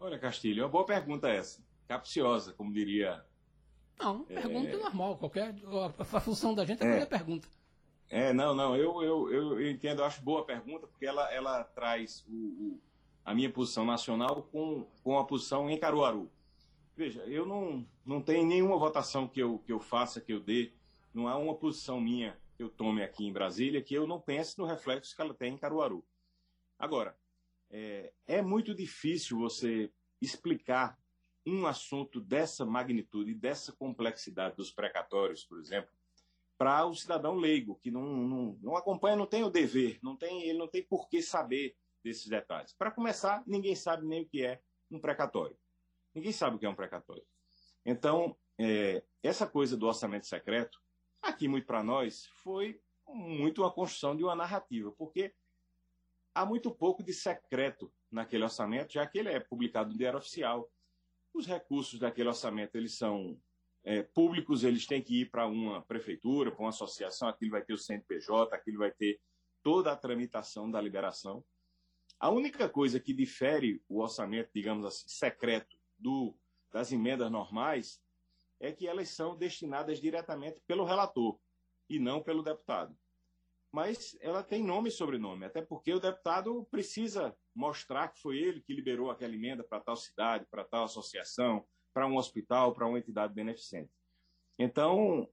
Olha, 0.00 0.18
Castilho, 0.18 0.62
é 0.62 0.64
uma 0.64 0.70
boa 0.70 0.86
pergunta 0.86 1.28
essa. 1.28 1.62
Capciosa, 1.86 2.54
como 2.54 2.72
diria. 2.72 3.22
Não, 3.98 4.24
pergunta 4.24 4.70
é... 4.70 4.76
normal. 4.76 5.16
Qualquer, 5.16 5.54
a 5.98 6.20
função 6.20 6.54
da 6.54 6.64
gente 6.64 6.82
é, 6.82 6.86
é 6.86 6.92
fazer 6.92 7.06
pergunta. 7.06 7.48
É, 8.10 8.32
não, 8.32 8.54
não, 8.54 8.76
eu, 8.76 9.02
eu, 9.02 9.32
eu, 9.32 9.60
eu 9.60 9.70
entendo, 9.70 10.00
eu 10.00 10.04
acho 10.04 10.22
boa 10.22 10.40
a 10.42 10.44
pergunta, 10.44 10.86
porque 10.86 11.06
ela, 11.06 11.32
ela 11.32 11.64
traz 11.64 12.24
o, 12.28 12.32
o, 12.32 12.80
a 13.24 13.34
minha 13.34 13.50
posição 13.50 13.84
nacional 13.84 14.42
com, 14.52 14.86
com 15.02 15.18
a 15.18 15.24
posição 15.24 15.68
em 15.70 15.78
Caruaru. 15.78 16.30
Veja, 16.96 17.22
eu 17.22 17.44
não, 17.44 17.84
não 18.04 18.20
tenho 18.20 18.46
nenhuma 18.46 18.78
votação 18.78 19.26
que 19.26 19.40
eu, 19.40 19.58
que 19.58 19.72
eu 19.72 19.80
faça, 19.80 20.20
que 20.20 20.32
eu 20.32 20.38
dê, 20.38 20.72
não 21.12 21.26
há 21.26 21.36
uma 21.36 21.54
posição 21.54 22.00
minha 22.00 22.38
que 22.56 22.62
eu 22.62 22.68
tome 22.68 23.02
aqui 23.02 23.26
em 23.26 23.32
Brasília 23.32 23.82
que 23.82 23.94
eu 23.94 24.06
não 24.06 24.20
pense 24.20 24.56
no 24.58 24.64
reflexo 24.64 25.14
que 25.14 25.20
ela 25.20 25.34
tem 25.34 25.54
em 25.54 25.58
Caruaru. 25.58 26.04
Agora, 26.78 27.16
é, 27.70 28.12
é 28.26 28.42
muito 28.42 28.74
difícil 28.74 29.38
você 29.38 29.90
explicar 30.20 30.96
um 31.46 31.66
assunto 31.66 32.20
dessa 32.20 32.64
magnitude, 32.64 33.34
dessa 33.34 33.72
complexidade 33.72 34.56
dos 34.56 34.70
precatórios, 34.70 35.44
por 35.44 35.58
exemplo, 35.58 35.90
para 36.56 36.86
o 36.86 36.94
cidadão 36.94 37.36
leigo, 37.36 37.78
que 37.82 37.90
não, 37.90 38.02
não, 38.02 38.58
não, 38.62 38.76
acompanha, 38.76 39.16
não 39.16 39.26
tem 39.26 39.42
o 39.42 39.50
dever, 39.50 39.98
não 40.02 40.16
tem, 40.16 40.42
ele 40.42 40.58
não 40.58 40.68
tem 40.68 40.82
por 40.82 41.08
que 41.08 41.20
saber 41.20 41.76
desses 42.02 42.28
detalhes. 42.28 42.72
Para 42.72 42.90
começar, 42.90 43.42
ninguém 43.46 43.74
sabe 43.74 44.06
nem 44.06 44.22
o 44.22 44.26
que 44.26 44.44
é 44.44 44.60
um 44.90 44.98
precatório. 44.98 45.56
Ninguém 46.14 46.32
sabe 46.32 46.56
o 46.56 46.58
que 46.58 46.66
é 46.66 46.68
um 46.68 46.74
precatório. 46.74 47.24
Então, 47.84 48.36
é, 48.56 49.02
essa 49.22 49.46
coisa 49.46 49.76
do 49.76 49.86
orçamento 49.86 50.26
secreto, 50.26 50.80
aqui 51.20 51.48
muito 51.48 51.66
para 51.66 51.82
nós, 51.82 52.26
foi 52.42 52.80
muito 53.08 53.62
uma 53.62 53.70
construção 53.70 54.16
de 54.16 54.22
uma 54.22 54.34
narrativa, 54.34 54.92
porque 54.92 55.34
há 56.34 56.46
muito 56.46 56.70
pouco 56.70 57.02
de 57.02 57.12
secreto 57.12 57.92
naquele 58.10 58.44
orçamento, 58.44 58.92
já 58.92 59.06
que 59.06 59.18
ele 59.18 59.30
é 59.30 59.40
publicado 59.40 59.90
no 59.90 59.98
Diário 59.98 60.18
Oficial. 60.18 60.70
Os 61.34 61.46
recursos 61.46 61.98
daquele 61.98 62.28
orçamento 62.28 62.76
eles 62.76 62.94
são 62.94 63.36
é, 63.82 64.02
públicos 64.02 64.64
eles 64.64 64.86
têm 64.86 65.02
que 65.02 65.22
ir 65.22 65.30
para 65.30 65.46
uma 65.46 65.82
prefeitura, 65.82 66.50
para 66.50 66.62
uma 66.62 66.70
associação, 66.70 67.28
aquilo 67.28 67.50
vai 67.50 67.62
ter 67.62 67.74
o 67.74 67.78
CNPJ, 67.78 68.54
aquilo 68.54 68.78
vai 68.78 68.92
ter 68.92 69.20
toda 69.62 69.92
a 69.92 69.96
tramitação 69.96 70.70
da 70.70 70.80
liberação. 70.80 71.44
A 72.18 72.30
única 72.30 72.68
coisa 72.68 73.00
que 73.00 73.12
difere 73.12 73.82
o 73.88 74.00
orçamento, 74.00 74.50
digamos 74.54 74.86
assim, 74.86 75.08
secreto 75.08 75.76
do, 75.98 76.34
das 76.72 76.92
emendas 76.92 77.30
normais 77.30 78.00
é 78.60 78.72
que 78.72 78.86
elas 78.86 79.08
são 79.08 79.36
destinadas 79.36 80.00
diretamente 80.00 80.62
pelo 80.66 80.84
relator 80.84 81.38
e 81.88 81.98
não 81.98 82.22
pelo 82.22 82.42
deputado. 82.42 82.96
Mas 83.72 84.16
ela 84.20 84.42
tem 84.42 84.62
nome 84.62 84.88
e 84.88 84.92
sobrenome, 84.92 85.44
até 85.44 85.60
porque 85.60 85.92
o 85.92 86.00
deputado 86.00 86.64
precisa 86.70 87.36
mostrar 87.54 88.08
que 88.08 88.20
foi 88.20 88.38
ele 88.38 88.60
que 88.60 88.74
liberou 88.74 89.10
aquela 89.10 89.34
emenda 89.34 89.62
para 89.62 89.80
tal 89.80 89.96
cidade, 89.96 90.46
para 90.50 90.64
tal 90.64 90.84
associação, 90.84 91.64
para 91.92 92.06
um 92.06 92.16
hospital, 92.16 92.74
para 92.74 92.86
uma 92.86 92.98
entidade 92.98 93.32
beneficente. 93.32 93.90
Então, 94.58 95.28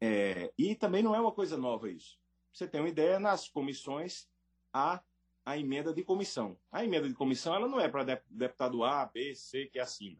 é, 0.00 0.52
e 0.56 0.74
também 0.74 1.02
não 1.02 1.14
é 1.14 1.20
uma 1.20 1.32
coisa 1.32 1.56
nova 1.56 1.90
isso. 1.90 2.18
Você 2.52 2.66
tem 2.66 2.80
uma 2.80 2.88
ideia, 2.88 3.18
nas 3.18 3.48
comissões 3.48 4.28
há 4.72 5.02
a 5.44 5.58
emenda 5.58 5.92
de 5.92 6.02
comissão. 6.02 6.58
A 6.70 6.84
emenda 6.84 7.08
de 7.08 7.14
comissão 7.14 7.54
ela 7.54 7.68
não 7.68 7.80
é 7.80 7.88
para 7.88 8.20
deputado 8.28 8.84
A, 8.84 9.06
B, 9.06 9.34
C 9.34 9.66
que 9.66 9.78
assina. 9.78 10.18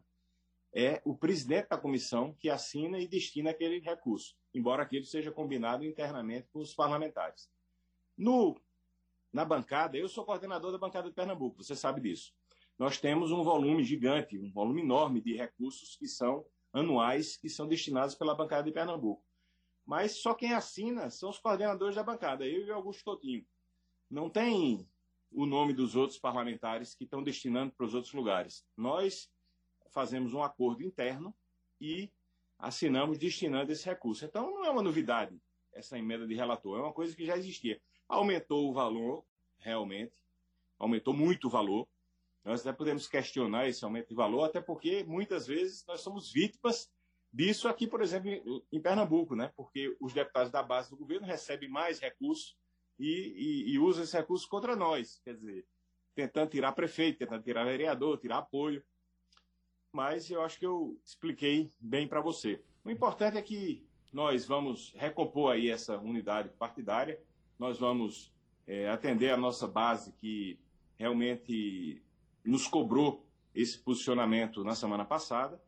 É 0.73 1.01
o 1.03 1.15
presidente 1.15 1.69
da 1.69 1.77
comissão 1.77 2.33
que 2.33 2.49
assina 2.49 2.97
e 2.99 3.07
destina 3.07 3.51
aquele 3.51 3.79
recurso, 3.79 4.35
embora 4.53 4.83
aquilo 4.83 5.05
seja 5.05 5.31
combinado 5.31 5.85
internamente 5.85 6.47
com 6.51 6.59
os 6.59 6.73
parlamentares. 6.73 7.49
No, 8.17 8.59
na 9.31 9.45
bancada, 9.45 9.97
eu 9.97 10.07
sou 10.07 10.25
coordenador 10.25 10.71
da 10.71 10.77
bancada 10.77 11.09
de 11.09 11.15
Pernambuco, 11.15 11.63
você 11.63 11.75
sabe 11.75 12.01
disso 12.01 12.33
nós 12.81 12.97
temos 12.97 13.31
um 13.31 13.43
volume 13.43 13.83
gigante, 13.83 14.39
um 14.39 14.51
volume 14.51 14.81
enorme 14.81 15.21
de 15.21 15.35
recursos 15.35 15.95
que 15.95 16.07
são 16.07 16.43
anuais, 16.73 17.37
que 17.37 17.47
são 17.47 17.67
destinados 17.67 18.15
pela 18.15 18.33
bancada 18.33 18.63
de 18.63 18.71
Pernambuco. 18.71 19.23
Mas 19.85 20.13
só 20.13 20.33
quem 20.33 20.51
assina 20.51 21.07
são 21.11 21.29
os 21.29 21.37
coordenadores 21.37 21.95
da 21.95 22.01
bancada, 22.01 22.43
eu 22.43 22.65
e 22.65 22.71
Augusto 22.71 23.03
Coutinho. 23.03 23.45
Não 24.09 24.31
tem 24.31 24.89
o 25.31 25.45
nome 25.45 25.73
dos 25.73 25.95
outros 25.95 26.17
parlamentares 26.17 26.95
que 26.95 27.03
estão 27.03 27.21
destinando 27.21 27.71
para 27.71 27.85
os 27.85 27.93
outros 27.93 28.15
lugares. 28.15 28.65
Nós 28.75 29.31
fazemos 29.91 30.33
um 30.33 30.41
acordo 30.41 30.81
interno 30.81 31.35
e 31.79 32.11
assinamos 32.57 33.19
destinando 33.19 33.71
esse 33.71 33.85
recurso. 33.85 34.25
Então 34.25 34.49
não 34.49 34.65
é 34.65 34.71
uma 34.71 34.81
novidade 34.81 35.39
essa 35.71 35.99
emenda 35.99 36.25
de 36.25 36.33
relator, 36.33 36.79
é 36.79 36.81
uma 36.81 36.93
coisa 36.93 37.15
que 37.15 37.25
já 37.25 37.37
existia. 37.37 37.79
Aumentou 38.11 38.69
o 38.69 38.73
valor, 38.73 39.23
realmente, 39.57 40.19
aumentou 40.77 41.13
muito 41.13 41.47
o 41.47 41.49
valor, 41.49 41.87
nós 42.43 42.59
até 42.59 42.75
podemos 42.75 43.07
questionar 43.07 43.69
esse 43.69 43.85
aumento 43.85 44.09
de 44.09 44.15
valor, 44.15 44.43
até 44.43 44.59
porque 44.59 45.03
muitas 45.05 45.47
vezes 45.47 45.85
nós 45.87 46.01
somos 46.01 46.29
vítimas 46.29 46.91
disso 47.31 47.69
aqui, 47.69 47.87
por 47.87 48.01
exemplo, 48.01 48.29
em 48.69 48.81
Pernambuco, 48.81 49.33
né? 49.33 49.49
porque 49.55 49.95
os 50.01 50.11
deputados 50.11 50.51
da 50.51 50.61
base 50.61 50.89
do 50.89 50.97
governo 50.97 51.25
recebem 51.25 51.69
mais 51.69 51.99
recursos 51.99 52.57
e, 52.99 53.65
e, 53.69 53.73
e 53.73 53.79
usam 53.79 54.03
esse 54.03 54.17
recurso 54.17 54.45
contra 54.49 54.75
nós, 54.75 55.21
quer 55.23 55.35
dizer, 55.35 55.65
tentando 56.13 56.49
tirar 56.49 56.73
prefeito, 56.73 57.19
tentando 57.19 57.43
tirar 57.43 57.63
vereador, 57.63 58.17
tirar 58.17 58.39
apoio. 58.39 58.83
Mas 59.93 60.29
eu 60.29 60.41
acho 60.41 60.59
que 60.59 60.65
eu 60.65 60.99
expliquei 61.05 61.71
bem 61.79 62.09
para 62.09 62.19
você. 62.19 62.61
O 62.83 62.91
importante 62.91 63.37
é 63.37 63.41
que 63.41 63.87
nós 64.11 64.45
vamos 64.45 64.93
recompor 64.97 65.53
aí 65.53 65.69
essa 65.69 65.97
unidade 65.97 66.49
partidária, 66.57 67.21
nós 67.61 67.77
vamos 67.77 68.33
é, 68.65 68.89
atender 68.89 69.29
a 69.29 69.37
nossa 69.37 69.67
base 69.67 70.11
que 70.13 70.59
realmente 70.97 72.01
nos 72.43 72.65
cobrou 72.65 73.23
esse 73.53 73.77
posicionamento 73.77 74.63
na 74.63 74.73
semana 74.73 75.05
passada 75.05 75.61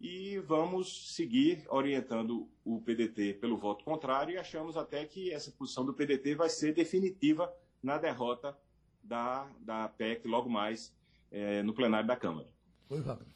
e 0.00 0.38
vamos 0.38 1.14
seguir 1.14 1.66
orientando 1.68 2.48
o 2.64 2.80
PDT 2.80 3.34
pelo 3.34 3.58
voto 3.58 3.84
contrário 3.84 4.32
e 4.32 4.38
achamos 4.38 4.74
até 4.74 5.04
que 5.04 5.30
essa 5.30 5.50
posição 5.50 5.84
do 5.84 5.92
PDT 5.92 6.34
vai 6.34 6.48
ser 6.48 6.72
definitiva 6.72 7.54
na 7.82 7.98
derrota 7.98 8.56
da, 9.02 9.46
da 9.60 9.86
PEC 9.90 10.26
logo 10.26 10.48
mais 10.48 10.96
é, 11.30 11.62
no 11.62 11.74
plenário 11.74 12.06
da 12.06 12.16
Câmara. 12.16 12.48
Oi, 12.88 13.02
Wagner. 13.02 13.28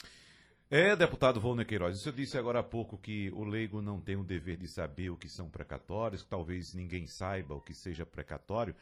É, 0.71 0.95
deputado 0.95 1.41
Volner 1.41 1.67
Queiroz, 1.67 1.99
você 1.99 2.13
disse 2.13 2.37
agora 2.37 2.59
há 2.59 2.63
pouco 2.63 2.99
que 2.99 3.31
o 3.31 3.43
leigo 3.43 3.81
não 3.81 3.99
tem 3.99 4.17
o 4.17 4.23
dever 4.23 4.59
de 4.59 4.69
saber 4.69 5.09
o 5.09 5.17
que 5.17 5.27
são 5.27 5.49
precatórios, 5.49 6.23
que 6.23 6.29
talvez 6.29 6.75
ninguém 6.75 7.07
saiba 7.07 7.55
o 7.55 7.61
que 7.61 7.73
seja 7.73 8.05
precatório. 8.05 8.75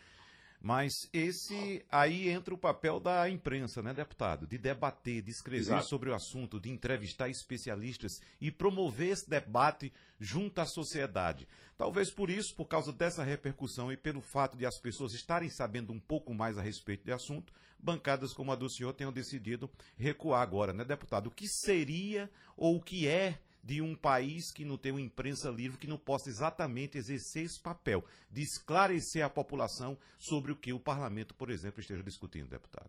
Mas 0.61 1.09
esse 1.13 1.85
aí 1.91 2.29
entra 2.29 2.55
o 2.55 2.59
papel 2.59 2.99
da 2.99 3.29
imprensa, 3.29 3.83
né, 3.83 3.93
deputado? 3.93 4.47
De 4.47 4.59
debater, 4.59 5.23
de 5.23 5.31
escrever 5.31 5.61
Exato. 5.61 5.89
sobre 5.89 6.11
o 6.11 6.15
assunto, 6.15 6.59
de 6.59 6.71
entrevistar 6.71 7.29
especialistas 7.29 8.21
e 8.41 8.51
promover 8.51 9.11
esse 9.11 9.29
debate 9.29 9.93
junto 10.19 10.61
à 10.61 10.65
sociedade. 10.65 11.47
Talvez 11.77 12.11
por 12.11 12.31
isso, 12.31 12.55
por 12.55 12.67
causa 12.67 12.93
dessa 12.93 13.23
repercussão 13.23 13.93
e 13.93 13.97
pelo 13.97 14.21
fato 14.21 14.57
de 14.57 14.65
as 14.65 14.79
pessoas 14.79 15.13
estarem 15.13 15.51
sabendo 15.51 15.93
um 15.93 16.01
pouco 16.01 16.33
mais 16.33 16.57
a 16.57 16.63
respeito 16.63 17.05
do 17.05 17.13
assunto, 17.13 17.53
bancadas 17.79 18.33
como 18.33 18.51
a 18.51 18.57
do 18.57 18.69
senhor 18.71 18.93
tenham 18.95 19.13
decidido 19.13 19.71
recuar 19.97 20.43
agora, 20.43 20.73
né, 20.73 20.85
deputado? 20.85 21.27
O 21.27 21.31
que 21.31 21.47
seria 21.47 22.31
ou 22.57 22.77
o 22.77 22.83
que 22.83 23.07
é 23.07 23.39
de 23.67 23.83
um 23.83 23.97
país 23.97 24.53
que 24.53 24.65
não 24.65 24.79
tem 24.79 24.93
uma 24.93 25.01
imprensa 25.01 25.51
livre, 25.51 25.77
que 25.77 25.89
não 25.89 25.99
possa 25.99 26.29
exatamente 26.29 26.97
exercer 26.97 27.45
esse 27.45 27.61
papel 27.61 28.05
de 28.31 28.41
esclarecer 28.41 29.25
a 29.25 29.29
população 29.29 29.99
sobre 30.17 30.53
o 30.53 30.57
que 30.57 30.73
o 30.73 30.79
parlamento, 30.79 31.35
por 31.35 31.51
exemplo, 31.51 31.81
esteja 31.81 32.01
discutindo, 32.01 32.49
deputado. 32.49 32.89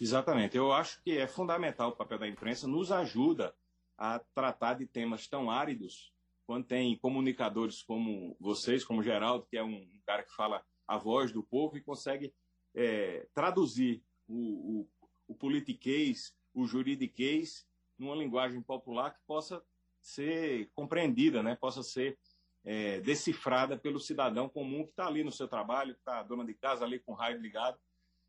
Exatamente. 0.00 0.56
Eu 0.56 0.72
acho 0.72 1.02
que 1.02 1.18
é 1.18 1.26
fundamental 1.26 1.90
o 1.90 1.96
papel 1.96 2.20
da 2.20 2.28
imprensa, 2.28 2.68
nos 2.68 2.92
ajuda 2.92 3.52
a 3.98 4.20
tratar 4.20 4.74
de 4.74 4.86
temas 4.86 5.26
tão 5.26 5.50
áridos, 5.50 6.12
quando 6.46 6.66
tem 6.66 6.96
comunicadores 6.98 7.82
como 7.82 8.36
vocês, 8.38 8.84
como 8.84 9.02
Geraldo, 9.02 9.46
que 9.50 9.56
é 9.56 9.64
um 9.64 9.84
cara 10.06 10.22
que 10.22 10.32
fala 10.32 10.64
a 10.86 10.96
voz 10.96 11.32
do 11.32 11.42
povo 11.42 11.76
e 11.76 11.82
consegue 11.82 12.32
é, 12.72 13.26
traduzir 13.34 14.00
o, 14.28 14.82
o, 14.82 14.88
o 15.26 15.34
politiquês, 15.34 16.32
o 16.52 16.66
juridiquês, 16.66 17.66
numa 17.98 18.14
linguagem 18.14 18.60
popular 18.62 19.12
que 19.12 19.20
possa 19.26 19.62
ser 20.00 20.70
compreendida, 20.74 21.42
né? 21.42 21.56
possa 21.56 21.82
ser 21.82 22.18
é, 22.64 23.00
decifrada 23.00 23.76
pelo 23.76 24.00
cidadão 24.00 24.48
comum 24.48 24.84
que 24.84 24.90
está 24.90 25.06
ali 25.06 25.22
no 25.22 25.32
seu 25.32 25.46
trabalho, 25.48 25.94
que 25.94 26.00
está 26.00 26.22
dona 26.22 26.44
de 26.44 26.54
casa 26.54 26.84
ali 26.84 26.98
com 26.98 27.12
o 27.12 27.14
raio 27.14 27.40
ligado, 27.40 27.78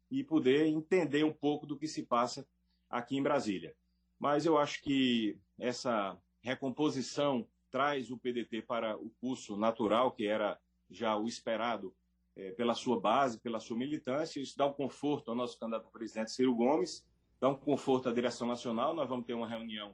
e 0.09 0.24
poder 0.24 0.68
entender 0.68 1.24
um 1.24 1.34
pouco 1.34 1.66
do 1.66 1.78
que 1.78 1.88
se 1.88 2.03
passa 2.03 2.47
aqui 2.89 3.18
em 3.18 3.24
Brasília. 3.24 3.76
Mas 4.20 4.45
eu 4.45 4.57
acho 4.57 4.82
que 4.82 5.38
essa 5.59 6.18
recomposição 6.41 7.47
traz 7.72 8.11
o 8.11 8.18
PDT 8.18 8.61
para 8.61 8.97
o 8.97 9.09
curso 9.20 9.57
natural, 9.57 10.11
que 10.11 10.26
era 10.26 10.59
já 10.89 11.18
o 11.18 11.28
esperado 11.28 11.93
é, 12.36 12.51
pela 12.51 12.74
sua 12.74 12.99
base, 12.99 13.39
pela 13.39 13.59
sua 13.59 13.78
militância. 13.78 14.39
Isso 14.39 14.57
dá 14.57 14.66
um 14.66 14.74
conforto 14.74 15.30
ao 15.30 15.36
nosso 15.36 15.57
candidato 15.59 15.89
presidente, 15.89 16.32
Ciro 16.32 16.55
Gomes, 16.55 17.05
dá 17.45 17.49
um 17.49 17.55
conforto 17.55 18.09
à 18.09 18.11
direção 18.11 18.47
nacional. 18.47 18.95
Nós 18.95 19.07
vamos 19.07 19.23
ter 19.23 19.35
uma 19.35 19.47
reunião 19.47 19.93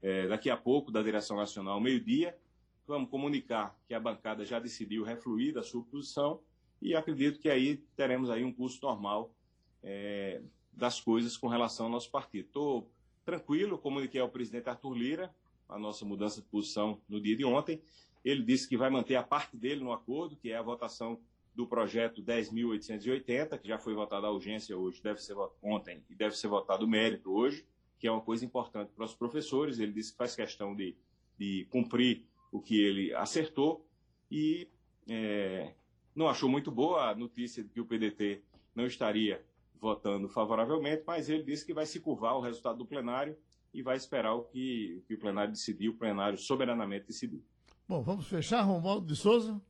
é, 0.00 0.28
daqui 0.28 0.48
a 0.48 0.56
pouco 0.56 0.92
da 0.92 1.02
direção 1.02 1.36
nacional, 1.36 1.80
meio-dia. 1.80 2.38
Vamos 2.86 3.10
comunicar 3.10 3.76
que 3.88 3.94
a 3.94 3.98
bancada 3.98 4.44
já 4.44 4.60
decidiu 4.60 5.02
refluir 5.02 5.52
da 5.52 5.62
sua 5.64 5.82
posição 5.82 6.40
e 6.80 6.94
acredito 6.94 7.40
que 7.40 7.50
aí 7.50 7.78
teremos 7.96 8.30
aí 8.30 8.44
um 8.44 8.52
curso 8.52 8.78
normal 8.80 9.34
é, 9.82 10.40
das 10.72 11.00
coisas 11.00 11.36
com 11.36 11.48
relação 11.48 11.86
ao 11.86 11.92
nosso 11.92 12.12
partido. 12.12 12.46
Estou 12.46 12.88
tranquilo, 13.24 13.76
comuniquei 13.76 14.20
ao 14.20 14.28
presidente 14.28 14.68
Arthur 14.68 14.94
Lira 14.94 15.34
a 15.68 15.76
nossa 15.76 16.04
mudança 16.04 16.40
de 16.40 16.46
posição 16.46 17.00
no 17.08 17.20
dia 17.20 17.36
de 17.36 17.44
ontem. 17.44 17.82
Ele 18.24 18.44
disse 18.44 18.68
que 18.68 18.76
vai 18.76 18.88
manter 18.88 19.16
a 19.16 19.22
parte 19.24 19.56
dele 19.56 19.82
no 19.82 19.92
acordo, 19.92 20.36
que 20.36 20.52
é 20.52 20.56
a 20.56 20.62
votação 20.62 21.18
do 21.54 21.66
projeto 21.66 22.22
10.880, 22.22 23.58
que 23.58 23.68
já 23.68 23.78
foi 23.78 23.94
votado 23.94 24.26
a 24.26 24.30
urgência 24.30 24.76
hoje, 24.76 25.02
deve 25.02 25.22
ser 25.22 25.36
ontem 25.62 26.02
e 26.10 26.14
deve 26.14 26.36
ser 26.36 26.48
votado 26.48 26.84
o 26.84 26.88
mérito 26.88 27.32
hoje, 27.32 27.64
que 27.98 28.08
é 28.08 28.10
uma 28.10 28.20
coisa 28.20 28.44
importante 28.44 28.92
para 28.92 29.04
os 29.04 29.14
professores. 29.14 29.78
Ele 29.78 29.92
disse 29.92 30.12
que 30.12 30.18
faz 30.18 30.34
questão 30.34 30.74
de, 30.74 30.96
de 31.38 31.66
cumprir 31.70 32.24
o 32.50 32.60
que 32.60 32.80
ele 32.80 33.14
acertou 33.14 33.86
e 34.30 34.68
é, 35.08 35.72
não 36.14 36.28
achou 36.28 36.48
muito 36.48 36.70
boa 36.70 37.10
a 37.10 37.14
notícia 37.14 37.62
de 37.62 37.70
que 37.70 37.80
o 37.80 37.86
PDT 37.86 38.42
não 38.74 38.86
estaria 38.86 39.44
votando 39.80 40.28
favoravelmente, 40.28 41.04
mas 41.06 41.28
ele 41.28 41.42
disse 41.42 41.64
que 41.64 41.74
vai 41.74 41.86
se 41.86 42.00
curvar 42.00 42.32
ao 42.32 42.40
resultado 42.40 42.78
do 42.78 42.86
plenário 42.86 43.36
e 43.72 43.82
vai 43.82 43.96
esperar 43.96 44.34
o 44.34 44.44
que, 44.44 44.96
o, 44.98 45.02
que 45.02 45.14
o 45.14 45.18
plenário 45.18 45.52
decidiu, 45.52 45.92
o 45.92 45.96
plenário 45.96 46.38
soberanamente 46.38 47.06
decidiu. 47.06 47.44
Bom, 47.86 48.02
vamos 48.02 48.26
fechar, 48.26 48.62
Romualdo 48.62 49.06
de 49.06 49.14
Souza. 49.14 49.60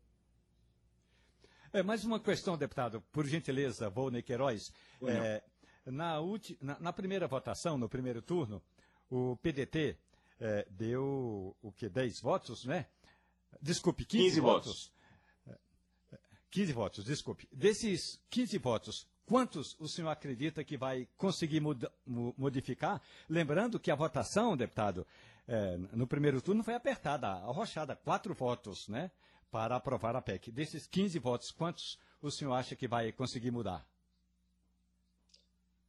É, 1.74 1.82
mais 1.82 2.04
uma 2.04 2.20
questão, 2.20 2.56
deputado, 2.56 3.00
por 3.10 3.26
gentileza, 3.26 3.90
Volney 3.90 4.22
Queiroz. 4.22 4.72
É, 5.02 5.42
na, 5.84 6.20
ulti, 6.20 6.56
na, 6.62 6.78
na, 6.78 6.92
primeira 6.92 7.26
votação, 7.26 7.76
no 7.76 7.88
primeiro 7.88 8.22
turno, 8.22 8.62
o 9.10 9.36
PDT 9.38 9.98
é, 10.38 10.68
deu 10.70 11.56
o 11.60 11.72
que? 11.72 11.88
10 11.88 12.20
votos, 12.20 12.64
né? 12.64 12.86
Desculpe, 13.60 14.04
15, 14.04 14.24
15 14.24 14.40
votos. 14.40 14.92
votos. 15.46 15.58
15 16.52 16.70
é, 16.70 16.74
votos, 16.74 17.04
desculpe. 17.04 17.48
Desses 17.50 18.22
15 18.30 18.56
votos, 18.58 19.08
quantos 19.26 19.74
o 19.80 19.88
senhor 19.88 20.10
acredita 20.10 20.62
que 20.62 20.76
vai 20.76 21.08
conseguir 21.16 21.60
modificar? 22.38 23.02
Lembrando 23.28 23.80
que 23.80 23.90
a 23.90 23.96
votação, 23.96 24.56
deputado, 24.56 25.04
é, 25.48 25.76
no 25.92 26.06
primeiro 26.06 26.40
turno 26.40 26.62
foi 26.62 26.74
apertada, 26.74 27.26
arrochada, 27.30 27.96
quatro 27.96 28.32
votos, 28.32 28.86
né? 28.86 29.10
Para 29.54 29.76
aprovar 29.76 30.16
a 30.16 30.20
PEC. 30.20 30.50
Desses 30.50 30.84
15 30.84 31.16
votos, 31.20 31.52
quantos 31.52 31.96
o 32.20 32.28
senhor 32.28 32.54
acha 32.54 32.74
que 32.74 32.88
vai 32.88 33.12
conseguir 33.12 33.52
mudar? 33.52 33.88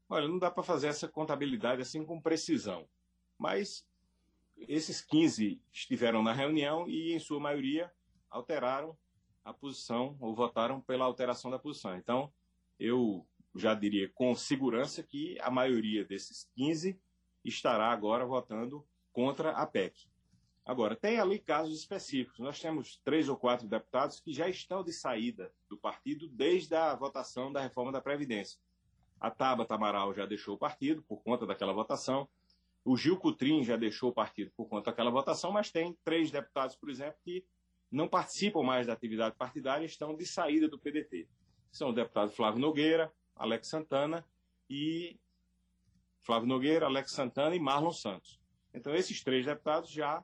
Olha, 0.07 0.28
não 0.28 0.38
dá 0.38 0.51
para 0.51 0.61
fazer 0.61 0.86
essa 0.86 1.07
contabilidade 1.07 1.82
assim 1.82 2.05
com 2.05 2.22
precisão. 2.22 2.88
Mas 3.39 3.84
esses 4.55 5.01
15 5.01 5.59
estiveram 5.74 6.22
na 6.22 6.32
reunião 6.32 6.88
e, 6.88 7.11
em 7.11 7.18
sua 7.18 7.39
maioria, 7.39 7.91
alteraram 8.30 8.95
a 9.43 9.51
posição 9.51 10.16
ou 10.20 10.36
votaram 10.36 10.80
pela 10.80 11.05
alteração 11.05 11.49
da 11.49 11.57
posição. 11.57 11.97
Então, 11.97 12.32
eu 12.80 13.26
já 13.55 13.74
diria 13.74 14.07
com 14.13 14.36
segurança 14.36 15.01
que 15.01 15.39
a 15.41 15.49
maioria 15.49 16.05
desses 16.05 16.47
15 16.53 17.01
estará 17.43 17.91
agora 17.91 18.28
votando 18.28 18.86
contra 19.11 19.53
a 19.53 19.66
PEC. 19.66 20.07
Agora, 20.66 20.95
tem 20.95 21.20
ali 21.20 21.38
casos 21.38 21.78
específicos. 21.78 22.39
Nós 22.39 22.59
temos 22.59 22.97
três 23.03 23.30
ou 23.30 23.38
quatro 23.38 23.68
deputados 23.68 24.20
que 24.20 24.34
já 24.34 24.49
estão 24.49 24.84
de 24.84 24.91
saída 24.91 25.53
do 25.70 25.78
partido 25.78 26.28
desde 26.28 26.74
a 26.74 26.95
votação 26.95 27.53
da 27.53 27.61
reforma 27.61 27.91
da 27.91 28.01
Previdência. 28.01 28.59
A 29.20 29.30
Tabata 29.30 29.76
Amaral 29.76 30.11
já 30.13 30.26
deixou 30.26 30.55
o 30.55 30.57
partido 30.57 31.03
por 31.03 31.22
conta 31.22 31.45
daquela 31.45 31.72
votação. 31.72 32.28
O 32.84 32.97
Gil 32.97 33.18
Cutrim 33.18 33.63
já 33.63 33.78
deixou 33.78 34.09
o 34.09 34.13
partido 34.13 34.51
por 34.57 34.68
conta 34.68 34.89
daquela 34.89 35.11
votação, 35.11 35.51
mas 35.51 35.72
tem 35.72 35.95
três 36.03 36.32
deputados, 36.32 36.76
por 36.76 36.89
exemplo, 36.89 37.18
que 37.24 37.45
não 37.91 38.07
participam 38.07 38.63
mais 38.63 38.88
da 38.88 38.93
atividade 38.93 39.36
partidária 39.36 39.84
e 39.84 39.88
estão 39.88 40.16
de 40.16 40.26
saída 40.26 40.68
do 40.68 40.80
PDT. 40.80 41.28
São 41.72 41.89
o 41.89 41.93
deputado 41.93 42.32
Flávio 42.32 42.59
Nogueira, 42.59 43.13
Alex 43.36 43.68
Santana 43.68 44.26
e 44.68 45.20
Flávio 46.22 46.47
Nogueira, 46.47 46.88
Alex 46.88 47.11
Santana 47.11 47.55
e 47.55 47.59
Marlon 47.59 47.91
Santos. 47.91 48.39
Então, 48.74 48.95
esses 48.95 49.24
três 49.24 49.45
deputados 49.45 49.91
já 49.91 50.24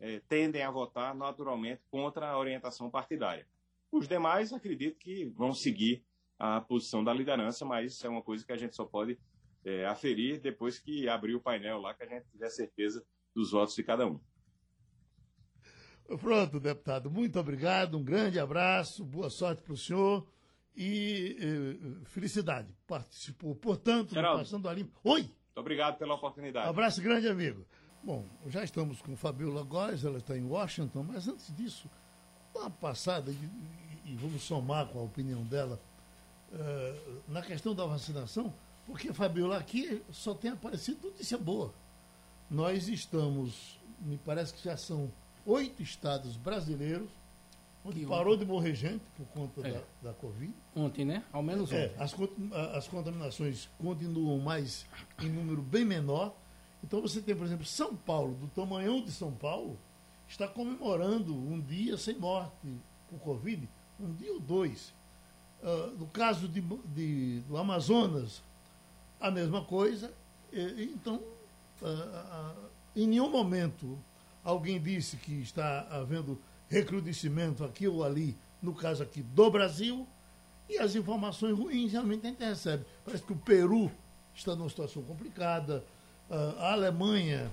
é, 0.00 0.20
tendem 0.28 0.62
a 0.62 0.70
votar 0.70 1.14
naturalmente 1.14 1.82
contra 1.90 2.28
a 2.28 2.38
orientação 2.38 2.90
partidária. 2.90 3.46
Os 3.90 4.06
demais, 4.06 4.52
acredito 4.52 4.98
que 4.98 5.24
vão 5.36 5.54
seguir 5.54 6.04
a 6.38 6.60
posição 6.60 7.02
da 7.02 7.12
liderança, 7.12 7.64
mas 7.64 7.92
isso 7.92 8.06
é 8.06 8.10
uma 8.10 8.22
coisa 8.22 8.44
que 8.44 8.52
a 8.52 8.56
gente 8.56 8.76
só 8.76 8.84
pode 8.84 9.18
é, 9.64 9.86
aferir 9.86 10.40
depois 10.40 10.78
que 10.78 11.08
abrir 11.08 11.34
o 11.34 11.40
painel 11.40 11.80
lá, 11.80 11.94
que 11.94 12.04
a 12.04 12.06
gente 12.06 12.26
tiver 12.30 12.50
certeza 12.50 13.04
dos 13.34 13.50
votos 13.50 13.74
de 13.74 13.82
cada 13.82 14.06
um. 14.06 14.20
Pronto, 16.20 16.58
deputado. 16.58 17.10
Muito 17.10 17.38
obrigado, 17.38 17.98
um 17.98 18.04
grande 18.04 18.38
abraço, 18.38 19.04
boa 19.04 19.28
sorte 19.28 19.62
para 19.62 19.74
o 19.74 19.76
senhor 19.76 20.26
e 20.74 21.36
eh, 21.38 22.04
felicidade. 22.06 22.74
Participou, 22.86 23.54
portanto, 23.54 24.14
Passando 24.14 24.68
a 24.68 24.72
Limpo. 24.72 24.98
Oi! 25.04 25.22
Muito 25.22 25.32
obrigado 25.56 25.98
pela 25.98 26.14
oportunidade. 26.14 26.66
Um 26.66 26.70
abraço 26.70 27.02
grande, 27.02 27.28
amigo. 27.28 27.66
Bom, 28.02 28.24
já 28.46 28.62
estamos 28.64 29.02
com 29.02 29.16
Fabiola 29.16 29.62
Góes, 29.62 30.04
ela 30.04 30.18
está 30.18 30.36
em 30.36 30.44
Washington, 30.44 31.02
mas 31.02 31.26
antes 31.28 31.54
disso, 31.54 31.90
uma 32.54 32.70
passada, 32.70 33.30
e, 33.30 33.50
e 34.04 34.16
vamos 34.16 34.42
somar 34.42 34.86
com 34.86 35.00
a 35.00 35.02
opinião 35.02 35.42
dela, 35.42 35.80
uh, 36.52 37.22
na 37.28 37.42
questão 37.42 37.74
da 37.74 37.84
vacinação, 37.84 38.52
porque, 38.86 39.12
Fabiola, 39.12 39.58
aqui 39.58 40.02
só 40.10 40.32
tem 40.32 40.50
aparecido 40.50 41.08
notícia 41.08 41.36
boa. 41.36 41.74
Nós 42.50 42.88
estamos, 42.88 43.78
me 44.00 44.16
parece 44.16 44.54
que 44.54 44.64
já 44.64 44.76
são 44.76 45.12
oito 45.44 45.82
estados 45.82 46.36
brasileiros 46.36 47.10
onde 47.84 48.06
parou 48.06 48.36
de 48.36 48.44
morrer 48.44 48.74
gente 48.74 49.02
por 49.16 49.26
conta 49.28 49.66
é. 49.66 49.72
da, 49.72 49.82
da 50.02 50.12
Covid. 50.14 50.52
Ontem, 50.74 51.04
né? 51.04 51.22
Ao 51.32 51.42
menos 51.42 51.72
é, 51.72 51.86
ontem. 51.86 51.94
É, 51.96 52.02
as, 52.02 52.76
as 52.76 52.88
contaminações 52.88 53.68
continuam 53.78 54.38
mais 54.38 54.86
em 55.22 55.28
número 55.28 55.62
bem 55.62 55.84
menor 55.84 56.34
então 56.82 57.00
você 57.00 57.20
tem, 57.20 57.34
por 57.34 57.46
exemplo, 57.46 57.64
São 57.64 57.94
Paulo, 57.94 58.34
do 58.34 58.46
tamanhão 58.48 59.02
de 59.02 59.10
São 59.10 59.32
Paulo, 59.32 59.78
está 60.28 60.46
comemorando 60.46 61.34
um 61.34 61.60
dia 61.60 61.96
sem 61.96 62.16
morte 62.16 62.68
por 63.08 63.18
Covid, 63.20 63.68
um 63.98 64.12
dia 64.14 64.32
ou 64.32 64.40
dois. 64.40 64.94
Uh, 65.62 65.96
no 65.98 66.06
caso 66.06 66.46
de, 66.46 66.60
de, 66.60 67.40
do 67.40 67.56
Amazonas, 67.56 68.42
a 69.20 69.30
mesma 69.30 69.64
coisa. 69.64 70.12
E, 70.52 70.92
então, 70.94 71.16
uh, 71.82 71.86
uh, 71.86 72.68
em 72.94 73.06
nenhum 73.06 73.30
momento 73.30 73.98
alguém 74.44 74.80
disse 74.80 75.16
que 75.16 75.40
está 75.40 75.86
havendo 75.90 76.40
recrudescimento 76.68 77.64
aqui 77.64 77.88
ou 77.88 78.04
ali, 78.04 78.36
no 78.62 78.74
caso 78.74 79.02
aqui 79.02 79.22
do 79.22 79.50
Brasil, 79.50 80.06
e 80.68 80.78
as 80.78 80.94
informações 80.94 81.56
ruins 81.56 81.92
realmente 81.92 82.26
a 82.26 82.30
gente 82.30 82.44
recebe. 82.44 82.84
Parece 83.04 83.22
que 83.24 83.32
o 83.32 83.36
Peru 83.36 83.90
está 84.34 84.54
numa 84.54 84.68
situação 84.68 85.02
complicada, 85.02 85.84
a 86.30 86.72
Alemanha, 86.72 87.50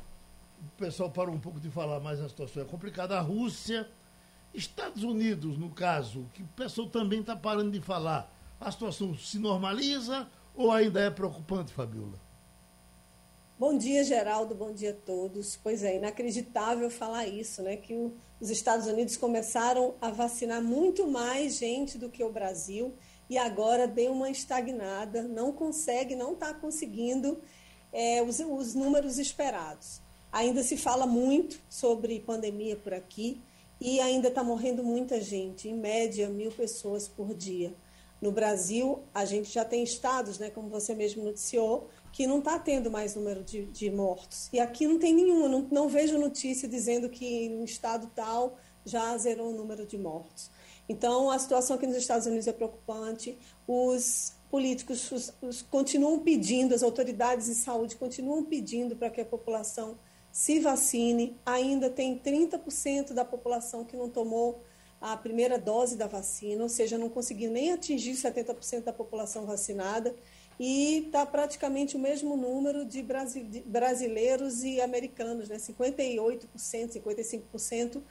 o 0.61 0.77
pessoal 0.77 1.09
parou 1.09 1.33
um 1.33 1.39
pouco 1.39 1.59
de 1.59 1.69
falar, 1.69 1.99
mas 1.99 2.19
a 2.19 2.27
situação 2.27 2.63
é 2.63 2.65
complicada. 2.65 3.17
A 3.17 3.21
Rússia, 3.21 3.87
Estados 4.53 5.03
Unidos, 5.03 5.57
no 5.57 5.69
caso, 5.69 6.25
que 6.33 6.43
o 6.43 6.47
pessoal 6.47 6.89
também 6.89 7.21
está 7.21 7.35
parando 7.35 7.71
de 7.71 7.81
falar. 7.81 8.31
A 8.59 8.71
situação 8.71 9.15
se 9.17 9.37
normaliza 9.37 10.27
ou 10.55 10.71
ainda 10.71 11.01
é 11.01 11.09
preocupante, 11.09 11.73
Fabiola? 11.73 12.19
Bom 13.57 13.77
dia, 13.77 14.03
Geraldo. 14.03 14.53
Bom 14.53 14.73
dia 14.73 14.91
a 14.91 15.05
todos. 15.05 15.57
Pois 15.61 15.83
é, 15.83 15.95
inacreditável 15.95 16.89
falar 16.89 17.25
isso, 17.27 17.61
né? 17.61 17.77
Que 17.77 18.11
os 18.39 18.49
Estados 18.49 18.85
Unidos 18.85 19.15
começaram 19.15 19.95
a 20.01 20.09
vacinar 20.09 20.61
muito 20.61 21.07
mais 21.07 21.57
gente 21.57 21.97
do 21.97 22.09
que 22.09 22.23
o 22.23 22.31
Brasil 22.31 22.93
e 23.29 23.37
agora 23.37 23.87
deu 23.87 24.11
uma 24.11 24.29
estagnada, 24.29 25.23
não 25.23 25.51
consegue, 25.51 26.15
não 26.15 26.33
está 26.33 26.53
conseguindo 26.53 27.41
é, 27.95 28.21
os, 28.21 28.41
os 28.41 28.75
números 28.75 29.17
esperados. 29.17 30.01
Ainda 30.29 30.61
se 30.61 30.75
fala 30.75 31.07
muito 31.07 31.61
sobre 31.69 32.19
pandemia 32.19 32.75
por 32.75 32.93
aqui 32.93 33.41
e 33.79 34.01
ainda 34.01 34.27
está 34.27 34.43
morrendo 34.43 34.83
muita 34.83 35.21
gente, 35.21 35.69
em 35.69 35.73
média 35.73 36.27
mil 36.27 36.51
pessoas 36.51 37.07
por 37.07 37.33
dia. 37.33 37.73
No 38.21 38.31
Brasil, 38.31 39.03
a 39.13 39.23
gente 39.23 39.49
já 39.49 39.63
tem 39.63 39.81
estados, 39.81 40.39
né, 40.39 40.49
como 40.49 40.67
você 40.67 40.93
mesmo 40.93 41.23
noticiou, 41.23 41.89
que 42.11 42.27
não 42.27 42.39
está 42.39 42.59
tendo 42.59 42.91
mais 42.91 43.15
número 43.15 43.43
de, 43.43 43.65
de, 43.65 43.89
mortos. 43.89 44.49
E 44.51 44.59
aqui 44.59 44.87
não 44.87 44.99
tem 44.99 45.13
nenhuma, 45.13 45.47
não, 45.47 45.67
não 45.71 45.87
vejo 45.87 46.17
notícia 46.17 46.67
dizendo 46.67 47.09
que 47.09 47.47
no 47.49 47.63
estado 47.63 48.11
tal 48.13 48.57
já 48.85 49.17
zerou 49.17 49.51
o 49.51 49.55
número 49.55 49.85
de 49.85 49.97
mortos. 49.97 50.49
Então, 50.87 51.31
a 51.31 51.39
situação 51.39 51.75
aqui 51.75 51.87
nos 51.87 51.97
Estados 51.97 52.27
Unidos 52.27 52.47
é 52.47 52.53
preocupante. 52.53 53.37
Os 53.67 54.33
políticos 54.55 55.11
os, 55.11 55.33
os, 55.41 55.61
continuam 55.61 56.19
pedindo, 56.19 56.73
as 56.73 56.81
autoridades 56.81 57.47
de 57.47 57.55
saúde 57.55 57.97
continuam 57.97 58.41
pedindo 58.41 58.95
para 58.95 59.09
que 59.09 59.19
a 59.19 59.25
população 59.25 59.99
se 60.31 60.61
vacine. 60.61 61.37
Ainda 61.45 61.89
tem 61.89 62.17
30% 62.17 63.11
da 63.11 63.25
população 63.25 63.83
que 63.83 63.97
não 63.97 64.09
tomou 64.09 64.63
a 65.01 65.17
primeira 65.17 65.59
dose 65.59 65.97
da 65.97 66.07
vacina, 66.07 66.63
ou 66.63 66.69
seja, 66.69 66.97
não 66.97 67.09
conseguiu 67.09 67.51
nem 67.51 67.73
atingir 67.73 68.13
70% 68.13 68.83
da 68.83 68.93
população 68.93 69.45
vacinada 69.45 70.15
e 70.57 70.99
está 71.07 71.25
praticamente 71.25 71.97
o 71.97 71.99
mesmo 71.99 72.37
número 72.37 72.85
de, 72.85 73.03
brasileiros 73.65 74.63
e 74.63 74.79
americanos, 74.79 75.49
né? 75.49 75.57
58%, 75.57 76.47
55% 76.55 78.01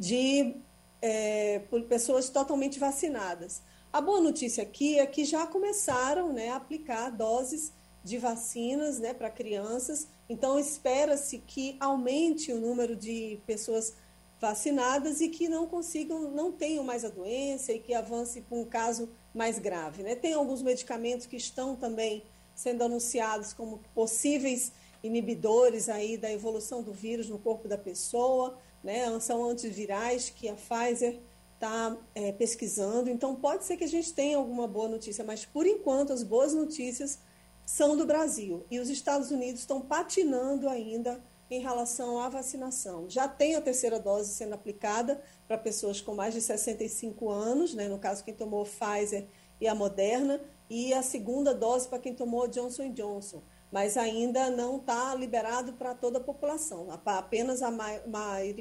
de 0.00 0.56
é, 1.00 1.60
pessoas 1.88 2.28
totalmente 2.28 2.80
vacinadas. 2.80 3.62
A 3.92 4.00
boa 4.00 4.22
notícia 4.22 4.62
aqui 4.62 4.98
é 4.98 5.04
que 5.04 5.22
já 5.22 5.46
começaram 5.46 6.32
né, 6.32 6.48
a 6.48 6.56
aplicar 6.56 7.10
doses 7.10 7.74
de 8.02 8.16
vacinas 8.16 8.98
né, 8.98 9.12
para 9.12 9.28
crianças, 9.28 10.08
então 10.30 10.58
espera-se 10.58 11.38
que 11.38 11.76
aumente 11.78 12.50
o 12.50 12.58
número 12.58 12.96
de 12.96 13.38
pessoas 13.46 13.94
vacinadas 14.40 15.20
e 15.20 15.28
que 15.28 15.46
não 15.46 15.66
consigam, 15.66 16.30
não 16.30 16.50
tenham 16.50 16.82
mais 16.82 17.04
a 17.04 17.10
doença 17.10 17.70
e 17.70 17.78
que 17.78 17.92
avance 17.92 18.40
para 18.40 18.56
um 18.56 18.64
caso 18.64 19.10
mais 19.34 19.58
grave. 19.58 20.02
Né? 20.02 20.16
Tem 20.16 20.32
alguns 20.32 20.62
medicamentos 20.62 21.26
que 21.26 21.36
estão 21.36 21.76
também 21.76 22.24
sendo 22.54 22.82
anunciados 22.82 23.52
como 23.52 23.82
possíveis 23.94 24.72
inibidores 25.02 25.90
aí 25.90 26.16
da 26.16 26.32
evolução 26.32 26.82
do 26.82 26.94
vírus 26.94 27.28
no 27.28 27.38
corpo 27.38 27.68
da 27.68 27.76
pessoa, 27.76 28.58
né? 28.82 29.18
São 29.20 29.44
antivirais 29.44 30.30
que 30.30 30.48
a 30.48 30.54
Pfizer 30.54 31.20
está 31.62 31.96
é, 32.12 32.32
pesquisando. 32.32 33.08
Então 33.08 33.36
pode 33.36 33.64
ser 33.64 33.76
que 33.76 33.84
a 33.84 33.88
gente 33.88 34.12
tenha 34.12 34.36
alguma 34.36 34.66
boa 34.66 34.88
notícia, 34.88 35.24
mas 35.24 35.46
por 35.46 35.64
enquanto 35.64 36.12
as 36.12 36.24
boas 36.24 36.52
notícias 36.52 37.20
são 37.64 37.96
do 37.96 38.04
Brasil 38.04 38.66
e 38.68 38.80
os 38.80 38.90
Estados 38.90 39.30
Unidos 39.30 39.60
estão 39.60 39.80
patinando 39.80 40.68
ainda 40.68 41.22
em 41.48 41.60
relação 41.60 42.18
à 42.18 42.28
vacinação. 42.28 43.08
Já 43.08 43.28
tem 43.28 43.54
a 43.54 43.60
terceira 43.60 44.00
dose 44.00 44.34
sendo 44.34 44.54
aplicada 44.54 45.22
para 45.46 45.56
pessoas 45.56 46.00
com 46.00 46.14
mais 46.14 46.34
de 46.34 46.40
65 46.40 47.30
anos, 47.30 47.74
né? 47.74 47.88
no 47.88 47.98
caso 47.98 48.24
quem 48.24 48.34
tomou 48.34 48.64
Pfizer 48.64 49.28
e 49.60 49.68
a 49.68 49.74
Moderna, 49.74 50.40
e 50.68 50.92
a 50.92 51.02
segunda 51.02 51.54
dose 51.54 51.86
para 51.86 51.98
quem 51.98 52.14
tomou 52.14 52.48
Johnson 52.48 52.90
Johnson. 52.92 53.42
Mas 53.72 53.96
ainda 53.96 54.50
não 54.50 54.76
está 54.76 55.14
liberado 55.14 55.72
para 55.72 55.94
toda 55.94 56.18
a 56.18 56.20
população, 56.20 56.88
apenas 57.06 57.62
a 57.62 57.70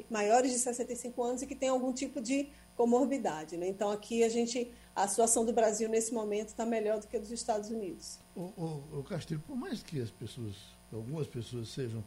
maiores 0.10 0.54
de 0.54 0.58
65 0.58 1.22
anos 1.22 1.42
e 1.42 1.48
que 1.48 1.54
tem 1.54 1.68
algum 1.68 1.92
tipo 1.92 2.22
de 2.22 2.50
comorbidade. 2.78 3.58
Né? 3.58 3.68
Então 3.68 3.92
aqui 3.92 4.24
a 4.24 4.30
gente, 4.30 4.72
a 4.96 5.06
situação 5.10 5.46
do 5.46 5.52
Brasil 5.52 5.90
nesse 5.90 6.14
momento 6.14 6.48
está 6.48 6.66
melhor 6.66 6.98
do 7.00 7.08
que 7.08 7.18
a 7.18 7.20
dos 7.20 7.30
Estados 7.30 7.70
Unidos. 7.70 8.20
O, 8.34 8.42
o, 8.42 9.00
o 9.00 9.04
Castilho, 9.04 9.44
por 9.46 9.58
mais 9.58 9.84
que 9.84 10.02
as 10.02 10.10
pessoas, 10.10 10.56
algumas 10.94 11.28
pessoas 11.28 11.68
sejam 11.68 12.02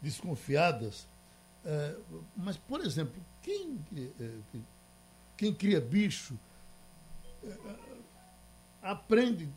desconfiadas. 0.00 1.06
É, 1.64 1.94
mas, 2.36 2.56
por 2.56 2.80
exemplo, 2.80 3.22
quem, 3.42 3.78
é, 4.18 4.30
quem 5.36 5.54
cria 5.54 5.80
bicho 5.80 6.36
é, 7.44 7.52
aprende 8.82 9.48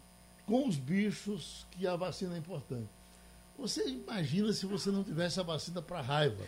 com 0.45 0.67
os 0.67 0.77
bichos 0.77 1.65
que 1.71 1.87
a 1.87 1.95
vacina 1.95 2.35
é 2.35 2.37
importante. 2.37 2.89
Você 3.57 3.87
imagina 3.87 4.51
se 4.53 4.65
você 4.65 4.91
não 4.91 5.03
tivesse 5.03 5.39
a 5.39 5.43
vacina 5.43 5.81
para 5.81 6.01
raiva. 6.01 6.43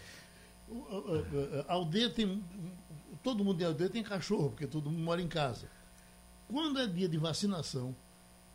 A 1.67 1.73
aldeia 1.73 2.09
tem. 2.09 2.43
Todo 3.23 3.43
mundo 3.43 3.61
em 3.61 3.65
aldeia 3.65 3.89
tem 3.89 4.03
cachorro, 4.03 4.49
porque 4.49 4.67
todo 4.67 4.89
mundo 4.89 5.03
mora 5.03 5.21
em 5.21 5.27
casa. 5.27 5.67
Quando 6.49 6.79
é 6.79 6.87
dia 6.87 7.07
de 7.07 7.17
vacinação, 7.17 7.95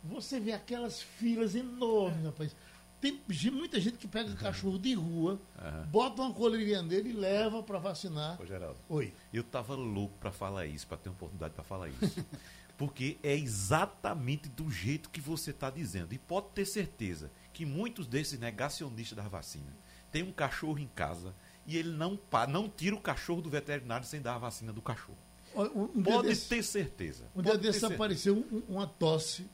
você 0.03 0.39
vê 0.39 0.51
aquelas 0.51 1.01
filas 1.01 1.55
enormes, 1.55 2.23
rapaz. 2.25 2.55
Tem 3.01 3.21
muita 3.51 3.81
gente 3.81 3.97
que 3.97 4.07
pega 4.07 4.33
cachorro 4.35 4.79
de 4.79 4.93
rua, 4.93 5.33
uhum. 5.33 5.85
bota 5.87 6.21
uma 6.21 6.33
coleirinha 6.33 6.81
nele 6.81 7.09
e 7.09 7.13
leva 7.13 7.61
para 7.61 7.77
vacinar. 7.77 8.41
Ô, 8.41 8.45
Geraldo. 8.45 8.77
Oi. 8.87 9.13
Eu 9.33 9.43
tava 9.43 9.75
louco 9.75 10.17
para 10.19 10.31
falar 10.31 10.65
isso, 10.67 10.87
para 10.87 10.95
ter 10.95 11.09
oportunidade 11.09 11.53
para 11.53 11.65
falar 11.65 11.89
isso. 11.89 12.25
Porque 12.77 13.17
é 13.21 13.35
exatamente 13.35 14.49
do 14.49 14.69
jeito 14.69 15.09
que 15.09 15.21
você 15.21 15.51
está 15.51 15.69
dizendo. 15.69 16.13
E 16.13 16.17
pode 16.17 16.47
ter 16.49 16.65
certeza 16.65 17.31
que 17.53 17.65
muitos 17.65 18.07
desses 18.07 18.39
negacionistas 18.39 19.15
da 19.15 19.27
vacina 19.27 19.75
têm 20.11 20.23
um 20.23 20.31
cachorro 20.31 20.79
em 20.79 20.87
casa 20.87 21.33
e 21.65 21.77
ele 21.77 21.91
não, 21.91 22.19
não 22.49 22.67
tira 22.69 22.95
o 22.95 22.99
cachorro 22.99 23.41
do 23.41 23.49
veterinário 23.49 24.05
sem 24.05 24.21
dar 24.21 24.35
a 24.35 24.39
vacina 24.39 24.73
do 24.73 24.81
cachorro. 24.81 25.17
Um, 25.55 25.83
um 25.83 26.03
pode 26.03 26.29
desse, 26.29 26.49
ter 26.49 26.63
certeza. 26.63 27.29
Um 27.35 27.41
dia 27.41 27.57
desse 27.57 27.85
apareceu 27.85 28.45
uma 28.67 28.87
tosse, 28.87 29.47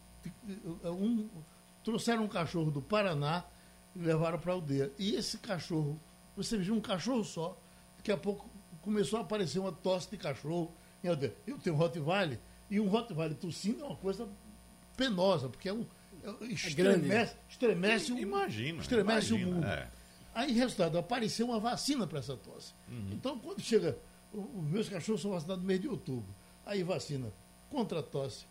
um, 0.83 1.27
trouxeram 1.83 2.23
um 2.23 2.27
cachorro 2.27 2.71
do 2.71 2.81
Paraná 2.81 3.43
e 3.95 3.99
levaram 3.99 4.39
para 4.39 4.53
a 4.53 4.55
aldeia. 4.55 4.91
E 4.97 5.15
esse 5.15 5.37
cachorro, 5.37 5.99
você 6.35 6.57
viu 6.57 6.73
um 6.73 6.81
cachorro 6.81 7.23
só, 7.23 7.57
daqui 7.97 8.11
a 8.11 8.17
pouco 8.17 8.49
começou 8.81 9.19
a 9.19 9.23
aparecer 9.23 9.59
uma 9.59 9.73
tosse 9.73 10.09
de 10.09 10.17
cachorro 10.17 10.73
em 11.03 11.09
aldeia. 11.09 11.35
Eu 11.45 11.57
tenho 11.57 11.75
um 11.75 11.79
Rottweiler, 11.79 12.39
e 12.69 12.79
um 12.79 12.87
Rottweiler 12.87 13.37
tossindo 13.37 13.81
é 13.81 13.85
uma 13.85 13.95
coisa 13.95 14.27
penosa, 14.95 15.49
porque 15.49 15.69
é 15.69 15.73
um. 15.73 15.85
É, 16.23 16.45
estremece, 16.47 17.35
estremece, 17.49 18.11
o, 18.11 18.17
imagina, 18.17 18.81
estremece 18.81 19.33
imagina, 19.33 19.49
o 19.49 19.53
mundo. 19.53 19.65
É. 19.65 19.87
Aí, 20.35 20.51
resultado, 20.51 20.97
apareceu 20.97 21.47
uma 21.47 21.59
vacina 21.59 22.05
para 22.05 22.19
essa 22.19 22.35
tosse. 22.35 22.73
Uhum. 22.87 23.09
Então, 23.13 23.37
quando 23.39 23.61
chega. 23.61 23.97
Os 24.31 24.63
meus 24.69 24.87
cachorros 24.87 25.21
são 25.21 25.31
vacinados 25.31 25.63
no 25.63 25.67
mês 25.67 25.81
de 25.81 25.87
outubro. 25.87 26.29
Aí 26.63 26.83
vacina 26.83 27.33
contra 27.69 27.99
a 27.99 28.03
tosse, 28.03 28.45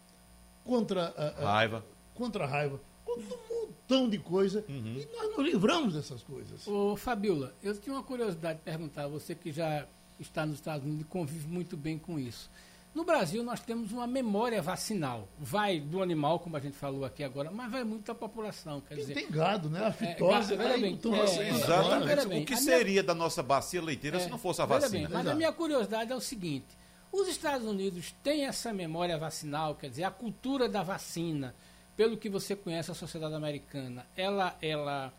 contra 0.65 1.15
a, 1.17 1.29
a 1.45 1.53
raiva. 1.53 1.85
Contra 2.15 2.45
a 2.45 2.47
raiva, 2.49 2.81
um 3.07 3.23
montão 3.49 4.09
de 4.09 4.19
coisa 4.19 4.65
uhum. 4.69 4.97
e 4.97 5.09
nós 5.17 5.37
nos 5.37 5.47
livramos 5.47 5.95
dessas 5.95 6.23
coisas. 6.23 6.67
Ô, 6.67 6.97
Fabiola, 6.97 7.55
eu 7.63 7.77
tinha 7.79 7.95
uma 7.95 8.03
curiosidade 8.03 8.59
de 8.59 8.65
perguntar, 8.65 9.07
você 9.07 9.35
que 9.35 9.53
já 9.53 9.87
está 10.19 10.45
nos 10.45 10.57
Estados 10.57 10.85
Unidos 10.85 11.03
e 11.03 11.09
convive 11.09 11.47
muito 11.47 11.77
bem 11.77 11.97
com 11.97 12.19
isso. 12.19 12.51
No 12.95 13.05
Brasil, 13.05 13.45
nós 13.45 13.61
temos 13.61 13.93
uma 13.93 14.07
memória 14.07 14.61
vacinal. 14.61 15.29
Vai 15.39 15.79
do 15.79 16.03
animal, 16.03 16.41
como 16.41 16.57
a 16.57 16.61
gente 16.61 16.77
falou 16.77 17.05
aqui 17.05 17.23
agora, 17.23 17.51
mas 17.51 17.71
vai 17.71 17.85
muito 17.85 18.07
da 18.07 18.15
população. 18.15 18.81
Quer 18.81 18.97
dizer, 18.97 19.15
tem 19.15 19.31
gado, 19.31 19.69
né? 19.71 19.87
A 19.87 19.93
fitose. 19.93 20.55
É, 20.55 20.57
tá 20.57 20.79
bem, 20.79 20.95
então, 20.95 21.15
é, 21.15 21.23
assim, 21.23 21.41
exatamente. 21.49 22.43
o 22.43 22.47
que 22.47 22.57
seria 22.57 22.85
minha, 22.85 23.03
da 23.03 23.15
nossa 23.15 23.43
bacia 23.43 23.81
leiteira 23.81 24.17
é, 24.17 24.21
se 24.21 24.29
não 24.29 24.39
fosse 24.39 24.63
a 24.63 24.67
vacina? 24.67 24.91
Bem, 24.91 25.03
mas 25.03 25.13
Exato. 25.13 25.31
a 25.31 25.35
minha 25.35 25.53
curiosidade 25.53 26.11
é 26.11 26.17
o 26.17 26.21
seguinte: 26.21 26.67
os 27.13 27.29
Estados 27.29 27.67
Unidos 27.67 28.15
têm 28.23 28.47
essa 28.47 28.73
memória 28.73 29.17
vacinal, 29.17 29.75
quer 29.75 29.91
dizer, 29.91 30.05
a 30.05 30.11
cultura 30.11 30.69
da 30.69 30.83
vacina 30.83 31.55
pelo 31.99 32.17
que 32.17 32.29
você 32.29 32.55
conhece 32.55 32.93
a 32.93 32.95
sociedade 32.95 33.35
americana, 33.35 34.07
ela, 34.17 34.57
ela, 34.63 35.13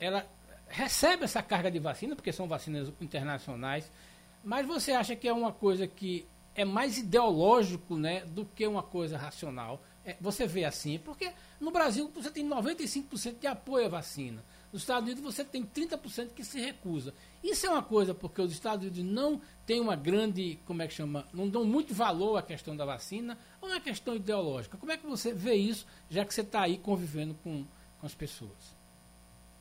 ela 0.00 0.26
recebe 0.68 1.24
essa 1.24 1.42
carga 1.42 1.70
de 1.70 1.78
vacina, 1.78 2.16
porque 2.16 2.32
são 2.32 2.48
vacinas 2.48 2.90
internacionais, 2.98 3.90
mas 4.42 4.66
você 4.66 4.92
acha 4.92 5.14
que 5.14 5.28
é 5.28 5.32
uma 5.32 5.52
coisa 5.52 5.86
que 5.86 6.26
é 6.54 6.64
mais 6.64 6.98
ideológico 6.98 7.96
né, 7.96 8.24
do 8.24 8.44
que 8.44 8.66
uma 8.66 8.82
coisa 8.82 9.18
racional? 9.18 9.82
É, 10.04 10.16
você 10.20 10.46
vê 10.46 10.64
assim, 10.64 10.98
porque 10.98 11.32
no 11.58 11.70
Brasil 11.70 12.10
você 12.14 12.30
tem 12.30 12.46
95% 12.48 13.38
de 13.38 13.46
apoio 13.46 13.86
à 13.86 13.88
vacina. 13.88 14.44
Nos 14.72 14.82
Estados 14.82 15.04
Unidos 15.04 15.22
você 15.22 15.44
tem 15.44 15.64
30% 15.64 16.30
que 16.34 16.44
se 16.44 16.60
recusa. 16.60 17.14
Isso 17.42 17.66
é 17.66 17.70
uma 17.70 17.82
coisa 17.82 18.12
porque 18.12 18.42
os 18.42 18.52
Estados 18.52 18.84
Unidos 18.86 19.04
não 19.04 19.40
têm 19.64 19.80
uma 19.80 19.96
grande, 19.96 20.58
como 20.66 20.82
é 20.82 20.88
que 20.88 20.94
chama, 20.94 21.26
não 21.32 21.48
dão 21.48 21.64
muito 21.64 21.94
valor 21.94 22.36
à 22.36 22.42
questão 22.42 22.76
da 22.76 22.84
vacina, 22.84 23.38
ou 23.60 23.68
é 23.68 23.74
uma 23.74 23.80
questão 23.80 24.14
ideológica? 24.14 24.76
Como 24.76 24.92
é 24.92 24.96
que 24.96 25.06
você 25.06 25.32
vê 25.32 25.54
isso, 25.54 25.86
já 26.10 26.24
que 26.24 26.34
você 26.34 26.40
está 26.40 26.62
aí 26.62 26.76
convivendo 26.76 27.34
com, 27.42 27.64
com 28.00 28.06
as 28.06 28.14
pessoas? 28.14 28.74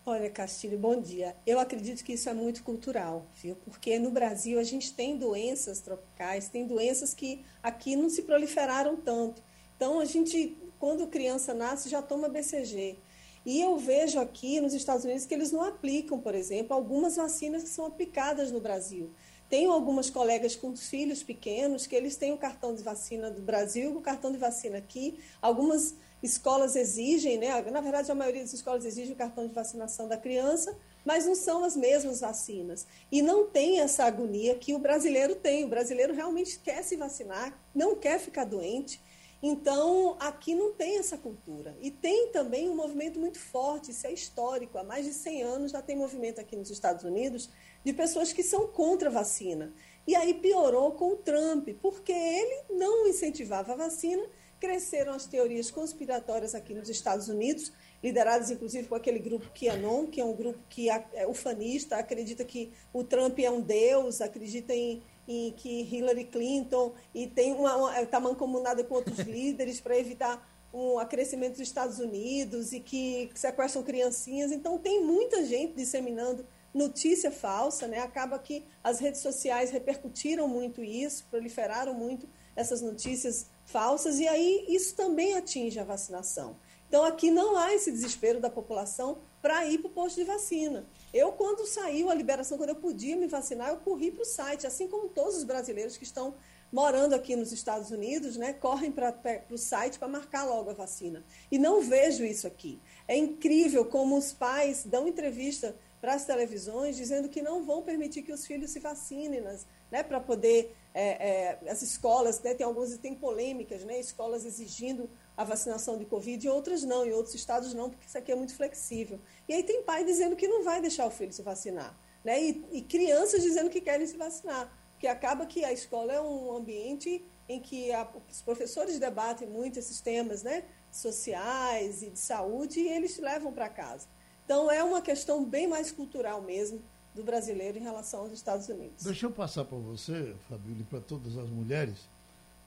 Olha, 0.06 0.30
Castilho, 0.30 0.78
bom 0.78 1.00
dia. 1.00 1.34
Eu 1.48 1.58
acredito 1.58 2.04
que 2.04 2.12
isso 2.12 2.28
é 2.28 2.34
muito 2.34 2.62
cultural, 2.62 3.26
viu? 3.36 3.56
Porque 3.56 3.98
no 3.98 4.12
Brasil 4.12 4.60
a 4.60 4.64
gente 4.64 4.94
tem 4.94 5.18
doenças 5.18 5.80
tropicais, 5.80 6.50
tem 6.50 6.68
doenças 6.68 7.14
que 7.14 7.46
aqui 7.64 7.96
não 7.96 8.10
se 8.10 8.24
proliferaram 8.24 8.98
tanto. 8.98 9.42
Então 9.78 10.02
a 10.02 10.06
gente, 10.06 10.58
quando 10.78 11.08
criança 11.08 11.54
nasce, 11.54 11.88
já 11.88 12.02
toma 12.02 12.28
BCG. 12.28 12.98
E 13.46 13.62
eu 13.62 13.78
vejo 13.78 14.20
aqui 14.20 14.60
nos 14.60 14.74
Estados 14.74 15.06
Unidos 15.06 15.26
que 15.26 15.34
eles 15.34 15.54
não 15.54 15.64
aplicam, 15.64 16.20
por 16.20 16.36
exemplo, 16.36 16.76
algumas 16.76 17.16
vacinas 17.16 17.64
que 17.64 17.70
são 17.70 17.86
aplicadas 17.86 18.52
no 18.52 18.60
Brasil. 18.60 19.10
Tenho 19.48 19.72
algumas 19.72 20.10
colegas 20.10 20.54
com 20.54 20.76
filhos 20.76 21.24
pequenos 21.24 21.88
que 21.88 21.96
eles 21.96 22.18
têm 22.18 22.34
o 22.34 22.38
cartão 22.38 22.76
de 22.76 22.84
vacina 22.84 23.32
do 23.32 23.42
Brasil 23.42 23.96
o 23.96 24.02
cartão 24.02 24.34
de 24.34 24.38
vacina 24.38 24.80
aqui. 24.80 25.18
Algumas 25.42 25.96
escolas 26.24 26.78
exigem, 26.78 27.38
né? 27.38 27.62
na 27.70 27.82
verdade, 27.82 28.10
a 28.10 28.16
maioria 28.16 28.42
das 28.42 28.54
escolas 28.54 28.86
exige 28.86 29.12
o 29.12 29.16
cartão 29.16 29.46
de 29.46 29.54
vacinação 29.54 30.08
da 30.08 30.16
criança, 30.16 30.76
mas 31.04 31.26
não 31.26 31.36
são 31.36 31.66
as 31.66 31.76
mesmas 31.76 32.22
vacinas. 32.22 32.88
E 33.12 33.22
não 33.22 33.46
tem 33.46 33.82
essa 33.82 34.06
agonia 34.06 34.56
que 34.56 34.74
o 34.74 34.80
brasileiro 34.80 35.36
tem. 35.36 35.66
O 35.66 35.68
brasileiro 35.68 36.14
realmente 36.14 36.58
quer 36.60 36.82
se 36.82 36.96
vacinar, 36.96 37.54
não 37.76 37.96
quer 37.96 38.20
ficar 38.20 38.46
doente. 38.46 39.02
Então, 39.46 40.16
aqui 40.22 40.56
não 40.56 40.72
tem 40.72 40.98
essa 40.98 41.18
cultura. 41.18 41.76
E 41.82 41.92
tem 41.92 42.30
também 42.30 42.70
um 42.70 42.76
movimento 42.76 43.20
muito 43.20 43.38
forte, 43.38 43.92
isso 43.92 44.08
é 44.08 44.14
histórico. 44.14 44.78
Há 44.78 44.84
mais 44.86 45.06
de 45.06 45.12
100 45.12 45.44
anos 45.44 45.72
já 45.72 45.82
tem 45.82 45.98
movimento 45.98 46.40
aqui 46.40 46.56
nos 46.56 46.70
Estados 46.70 47.04
Unidos 47.04 47.50
de 47.84 47.92
pessoas 47.92 48.32
que 48.32 48.42
são 48.42 48.70
contra 48.70 49.10
a 49.10 49.12
vacina. 49.12 49.74
E 50.08 50.16
aí 50.16 50.34
piorou 50.34 50.94
com 50.94 51.12
o 51.12 51.16
Trump, 51.18 51.68
porque 51.82 52.14
ele 52.14 52.64
não 52.70 53.06
incentivava 53.06 53.74
a 53.74 53.76
vacina 53.76 54.24
cresceram 54.64 55.12
as 55.12 55.26
teorias 55.26 55.70
conspiratórias 55.70 56.56
aqui 56.56 56.74
nos 56.74 56.88
Estados 56.88 57.28
Unidos, 57.28 57.70
lideradas 58.02 58.50
inclusive 58.50 58.88
por 58.88 58.96
aquele 58.96 59.20
grupo 59.20 59.52
QAnon, 59.54 60.08
que 60.08 60.22
é 60.22 60.24
um 60.24 60.34
grupo 60.34 60.58
que 60.70 60.90
é 60.90 61.28
ufanista, 61.28 61.98
acredita 61.98 62.46
que 62.46 62.72
o 62.94 63.04
Trump 63.04 63.38
é 63.40 63.52
um 63.52 63.60
deus, 63.60 64.22
acredita 64.22 64.74
em, 64.74 65.04
em 65.28 65.52
que 65.52 65.82
Hillary 65.82 66.24
Clinton 66.24 66.94
e 67.14 67.28
tem 67.28 67.52
uma 67.52 68.02
está 68.02 68.22
mancomunada 68.22 68.86
com 68.86 68.96
outros 68.96 69.20
líderes 69.28 69.82
para 69.82 69.98
evitar 69.98 70.50
um 70.74 70.98
acrescimento 70.98 71.58
dos 71.58 71.68
Estados 71.68 72.00
Unidos 72.00 72.72
e 72.72 72.80
que 72.80 73.30
sequestram 73.36 73.84
criancinhas. 73.84 74.50
Então 74.54 74.78
tem 74.78 75.04
muita 75.04 75.46
gente 75.46 75.74
disseminando 75.76 76.48
notícia 76.74 77.32
falsa, 77.32 77.86
né? 77.86 78.00
Acaba 78.00 78.40
que 78.40 78.64
as 78.82 79.02
redes 79.02 79.20
sociais 79.20 79.72
repercutiram 79.72 80.48
muito 80.48 80.82
isso, 80.82 81.28
proliferaram 81.30 81.94
muito 81.94 82.30
essas 82.56 82.82
notícias 82.82 83.52
falsas, 83.74 84.20
e 84.20 84.28
aí 84.28 84.66
isso 84.70 84.96
também 84.96 85.34
atinge 85.34 85.80
a 85.80 85.84
vacinação. 85.84 86.56
Então, 86.88 87.04
aqui 87.04 87.32
não 87.32 87.58
há 87.58 87.74
esse 87.74 87.92
desespero 87.92 88.40
da 88.40 88.52
população 88.52 89.18
para 89.42 89.66
ir 89.66 89.80
para 89.80 89.88
o 89.88 89.94
posto 89.94 90.18
de 90.18 90.26
vacina. 90.26 90.86
Eu, 91.12 91.32
quando 91.32 91.66
saiu 91.66 92.08
a 92.08 92.14
liberação, 92.14 92.56
quando 92.56 92.70
eu 92.70 92.76
podia 92.76 93.18
me 93.18 93.26
vacinar, 93.26 93.70
eu 93.70 93.78
corri 93.78 94.12
para 94.12 94.22
o 94.22 94.26
site, 94.26 94.68
assim 94.68 94.88
como 94.88 95.10
todos 95.10 95.38
os 95.38 95.44
brasileiros 95.44 95.98
que 95.98 96.04
estão 96.04 96.36
morando 96.72 97.16
aqui 97.16 97.36
nos 97.36 97.52
Estados 97.52 97.90
Unidos, 97.90 98.38
né, 98.38 98.54
correm 98.54 98.92
para 98.92 99.16
o 99.50 99.58
site 99.58 99.98
para 99.98 100.08
marcar 100.08 100.44
logo 100.44 100.70
a 100.70 100.74
vacina. 100.74 101.26
E 101.52 101.58
não 101.58 101.82
vejo 101.82 102.24
isso 102.24 102.46
aqui. 102.46 102.80
É 103.08 103.18
incrível 103.18 103.86
como 103.86 104.16
os 104.16 104.32
pais 104.32 104.84
dão 104.86 105.08
entrevista 105.08 105.76
para 106.00 106.14
as 106.14 106.26
televisões 106.26 106.96
dizendo 106.96 107.28
que 107.28 107.42
não 107.42 107.64
vão 107.64 107.82
permitir 107.82 108.22
que 108.22 108.34
os 108.34 108.46
filhos 108.46 108.70
se 108.70 108.80
vacinem 108.80 109.42
né, 109.90 110.04
para 110.04 110.20
poder 110.20 110.76
é, 110.94 111.58
é, 111.64 111.72
as 111.72 111.82
escolas, 111.82 112.40
né, 112.42 112.54
tem 112.54 112.66
algumas 112.66 112.96
tem 112.98 113.16
polêmicas, 113.16 113.84
né, 113.84 114.00
escolas 114.00 114.46
exigindo 114.46 115.10
a 115.36 115.44
vacinação 115.44 115.98
de 115.98 116.06
Covid 116.06 116.46
e 116.46 116.50
outras 116.50 116.84
não, 116.84 117.06
em 117.06 117.12
outros 117.12 117.34
estados 117.34 117.74
não, 117.74 117.90
porque 117.90 118.06
isso 118.06 118.18
aqui 118.18 118.32
é 118.32 118.36
muito 118.36 118.56
flexível. 118.56 119.20
E 119.48 119.54
aí 119.54 119.64
tem 119.64 119.82
pai 119.82 120.06
dizendo 120.06 120.36
que 120.36 120.48
não 120.48 120.64
vai 120.64 120.80
deixar 120.82 121.08
o 121.08 121.12
filho 121.12 121.34
se 121.34 121.42
vacinar, 121.42 121.98
né, 122.24 122.42
e, 122.42 122.66
e 122.72 122.82
crianças 122.82 123.42
dizendo 123.42 123.70
que 123.70 123.82
querem 123.82 124.06
se 124.06 124.16
vacinar, 124.16 124.72
porque 124.92 125.08
acaba 125.08 125.46
que 125.46 125.66
a 125.66 125.74
escola 125.74 126.14
é 126.14 126.22
um 126.22 126.56
ambiente 126.56 127.26
em 127.50 127.60
que 127.60 127.92
a, 127.92 128.08
os 128.30 128.42
professores 128.42 129.00
debatem 129.00 129.48
muito 129.48 129.80
esses 129.80 130.00
temas, 130.00 130.44
né, 130.44 130.64
sociais 130.92 132.04
e 132.04 132.12
de 132.12 132.20
saúde 132.20 132.80
e 132.80 132.88
eles 132.88 133.18
levam 133.18 133.52
para 133.52 133.68
casa. 133.68 134.08
Então 134.46 134.70
é 134.70 134.84
uma 134.84 135.02
questão 135.02 135.44
bem 135.44 135.68
mais 135.68 135.92
cultural 135.92 136.42
mesmo 136.42 136.82
do 137.14 137.24
brasileiro 137.24 137.78
em 137.78 137.82
relação 137.82 138.22
aos 138.22 138.32
Estados 138.32 138.68
Unidos. 138.68 139.04
Deixa 139.04 139.26
eu 139.26 139.32
passar 139.32 139.66
para 139.66 139.78
você, 139.78 140.36
Fabíola, 140.50 140.82
e 140.82 140.84
para 140.84 141.00
todas 141.00 141.38
as 141.38 141.50
mulheres, 141.50 142.10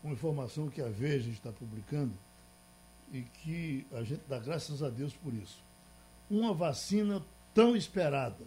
uma 0.02 0.12
informação 0.12 0.68
que 0.68 0.80
a 0.80 0.88
Veja 0.88 1.30
está 1.30 1.50
publicando 1.50 2.14
e 3.12 3.22
que 3.22 3.86
a 3.92 4.02
gente 4.02 4.22
dá 4.28 4.38
graças 4.38 4.82
a 4.82 4.88
Deus 4.88 5.14
por 5.14 5.34
isso. 5.34 5.62
Uma 6.30 6.52
vacina 6.52 7.22
tão 7.54 7.76
esperada. 7.76 8.44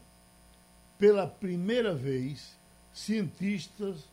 Pela 0.98 1.28
primeira 1.28 1.94
vez, 1.94 2.58
cientistas 2.94 4.04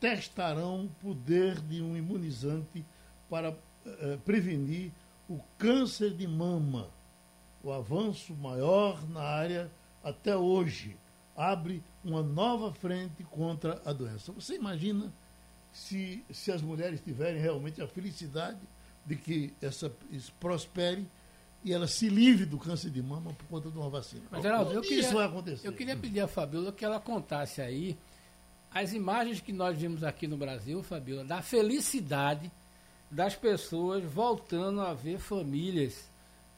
testarão 0.00 0.84
o 0.84 0.88
poder 1.00 1.60
de 1.60 1.82
um 1.82 1.96
imunizante 1.96 2.84
para 3.28 3.56
eh, 3.84 4.18
prevenir 4.24 4.92
o 5.28 5.40
câncer 5.58 6.14
de 6.14 6.26
mama, 6.26 6.88
o 7.62 7.72
avanço 7.72 8.34
maior 8.34 9.08
na 9.08 9.22
área 9.22 9.70
até 10.02 10.36
hoje 10.36 10.96
abre 11.36 11.82
uma 12.04 12.22
nova 12.22 12.72
frente 12.72 13.22
contra 13.24 13.80
a 13.84 13.92
doença. 13.92 14.32
Você 14.32 14.54
imagina 14.56 15.12
se, 15.72 16.24
se 16.30 16.52
as 16.52 16.60
mulheres 16.62 17.00
tiverem 17.00 17.40
realmente 17.40 17.80
a 17.80 17.86
felicidade 17.86 18.60
de 19.04 19.16
que 19.16 19.54
essa 19.60 19.92
isso 20.10 20.32
prospere 20.38 21.06
e 21.64 21.72
ela 21.72 21.86
se 21.86 22.08
livre 22.08 22.44
do 22.44 22.58
câncer 22.58 22.90
de 22.90 23.02
mama 23.02 23.32
por 23.32 23.46
conta 23.46 23.70
de 23.70 23.78
uma 23.78 23.88
vacina. 23.88 24.22
Mas, 24.30 24.42
Geraldo, 24.42 24.72
eu 24.72 24.82
queria, 24.82 25.00
isso 25.00 25.14
vai 25.14 25.26
acontecer. 25.26 25.66
Eu 25.66 25.72
queria 25.72 25.96
pedir 25.96 26.20
a 26.20 26.28
Fabiola 26.28 26.72
que 26.72 26.84
ela 26.84 27.00
contasse 27.00 27.62
aí 27.62 27.96
as 28.70 28.92
imagens 28.92 29.40
que 29.40 29.52
nós 29.52 29.78
vimos 29.78 30.02
aqui 30.02 30.26
no 30.26 30.36
Brasil, 30.36 30.82
Fabiola, 30.82 31.24
da 31.24 31.42
felicidade 31.42 32.50
das 33.10 33.36
pessoas 33.36 34.02
voltando 34.02 34.80
a 34.80 34.94
ver 34.94 35.18
famílias 35.18 36.10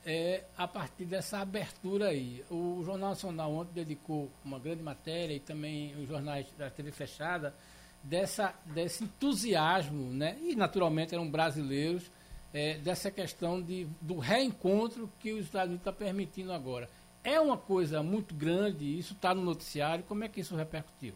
é, 0.04 0.44
a 0.56 0.68
partir 0.68 1.04
dessa 1.04 1.38
abertura 1.38 2.08
aí. 2.08 2.44
O 2.50 2.82
Jornal 2.84 3.10
Nacional 3.10 3.52
ontem 3.52 3.72
dedicou 3.72 4.30
uma 4.44 4.58
grande 4.58 4.82
matéria 4.82 5.34
e 5.34 5.40
também 5.40 5.94
os 5.96 6.08
jornais 6.08 6.46
da 6.58 6.70
TV 6.70 6.92
fechada 6.92 7.54
dessa, 8.02 8.54
desse 8.66 9.04
entusiasmo, 9.04 10.12
né? 10.12 10.36
e 10.42 10.54
naturalmente 10.54 11.14
eram 11.14 11.30
brasileiros, 11.30 12.10
é, 12.52 12.76
dessa 12.78 13.10
questão 13.10 13.60
de, 13.60 13.88
do 14.00 14.18
reencontro 14.18 15.10
que 15.18 15.32
os 15.32 15.46
Estados 15.46 15.68
Unidos 15.68 15.80
está 15.80 15.92
permitindo 15.92 16.52
agora. 16.52 16.88
É 17.24 17.40
uma 17.40 17.56
coisa 17.56 18.02
muito 18.02 18.34
grande, 18.34 18.98
isso 18.98 19.14
está 19.14 19.34
no 19.34 19.42
noticiário, 19.42 20.04
como 20.04 20.22
é 20.22 20.28
que 20.28 20.40
isso 20.40 20.54
repercutiu? 20.54 21.14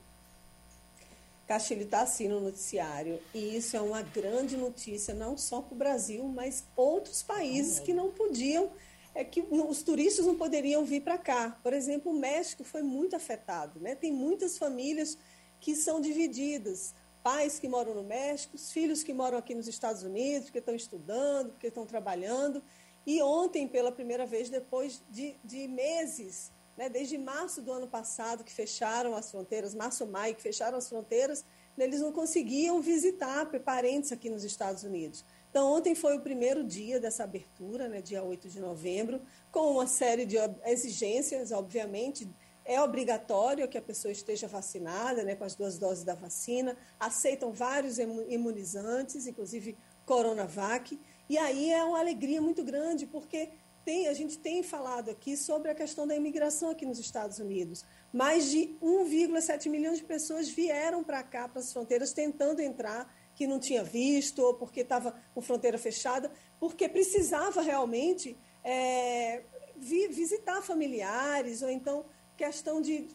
Castilho 1.49 1.85
está 1.85 2.03
assim 2.03 2.29
no 2.29 2.41
noticiário, 2.41 3.19
e 3.33 3.57
isso 3.57 3.75
é 3.75 3.81
uma 3.81 4.03
grande 4.03 4.55
notícia, 4.55 5.15
não 5.15 5.35
só 5.35 5.63
para 5.63 5.75
o 5.75 5.79
Brasil, 5.79 6.23
mas 6.25 6.63
outros 6.77 7.23
países 7.23 7.81
que 7.81 7.95
não 7.95 8.11
podiam, 8.11 8.71
é 9.15 9.25
que 9.25 9.43
os 9.51 9.83
turistas 9.83 10.27
não 10.27 10.37
poderiam 10.37 10.85
vir 10.85 11.01
para 11.01 11.17
cá. 11.17 11.59
Por 11.63 11.73
exemplo, 11.73 12.13
o 12.13 12.15
México 12.15 12.63
foi 12.65 12.83
muito 12.83 13.17
afetado, 13.17 13.81
né? 13.81 13.95
Tem 13.95 14.13
muitas 14.13 14.59
famílias 14.59 15.17
que 15.59 15.75
são 15.75 16.03
divididas, 16.03 16.95
pais 17.23 17.59
que 17.59 17.67
moram 17.67 17.95
no 17.95 18.05
México, 18.05 18.55
os 18.55 18.71
filhos 18.71 19.03
que 19.03 19.15
moram 19.15 19.39
aqui 19.39 19.55
nos 19.55 19.67
Estados 19.67 20.03
Unidos, 20.03 20.51
que 20.51 20.59
estão 20.59 20.75
estudando, 20.75 21.55
que 21.59 21.69
estão 21.69 21.87
trabalhando. 21.87 22.63
E 23.07 23.23
ontem, 23.23 23.67
pela 23.67 23.91
primeira 23.91 24.27
vez, 24.27 24.51
depois 24.51 25.03
de, 25.09 25.35
de 25.43 25.67
meses 25.67 26.53
né, 26.79 26.89
desde 26.89 27.19
março 27.19 27.61
do 27.61 27.73
ano 27.73 27.89
passado, 27.89 28.45
que 28.45 28.53
fecharam 28.53 29.17
as 29.17 29.33
fronteiras, 29.33 29.75
março, 29.75 30.07
maio, 30.07 30.37
que 30.37 30.41
fecharam 30.41 30.79
as 30.79 30.89
fronteiras, 30.89 31.45
né, 31.77 31.85
eles 31.85 32.01
não 32.01 32.13
conseguiam 32.13 32.81
visitar 32.81 33.47
parentes 33.63 34.13
aqui 34.13 34.31
nos 34.31 34.45
Estados 34.45 34.85
Unidos. 34.85 35.25
Então, 35.51 35.67
ontem 35.73 35.97
foi 35.97 36.17
o 36.17 36.21
primeiro 36.21 36.63
dia 36.63 37.01
dessa 37.01 37.25
abertura, 37.25 37.89
né, 37.89 38.01
dia 38.01 38.23
8 38.23 38.49
de 38.49 38.61
novembro, 38.61 39.21
com 39.51 39.73
uma 39.73 39.89
série 39.89 40.25
de 40.25 40.37
exigências, 40.65 41.51
obviamente. 41.51 42.31
É 42.65 42.81
obrigatório 42.81 43.67
que 43.67 43.79
a 43.79 43.83
pessoa 43.83 44.13
esteja 44.13 44.47
vacinada, 44.47 45.25
né, 45.25 45.35
com 45.35 45.43
as 45.43 45.57
duas 45.57 45.79
doses 45.79 46.05
da 46.05 46.15
vacina. 46.15 46.77
Aceitam 47.01 47.51
vários 47.51 47.99
imunizantes, 47.99 49.27
inclusive 49.27 49.77
Coronavac. 50.07 50.97
E 51.29 51.37
aí 51.37 51.73
é 51.73 51.83
uma 51.83 51.99
alegria 51.99 52.41
muito 52.41 52.63
grande, 52.63 53.05
porque 53.05 53.51
tem, 53.89 54.07
a 54.07 54.13
gente 54.13 54.37
tem 54.37 54.63
falado 54.63 55.11
aqui 55.11 55.35
sobre 55.35 55.71
a 55.71 55.75
questão 55.75 56.07
da 56.07 56.15
imigração 56.15 56.69
aqui 56.69 56.85
nos 56.85 56.99
Estados 56.99 57.39
Unidos. 57.39 57.87
Mais 58.13 58.51
de 58.51 58.77
1,7 58.83 59.71
milhões 59.71 59.97
de 59.97 60.05
pessoas 60.05 60.47
vieram 60.47 61.03
para 61.03 61.23
cá, 61.23 61.49
para 61.49 61.61
as 61.61 61.73
fronteiras, 61.73 62.13
tentando 62.13 62.61
entrar, 62.61 63.11
que 63.35 63.47
não 63.47 63.59
tinha 63.59 63.83
visto, 63.83 64.41
ou 64.43 64.53
porque 64.53 64.81
estava 64.81 65.19
com 65.35 65.41
fronteira 65.41 65.79
fechada, 65.79 66.31
porque 66.61 66.87
precisava 66.87 67.63
realmente 67.63 68.37
é, 68.63 69.43
vi, 69.75 70.07
visitar 70.09 70.61
familiares, 70.61 71.63
ou 71.63 71.71
então 71.71 72.05
questão 72.37 72.83
de 72.83 73.09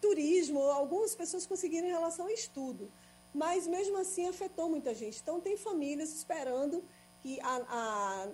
turismo, 0.00 0.58
algumas 0.58 1.14
pessoas 1.14 1.46
conseguiram 1.46 1.86
em 1.86 1.92
relação 1.92 2.26
a 2.26 2.32
estudo. 2.32 2.90
Mas 3.32 3.64
mesmo 3.68 3.96
assim 3.96 4.26
afetou 4.26 4.68
muita 4.68 4.92
gente. 4.92 5.20
Então 5.22 5.40
tem 5.40 5.56
famílias 5.56 6.12
esperando 6.12 6.82
que 7.26 7.40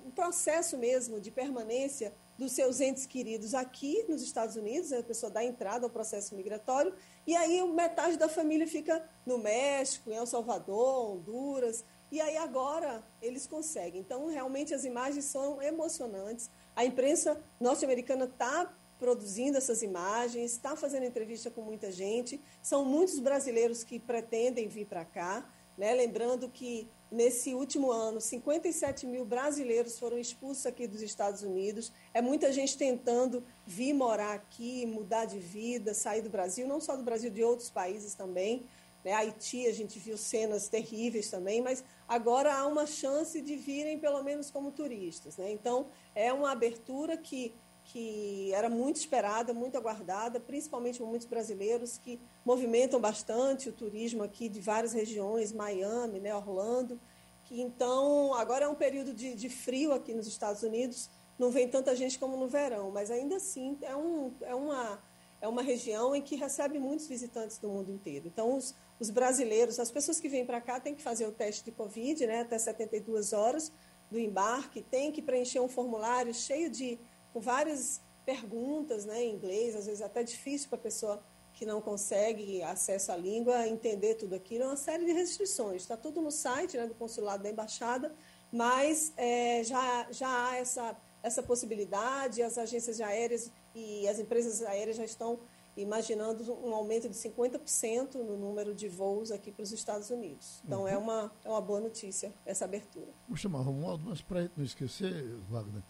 o 0.05 0.11
processo 0.11 0.76
mesmo 0.76 1.18
de 1.18 1.30
permanência 1.30 2.12
dos 2.36 2.53
seus 2.53 2.78
entes 2.78 3.07
queridos 3.07 3.55
aqui 3.55 4.05
nos 4.07 4.20
Estados 4.22 4.55
Unidos, 4.55 4.93
a 4.93 5.03
pessoa 5.03 5.32
dá 5.32 5.43
entrada 5.43 5.86
ao 5.86 5.90
processo 5.90 6.34
migratório, 6.34 6.93
e 7.26 7.34
aí 7.34 7.62
metade 7.72 8.18
da 8.18 8.28
família 8.28 8.66
fica 8.66 9.03
no 9.24 9.38
México, 9.38 10.11
em 10.11 10.16
El 10.16 10.26
Salvador, 10.26 11.11
Honduras, 11.11 11.82
e 12.11 12.20
aí 12.20 12.36
agora 12.36 13.03
eles 13.22 13.47
conseguem. 13.47 13.99
Então, 13.99 14.26
realmente, 14.26 14.74
as 14.74 14.84
imagens 14.84 15.24
são 15.24 15.62
emocionantes. 15.62 16.51
A 16.76 16.84
imprensa 16.84 17.40
norte-americana 17.59 18.26
está 18.26 18.76
produzindo 18.99 19.57
essas 19.57 19.82
imagens, 19.82 20.53
está 20.53 20.76
fazendo 20.76 21.07
entrevista 21.07 21.51
com 21.51 21.62
muita 21.62 21.90
gente. 21.90 22.38
São 22.62 22.84
muitos 22.84 23.18
brasileiros 23.18 23.82
que 23.82 23.99
pretendem 23.99 24.68
vir 24.68 24.84
para 24.84 25.07
cá. 25.07 25.51
Né? 25.78 25.95
Lembrando 25.95 26.51
que 26.51 26.90
nesse 27.12 27.54
último 27.54 27.92
ano, 27.92 28.20
57 28.20 29.06
mil 29.06 29.24
brasileiros 29.24 29.98
foram 29.98 30.18
expulsos 30.18 30.64
aqui 30.64 30.86
dos 30.86 31.02
Estados 31.02 31.42
Unidos. 31.42 31.92
É 32.14 32.22
muita 32.22 32.50
gente 32.50 32.76
tentando 32.76 33.44
vir 33.66 33.92
morar 33.92 34.32
aqui, 34.32 34.86
mudar 34.86 35.26
de 35.26 35.38
vida, 35.38 35.92
sair 35.92 36.22
do 36.22 36.30
Brasil, 36.30 36.66
não 36.66 36.80
só 36.80 36.96
do 36.96 37.02
Brasil, 37.02 37.30
de 37.30 37.44
outros 37.44 37.70
países 37.70 38.14
também. 38.14 38.64
Né? 39.04 39.12
Haiti, 39.12 39.66
a 39.66 39.72
gente 39.72 39.98
viu 39.98 40.16
cenas 40.16 40.68
terríveis 40.68 41.30
também, 41.30 41.60
mas 41.60 41.84
agora 42.08 42.54
há 42.54 42.66
uma 42.66 42.86
chance 42.86 43.40
de 43.42 43.56
virem 43.56 43.98
pelo 43.98 44.22
menos 44.22 44.50
como 44.50 44.72
turistas. 44.72 45.36
Né? 45.36 45.52
Então, 45.52 45.88
é 46.14 46.32
uma 46.32 46.50
abertura 46.50 47.16
que 47.16 47.54
que 47.84 48.52
era 48.52 48.68
muito 48.68 48.96
esperada, 48.96 49.52
muito 49.52 49.76
aguardada, 49.76 50.38
principalmente 50.38 50.98
por 50.98 51.08
muitos 51.08 51.26
brasileiros 51.26 51.98
que 51.98 52.20
movimentam 52.45 53.01
bastante 53.01 53.68
o 53.68 53.72
turismo 53.72 54.22
aqui 54.22 54.49
de 54.49 54.61
várias 54.61 54.93
regiões, 54.93 55.53
Miami, 55.53 56.20
né, 56.20 56.34
Orlando. 56.34 57.01
Que, 57.45 57.61
então, 57.61 58.34
agora 58.34 58.64
é 58.64 58.68
um 58.68 58.74
período 58.74 59.12
de, 59.12 59.34
de, 59.34 59.49
frio 59.49 59.93
aqui 59.93 60.14
nos 60.14 60.26
Estados 60.26 60.62
Unidos, 60.62 61.11
não 61.38 61.51
vem 61.51 61.68
tanta 61.68 61.95
gente 61.97 62.18
como 62.18 62.36
no 62.36 62.47
verão, 62.47 62.90
mas 62.90 63.11
ainda 63.11 63.36
assim 63.36 63.76
é, 63.82 63.97
um, 63.97 64.32
é, 64.43 64.55
uma, 64.55 65.03
é 65.40 65.49
uma 65.49 65.62
região 65.62 66.14
em 66.14 66.22
que 66.22 66.36
recebe 66.36 66.78
muitos 66.78 67.07
visitantes 67.07 67.59
do 67.59 67.68
mundo 67.68 67.90
inteiro. 67.90 68.28
Então, 68.28 68.57
os, 68.57 68.74
os 68.99 69.11
brasileiros, 69.11 69.78
as 69.80 69.90
pessoas 69.90 70.20
que 70.20 70.28
vêm 70.28 70.47
para 70.47 70.61
cá 70.61 70.78
têm 70.78 70.95
que 70.95 71.03
fazer 71.03 71.26
o 71.26 71.32
teste 71.32 71.64
de 71.64 71.72
Covid, 71.72 72.26
né, 72.26 72.40
até 72.43 72.59
72 72.59 73.32
horas 73.32 73.72
do 74.11 74.18
embarque, 74.18 74.82
têm 74.82 75.11
que 75.11 75.22
preencher 75.22 75.61
um 75.61 75.68
formulário 75.68 76.32
cheio 76.34 76.70
de 76.70 76.99
com 77.32 77.40
várias 77.40 78.01
perguntas 78.24 79.05
né, 79.05 79.24
em 79.24 79.34
inglês, 79.34 79.74
às 79.74 79.86
vezes 79.86 80.03
até 80.03 80.22
difícil 80.22 80.68
para 80.68 80.78
a 80.78 80.82
pessoa 80.82 81.22
que 81.62 81.66
não 81.66 81.80
consegue 81.80 82.60
acesso 82.64 83.12
à 83.12 83.16
língua 83.16 83.68
entender 83.68 84.16
tudo 84.16 84.34
aquilo, 84.34 84.64
é 84.64 84.66
uma 84.66 84.76
série 84.76 85.04
de 85.04 85.12
restrições. 85.12 85.82
Está 85.82 85.96
tudo 85.96 86.20
no 86.20 86.32
site 86.32 86.76
né, 86.76 86.88
do 86.88 86.94
consulado 86.94 87.40
da 87.40 87.48
embaixada, 87.48 88.12
mas 88.50 89.12
é, 89.16 89.62
já, 89.62 90.08
já 90.10 90.48
há 90.48 90.56
essa, 90.56 90.96
essa 91.22 91.40
possibilidade, 91.40 92.42
as 92.42 92.58
agências 92.58 93.00
aéreas 93.00 93.48
e 93.76 94.08
as 94.08 94.18
empresas 94.18 94.60
aéreas 94.62 94.96
já 94.96 95.04
estão 95.04 95.38
imaginando 95.76 96.52
um 96.52 96.74
aumento 96.74 97.08
de 97.08 97.14
50% 97.14 98.16
no 98.16 98.36
número 98.36 98.74
de 98.74 98.88
voos 98.88 99.30
aqui 99.30 99.52
para 99.52 99.62
os 99.62 99.70
Estados 99.70 100.10
Unidos. 100.10 100.60
Então, 100.64 100.88
é 100.88 100.96
uhum. 100.96 100.96
é, 100.96 101.04
uma, 101.04 101.32
é 101.44 101.48
uma 101.48 101.60
boa 101.60 101.78
notícia 101.78 102.34
essa 102.44 102.64
abertura. 102.64 103.12
Vou 103.28 103.36
chamar 103.36 103.60
Romualdo, 103.60 104.02
mas 104.08 104.20
para 104.20 104.50
não 104.56 104.64
esquecer, 104.64 105.12
Wagner, 105.48 105.82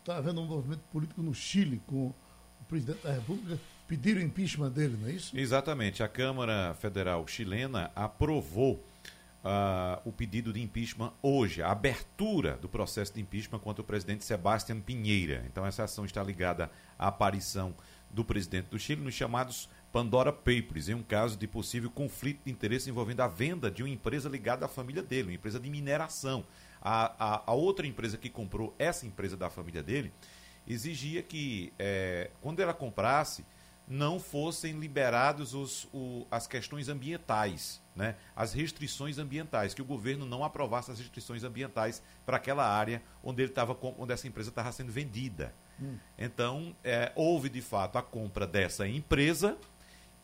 está 0.00 0.16
havendo 0.16 0.40
um 0.40 0.46
movimento 0.46 0.82
político 0.90 1.22
no 1.22 1.32
Chile 1.32 1.80
com 1.86 2.08
o 2.08 2.64
presidente 2.66 3.04
da 3.04 3.12
República 3.12 3.56
pedir 3.96 4.16
o 4.16 4.20
impeachment 4.20 4.70
dele, 4.70 4.96
não 5.00 5.08
é 5.08 5.12
isso? 5.12 5.38
Exatamente. 5.38 6.02
A 6.02 6.08
Câmara 6.08 6.74
Federal 6.80 7.24
chilena 7.28 7.92
aprovou 7.94 8.74
uh, 9.44 10.00
o 10.04 10.10
pedido 10.10 10.52
de 10.52 10.60
impeachment 10.60 11.12
hoje, 11.22 11.62
a 11.62 11.70
abertura 11.70 12.56
do 12.56 12.68
processo 12.68 13.14
de 13.14 13.20
impeachment 13.20 13.60
contra 13.60 13.82
o 13.82 13.84
presidente 13.84 14.24
Sebastián 14.24 14.80
Pinheira. 14.80 15.44
Então, 15.46 15.64
essa 15.64 15.84
ação 15.84 16.04
está 16.04 16.22
ligada 16.24 16.70
à 16.98 17.06
aparição 17.06 17.72
do 18.10 18.24
presidente 18.24 18.66
do 18.66 18.78
Chile 18.78 19.00
nos 19.02 19.14
chamados 19.14 19.68
Pandora 19.92 20.32
Papers, 20.32 20.88
em 20.88 20.94
um 20.94 21.02
caso 21.04 21.36
de 21.36 21.46
possível 21.46 21.88
conflito 21.88 22.40
de 22.44 22.50
interesse 22.50 22.90
envolvendo 22.90 23.20
a 23.20 23.28
venda 23.28 23.70
de 23.70 23.82
uma 23.82 23.88
empresa 23.88 24.28
ligada 24.28 24.66
à 24.66 24.68
família 24.68 25.02
dele, 25.02 25.28
uma 25.28 25.34
empresa 25.34 25.60
de 25.60 25.70
mineração. 25.70 26.44
A, 26.82 27.12
a, 27.18 27.42
a 27.46 27.54
outra 27.54 27.86
empresa 27.86 28.18
que 28.18 28.28
comprou 28.28 28.74
essa 28.76 29.06
empresa 29.06 29.36
da 29.36 29.48
família 29.48 29.82
dele 29.82 30.12
exigia 30.66 31.22
que, 31.22 31.72
é, 31.78 32.30
quando 32.40 32.60
ela 32.60 32.74
comprasse, 32.74 33.44
não 33.86 34.18
fossem 34.18 34.72
liberados 34.78 35.54
os, 35.54 35.86
o, 35.92 36.26
as 36.30 36.46
questões 36.46 36.88
ambientais, 36.88 37.82
né? 37.94 38.16
as 38.34 38.52
restrições 38.52 39.18
ambientais, 39.18 39.74
que 39.74 39.82
o 39.82 39.84
governo 39.84 40.24
não 40.24 40.42
aprovasse 40.42 40.90
as 40.90 40.98
restrições 40.98 41.44
ambientais 41.44 42.02
para 42.24 42.38
aquela 42.38 42.66
área 42.66 43.02
onde, 43.22 43.42
ele 43.42 43.52
tava, 43.52 43.76
onde 43.98 44.12
essa 44.12 44.26
empresa 44.26 44.48
estava 44.48 44.72
sendo 44.72 44.90
vendida. 44.90 45.54
Hum. 45.80 45.98
Então, 46.16 46.74
é, 46.82 47.12
houve 47.14 47.48
de 47.48 47.60
fato 47.60 47.98
a 47.98 48.02
compra 48.02 48.46
dessa 48.46 48.88
empresa, 48.88 49.56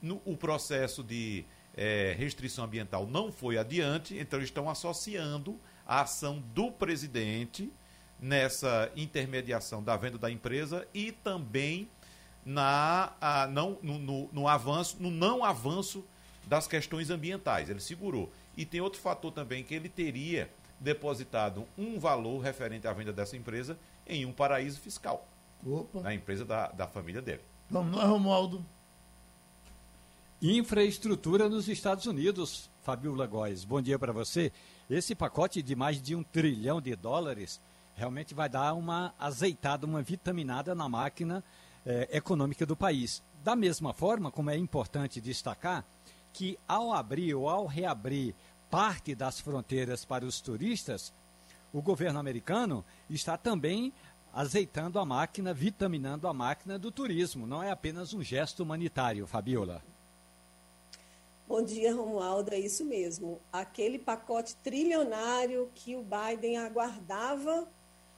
no, 0.00 0.22
o 0.24 0.36
processo 0.36 1.02
de 1.02 1.44
é, 1.74 2.14
restrição 2.18 2.64
ambiental 2.64 3.06
não 3.06 3.30
foi 3.30 3.58
adiante, 3.58 4.16
então 4.18 4.38
eles 4.38 4.48
estão 4.48 4.68
associando 4.70 5.60
a 5.86 6.02
ação 6.02 6.42
do 6.54 6.70
presidente 6.72 7.70
nessa 8.18 8.90
intermediação 8.96 9.82
da 9.82 9.96
venda 9.96 10.18
da 10.18 10.30
empresa 10.30 10.86
e 10.92 11.12
também 11.12 11.88
na, 12.44 13.12
a, 13.20 13.46
não, 13.46 13.78
no, 13.82 13.98
no, 13.98 14.28
no, 14.32 14.48
avanço, 14.48 14.96
no 15.00 15.10
não 15.10 15.44
avanço 15.44 16.04
das 16.46 16.66
questões 16.66 17.10
ambientais. 17.10 17.68
Ele 17.68 17.80
segurou. 17.80 18.32
E 18.56 18.64
tem 18.64 18.80
outro 18.80 19.00
fator 19.00 19.32
também 19.32 19.62
que 19.62 19.74
ele 19.74 19.88
teria 19.88 20.50
depositado 20.78 21.66
um 21.76 21.98
valor 21.98 22.40
referente 22.40 22.86
à 22.86 22.92
venda 22.92 23.12
dessa 23.12 23.36
empresa 23.36 23.78
em 24.06 24.24
um 24.24 24.32
paraíso 24.32 24.80
fiscal. 24.80 25.26
Opa. 25.64 26.00
Na 26.00 26.14
empresa 26.14 26.44
da, 26.44 26.68
da 26.68 26.86
família 26.86 27.20
dele. 27.20 27.42
Vamos 27.68 27.96
lá, 27.96 28.04
Romualdo. 28.06 28.64
Infraestrutura 30.42 31.50
nos 31.50 31.68
Estados 31.68 32.06
Unidos, 32.06 32.70
Fabiola 32.82 33.26
Góes. 33.26 33.62
Bom 33.62 33.80
dia 33.80 33.98
para 33.98 34.12
você. 34.12 34.50
Esse 34.88 35.14
pacote 35.14 35.62
de 35.62 35.76
mais 35.76 36.00
de 36.00 36.16
um 36.16 36.22
trilhão 36.22 36.80
de 36.80 36.96
dólares 36.96 37.60
realmente 37.94 38.34
vai 38.34 38.48
dar 38.48 38.72
uma 38.72 39.14
azeitada, 39.18 39.86
uma 39.86 40.00
vitaminada 40.00 40.74
na 40.74 40.88
máquina 40.88 41.44
eh, 41.84 42.08
econômica 42.12 42.66
do 42.66 42.76
país. 42.76 43.22
Da 43.42 43.56
mesma 43.56 43.92
forma, 43.92 44.30
como 44.30 44.50
é 44.50 44.56
importante 44.56 45.20
destacar, 45.20 45.84
que 46.32 46.58
ao 46.68 46.92
abrir 46.92 47.34
ou 47.34 47.48
ao 47.48 47.66
reabrir 47.66 48.34
parte 48.70 49.14
das 49.14 49.40
fronteiras 49.40 50.04
para 50.04 50.24
os 50.24 50.40
turistas, 50.40 51.12
o 51.72 51.80
governo 51.80 52.18
americano 52.18 52.84
está 53.08 53.36
também 53.36 53.92
azeitando 54.32 54.98
a 54.98 55.04
máquina, 55.04 55.52
vitaminando 55.52 56.28
a 56.28 56.32
máquina 56.32 56.78
do 56.78 56.90
turismo. 56.90 57.46
Não 57.46 57.62
é 57.62 57.70
apenas 57.70 58.14
um 58.14 58.22
gesto 58.22 58.62
humanitário, 58.62 59.26
Fabiola. 59.26 59.82
Bom 61.48 61.64
dia, 61.64 61.92
Romualdo. 61.92 62.54
É 62.54 62.58
isso 62.58 62.84
mesmo. 62.84 63.40
Aquele 63.52 63.98
pacote 63.98 64.54
trilionário 64.56 65.68
que 65.74 65.96
o 65.96 66.04
Biden 66.04 66.58
aguardava 66.58 67.66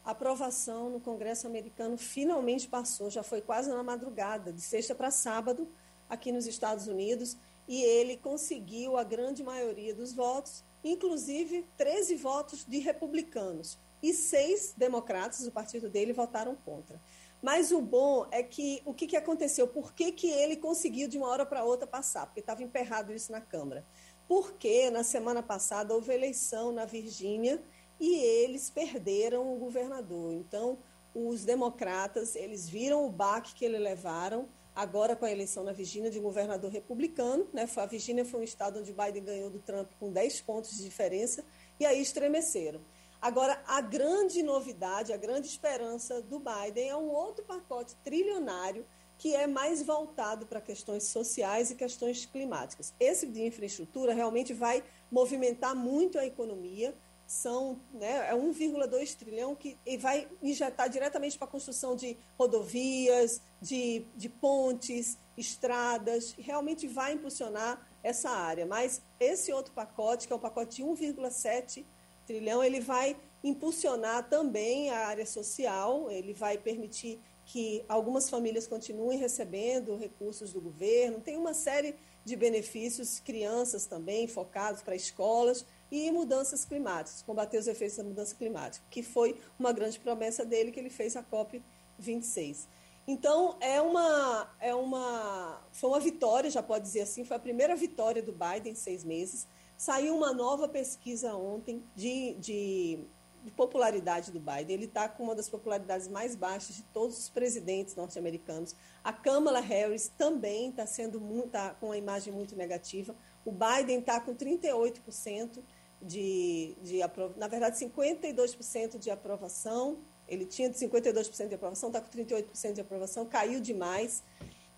aprovação 0.05 0.90
no 0.90 1.00
Congresso 1.00 1.46
americano 1.46 1.96
finalmente 1.96 2.68
passou. 2.68 3.11
Já 3.11 3.22
foi 3.22 3.40
quase 3.40 3.70
na 3.70 3.82
madrugada, 3.82 4.53
de 4.53 4.61
sexta 4.61 4.94
para 4.94 5.11
sábado, 5.11 5.68
aqui 6.09 6.32
nos 6.32 6.46
Estados 6.46 6.86
Unidos, 6.86 7.36
e 7.68 7.82
ele 7.82 8.16
conseguiu 8.16 8.96
a 8.96 9.05
grande 9.05 9.42
maioria 9.42 9.94
dos 9.94 10.12
votos, 10.12 10.64
inclusive 10.82 11.64
13 11.76 12.16
votos 12.16 12.64
de 12.64 12.78
republicanos 12.78 13.78
e 14.03 14.12
seis 14.12 14.74
democratas, 14.76 15.46
o 15.46 15.53
partido 15.53 15.88
dele, 15.88 16.12
votaram 16.12 16.57
contra. 16.57 17.00
Mas 17.40 17.70
o 17.72 17.80
bom 17.80 18.26
é 18.30 18.42
que 18.42 18.82
o 18.84 18.92
que, 18.92 19.07
que 19.07 19.16
aconteceu? 19.16 19.66
Por 19.66 19.92
que, 19.92 20.12
que 20.12 20.28
ele 20.28 20.57
conseguiu 20.57 21.09
de 21.09 21.18
uma 21.18 21.28
hora 21.28 21.46
para 21.46 21.64
outra 21.64 21.86
passar? 21.86 22.26
Porque 22.26 22.40
estava 22.40 22.62
emperrado 22.62 23.12
isso 23.12 23.30
na 23.30 23.40
Câmara. 23.40 23.84
Porque 24.28 24.90
na 24.90 25.03
semana 25.03 25.42
passada 25.42 25.94
houve 25.94 26.12
eleição 26.12 26.72
na 26.72 26.84
Virgínia 26.84 27.62
e 27.99 28.16
eles 28.16 28.70
perderam 28.70 29.55
o 29.55 29.59
governador. 29.59 30.32
Então, 30.32 30.78
os 31.14 31.45
democratas, 31.45 32.34
eles 32.34 32.68
viram 32.68 33.07
o 33.07 33.11
baque 33.11 33.55
que 33.55 33.64
eles 33.64 33.80
levaram 33.80 34.49
agora 34.74 35.14
com 35.14 35.24
a 35.24 35.30
eleição 35.30 35.62
na 35.62 35.72
Virgínia 35.72 36.11
de 36.11 36.18
governador 36.18 36.70
republicano. 36.70 37.47
Né? 37.53 37.68
A 37.76 37.86
Virgínia 37.86 38.24
foi 38.24 38.40
um 38.40 38.45
estado 38.45 38.80
onde 38.80 38.93
Biden 38.93 39.24
ganhou 39.24 39.51
do 39.51 39.59
Trump 39.59 39.90
com 40.01 40.11
10 40.11 40.40
pontos 40.43 40.76
de 40.76 40.82
diferença 40.82 41.45
e 41.78 41.86
aí 41.86 42.01
estremeceram. 42.01 42.80
Agora, 43.20 43.62
a 43.66 43.80
grande 43.80 44.43
novidade, 44.43 45.12
a 45.12 45.16
grande 45.16 45.47
esperança 45.47 46.20
do 46.22 46.40
Biden 46.40 46.88
é 46.88 46.97
um 46.97 47.11
outro 47.11 47.45
pacote 47.45 47.95
trilionário 48.03 48.84
que 49.16 49.36
é 49.36 49.47
mais 49.47 49.80
voltado 49.80 50.47
para 50.47 50.61
questões 50.61 51.05
sociais 51.05 51.70
e 51.70 51.76
questões 51.76 52.26
climáticas. 52.26 52.93
Esse 52.99 53.24
de 53.28 53.40
infraestrutura 53.47 54.12
realmente 54.12 54.53
vai 54.53 54.82
movimentar 55.09 55.76
muito 55.76 56.18
a 56.18 56.26
economia. 56.26 56.93
São 57.32 57.80
né, 57.94 58.28
é 58.28 58.34
1,2 58.34 59.16
trilhão 59.16 59.56
que 59.56 59.78
vai 59.98 60.28
injetar 60.42 60.86
diretamente 60.90 61.38
para 61.38 61.48
a 61.48 61.50
construção 61.50 61.96
de 61.96 62.14
rodovias, 62.38 63.40
de, 63.58 64.04
de 64.14 64.28
pontes, 64.28 65.16
estradas, 65.36 66.34
realmente 66.38 66.86
vai 66.86 67.14
impulsionar 67.14 67.88
essa 68.02 68.28
área. 68.28 68.66
Mas 68.66 69.00
esse 69.18 69.50
outro 69.50 69.72
pacote, 69.72 70.26
que 70.26 70.32
é 70.32 70.36
o 70.36 70.38
pacote 70.38 70.76
de 70.76 70.82
1,7 70.82 71.86
trilhão, 72.26 72.62
ele 72.62 72.80
vai 72.80 73.16
impulsionar 73.42 74.28
também 74.28 74.90
a 74.90 75.06
área 75.06 75.24
social, 75.24 76.10
ele 76.10 76.34
vai 76.34 76.58
permitir 76.58 77.18
que 77.46 77.82
algumas 77.88 78.28
famílias 78.28 78.66
continuem 78.66 79.18
recebendo 79.18 79.96
recursos 79.96 80.52
do 80.52 80.60
governo, 80.60 81.18
tem 81.18 81.38
uma 81.38 81.54
série 81.54 81.96
de 82.24 82.36
benefícios, 82.36 83.18
crianças 83.18 83.86
também 83.86 84.28
focados 84.28 84.82
para 84.82 84.94
escolas, 84.94 85.64
e 85.93 86.11
mudanças 86.11 86.64
climáticas, 86.64 87.20
combater 87.20 87.59
os 87.59 87.66
efeitos 87.66 87.99
da 87.99 88.03
mudança 88.03 88.34
climática, 88.34 88.82
que 88.88 89.03
foi 89.03 89.38
uma 89.59 89.72
grande 89.72 90.01
promessa 90.01 90.43
dele 90.43 90.72
que 90.72 90.80
ele 90.80 90.88
fez 90.88 91.14
a 91.16 91.22
COP 91.22 91.62
26. 91.99 92.66
Então, 93.07 93.59
é 93.61 93.78
uma, 93.78 94.51
é 94.59 94.74
uma, 94.74 95.61
foi 95.70 95.90
uma 95.90 96.01
vitória, 96.01 96.49
já 96.51 96.62
pode 96.62 96.84
dizer 96.84 97.03
assim, 97.03 97.26
foi 97.26 97.36
a 97.36 97.40
primeira 97.40 97.76
vitória 97.76 98.22
do 98.22 98.32
Biden 98.32 98.72
em 98.72 98.74
seis 98.74 99.05
meses. 99.05 99.47
Saiu 99.76 100.16
uma 100.16 100.32
nova 100.32 100.66
pesquisa 100.66 101.34
ontem 101.34 101.84
de, 101.95 102.36
de, 102.36 102.99
de 103.45 103.51
popularidade 103.51 104.30
do 104.30 104.40
Biden. 104.40 104.74
Ele 104.74 104.84
está 104.86 105.11
com 105.11 105.24
uma 105.24 105.34
das 105.34 105.51
popularidades 105.51 106.09
mais 106.09 106.34
baixas 106.34 106.74
de 106.76 106.84
todos 106.84 107.18
os 107.18 107.28
presidentes 107.28 107.95
norte-americanos. 107.95 108.74
A 109.05 109.12
Kamala 109.12 109.61
Harris 109.61 110.11
também 110.16 110.70
está 110.70 110.86
sendo 110.86 111.20
tá 111.51 111.74
com 111.74 111.86
uma 111.86 111.99
imagem 111.99 112.32
muito 112.32 112.57
negativa. 112.57 113.14
O 113.45 113.53
Biden 113.53 113.99
está 113.99 114.20
com 114.20 114.34
38% 114.34 115.62
de, 116.03 116.76
de 116.82 116.98
na 117.36 117.48
verdade, 117.48 117.78
52% 117.78 118.98
de 118.98 119.11
aprovação 119.11 119.98
ele 120.32 120.46
tinha 120.46 120.70
de 120.70 120.78
52% 120.78 121.48
de 121.48 121.55
aprovação, 121.55 121.88
está 121.88 122.00
com 122.00 122.09
38% 122.11 122.72
de 122.72 122.80
aprovação, 122.80 123.26
caiu 123.26 123.61
demais. 123.61 124.22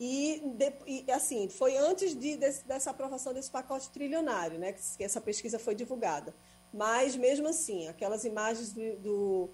E, 0.01 0.43
de, 0.57 0.73
e, 0.85 1.11
assim, 1.13 1.49
foi 1.49 1.77
antes 1.77 2.19
de, 2.19 2.37
desse, 2.37 2.67
dessa 2.67 2.91
aprovação 2.91 3.33
desse 3.33 3.51
pacote 3.51 3.89
trilionário, 3.91 4.59
né, 4.59 4.73
que, 4.73 4.83
que, 4.97 5.05
essa 5.05 5.21
pesquisa 5.21 5.59
foi 5.59 5.75
divulgada. 5.75 6.35
Mas, 6.73 7.15
mesmo 7.15 7.47
assim, 7.47 7.87
aquelas 7.87 8.25
imagens 8.25 8.73
do, 8.73 8.97
do, 8.97 9.51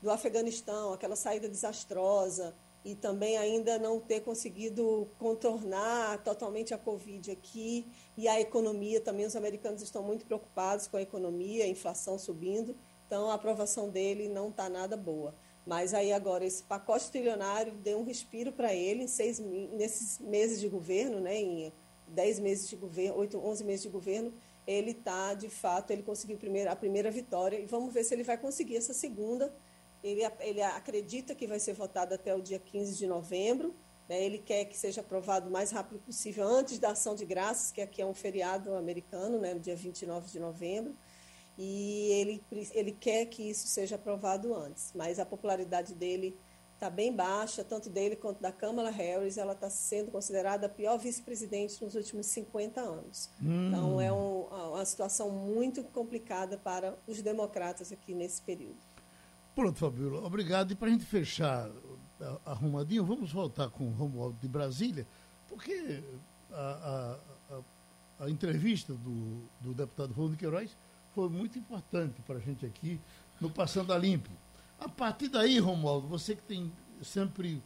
do 0.00 0.10
Afeganistão, 0.10 0.94
aquela 0.94 1.14
saída 1.14 1.46
desastrosa, 1.46 2.54
e 2.84 2.94
também 2.94 3.36
ainda 3.38 3.78
não 3.78 3.98
ter 3.98 4.20
conseguido 4.20 5.08
contornar 5.18 6.22
totalmente 6.22 6.74
a 6.74 6.78
Covid 6.78 7.30
aqui, 7.30 7.86
e 8.16 8.28
a 8.28 8.38
economia 8.40 9.00
também, 9.00 9.24
os 9.24 9.34
americanos 9.34 9.80
estão 9.80 10.02
muito 10.02 10.26
preocupados 10.26 10.86
com 10.86 10.96
a 10.96 11.02
economia, 11.02 11.64
a 11.64 11.68
inflação 11.68 12.18
subindo. 12.18 12.76
Então, 13.06 13.30
a 13.30 13.34
aprovação 13.34 13.88
dele 13.88 14.28
não 14.28 14.48
está 14.50 14.68
nada 14.68 14.96
boa. 14.96 15.34
Mas 15.66 15.94
aí 15.94 16.12
agora 16.12 16.44
esse 16.44 16.62
pacote 16.62 17.10
trilionário 17.10 17.72
deu 17.72 17.98
um 17.98 18.04
respiro 18.04 18.52
para 18.52 18.74
ele 18.74 19.08
seis, 19.08 19.38
nesses 19.38 20.18
meses 20.18 20.60
de 20.60 20.68
governo, 20.68 21.20
né, 21.20 21.40
em 21.40 21.72
meses 22.40 22.68
de 22.68 22.76
governo, 22.76 23.18
oito, 23.18 23.38
onze 23.38 23.64
meses 23.64 23.82
de 23.82 23.88
governo, 23.88 24.32
ele 24.66 24.90
está, 24.90 25.32
de 25.32 25.48
fato, 25.48 25.90
ele 25.90 26.02
conseguiu 26.02 26.38
a 26.70 26.76
primeira 26.76 27.10
vitória 27.10 27.58
e 27.58 27.66
vamos 27.66 27.92
ver 27.92 28.04
se 28.04 28.14
ele 28.14 28.22
vai 28.22 28.36
conseguir 28.36 28.76
essa 28.76 28.92
segunda. 28.92 29.54
Ele, 30.04 30.20
ele 30.40 30.62
acredita 30.62 31.34
que 31.34 31.46
vai 31.46 31.58
ser 31.58 31.72
votado 31.72 32.14
até 32.14 32.32
o 32.32 32.40
dia 32.40 32.60
15 32.60 32.96
de 32.96 33.06
novembro. 33.06 33.74
Né, 34.08 34.22
ele 34.22 34.38
quer 34.38 34.66
que 34.66 34.76
seja 34.76 35.00
aprovado 35.00 35.48
o 35.48 35.50
mais 35.50 35.70
rápido 35.70 35.98
possível, 35.98 36.46
antes 36.46 36.78
da 36.78 36.90
ação 36.90 37.14
de 37.14 37.24
graças, 37.24 37.72
que 37.72 37.80
aqui 37.80 38.02
é 38.02 38.06
um 38.06 38.12
feriado 38.12 38.74
americano, 38.74 39.38
né, 39.38 39.54
no 39.54 39.60
dia 39.60 39.74
29 39.74 40.30
de 40.30 40.38
novembro 40.38 40.94
e 41.56 42.10
ele, 42.12 42.44
ele 42.72 42.92
quer 42.92 43.26
que 43.26 43.48
isso 43.48 43.68
seja 43.68 43.96
aprovado 43.96 44.54
antes. 44.54 44.92
Mas 44.94 45.18
a 45.18 45.26
popularidade 45.26 45.94
dele 45.94 46.36
está 46.74 46.90
bem 46.90 47.14
baixa, 47.14 47.62
tanto 47.62 47.88
dele 47.88 48.16
quanto 48.16 48.40
da 48.40 48.50
Kamala 48.50 48.90
Harris. 48.90 49.38
Ela 49.38 49.52
está 49.52 49.70
sendo 49.70 50.10
considerada 50.10 50.66
a 50.66 50.68
pior 50.68 50.98
vice-presidente 50.98 51.82
nos 51.82 51.94
últimos 51.94 52.26
50 52.26 52.80
anos. 52.80 53.30
Hum. 53.40 53.68
Então, 53.68 54.00
é 54.00 54.12
um, 54.12 54.46
uma 54.46 54.84
situação 54.84 55.30
muito 55.30 55.84
complicada 55.84 56.58
para 56.58 56.98
os 57.06 57.22
democratas 57.22 57.92
aqui 57.92 58.14
nesse 58.14 58.42
período. 58.42 58.78
Pronto, 59.54 59.78
Fabiola. 59.78 60.26
Obrigado. 60.26 60.72
E 60.72 60.74
para 60.74 60.88
a 60.88 60.90
gente 60.90 61.04
fechar 61.04 61.70
arrumadinho, 62.44 63.04
vamos 63.04 63.32
voltar 63.32 63.68
com 63.70 63.88
o 63.88 63.92
Romualdo 63.92 64.36
de 64.40 64.48
Brasília, 64.48 65.06
porque 65.48 66.02
a, 66.52 67.18
a, 67.50 67.54
a, 67.54 68.24
a 68.24 68.30
entrevista 68.30 68.94
do, 68.94 69.42
do 69.60 69.74
deputado 69.74 70.12
Rony 70.12 70.36
Queiroz 70.36 70.76
foi 71.14 71.28
muito 71.28 71.58
importante 71.58 72.20
para 72.22 72.36
a 72.36 72.40
gente 72.40 72.66
aqui 72.66 73.00
no 73.40 73.50
Passando 73.50 73.92
a 73.92 73.98
Limpo. 73.98 74.30
A 74.80 74.88
partir 74.88 75.28
daí, 75.28 75.58
Romualdo, 75.58 76.08
você 76.08 76.34
que 76.34 76.42
tem 76.42 76.72
sempre 77.02 77.62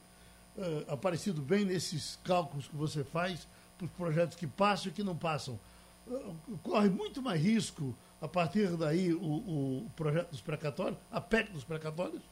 uh, 0.57 0.93
aparecido 0.93 1.41
bem 1.41 1.64
nesses 1.64 2.18
cálculos 2.22 2.68
que 2.68 2.76
você 2.76 3.03
faz 3.05 3.47
para 3.76 3.86
os 3.86 3.91
projetos 3.93 4.36
que 4.36 4.47
passam 4.47 4.91
e 4.91 4.95
que 4.95 5.03
não 5.03 5.16
passam, 5.16 5.59
uh, 6.07 6.59
corre 6.62 6.91
muito 6.91 7.22
mais 7.22 7.41
risco 7.41 7.97
a 8.20 8.28
partir 8.28 8.76
daí 8.76 9.12
o, 9.12 9.22
o 9.22 9.90
projeto 9.94 10.30
dos 10.30 10.40
precatórios, 10.40 10.98
a 11.10 11.20
PEC 11.20 11.52
dos 11.52 11.64
precatórios? 11.64 12.22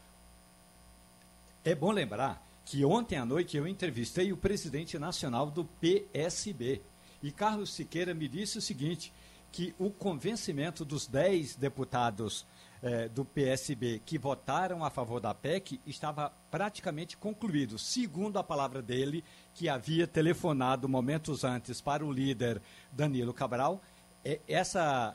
É 1.64 1.74
bom 1.74 1.90
lembrar 1.90 2.44
que 2.64 2.84
ontem 2.84 3.16
à 3.16 3.24
noite 3.24 3.56
eu 3.56 3.66
entrevistei 3.66 4.32
o 4.32 4.36
presidente 4.36 4.98
nacional 4.98 5.50
do 5.50 5.64
PSB. 5.64 6.82
E 7.22 7.30
Carlos 7.30 7.72
Siqueira 7.72 8.12
me 8.12 8.28
disse 8.28 8.58
o 8.58 8.62
seguinte: 8.62 9.12
que 9.56 9.74
o 9.78 9.90
convencimento 9.90 10.84
dos 10.84 11.06
10 11.06 11.56
deputados 11.56 12.44
eh, 12.82 13.08
do 13.08 13.24
PSB 13.24 14.02
que 14.04 14.18
votaram 14.18 14.84
a 14.84 14.90
favor 14.90 15.18
da 15.18 15.32
PEC 15.32 15.80
estava 15.86 16.30
praticamente 16.50 17.16
concluído, 17.16 17.78
segundo 17.78 18.38
a 18.38 18.44
palavra 18.44 18.82
dele, 18.82 19.24
que 19.54 19.68
havia 19.68 20.06
telefonado 20.06 20.88
momentos 20.88 21.42
antes 21.42 21.80
para 21.80 22.04
o 22.04 22.12
líder 22.12 22.60
Danilo 22.92 23.32
Cabral. 23.32 23.80
Eh, 24.22 24.40
essa 24.46 25.14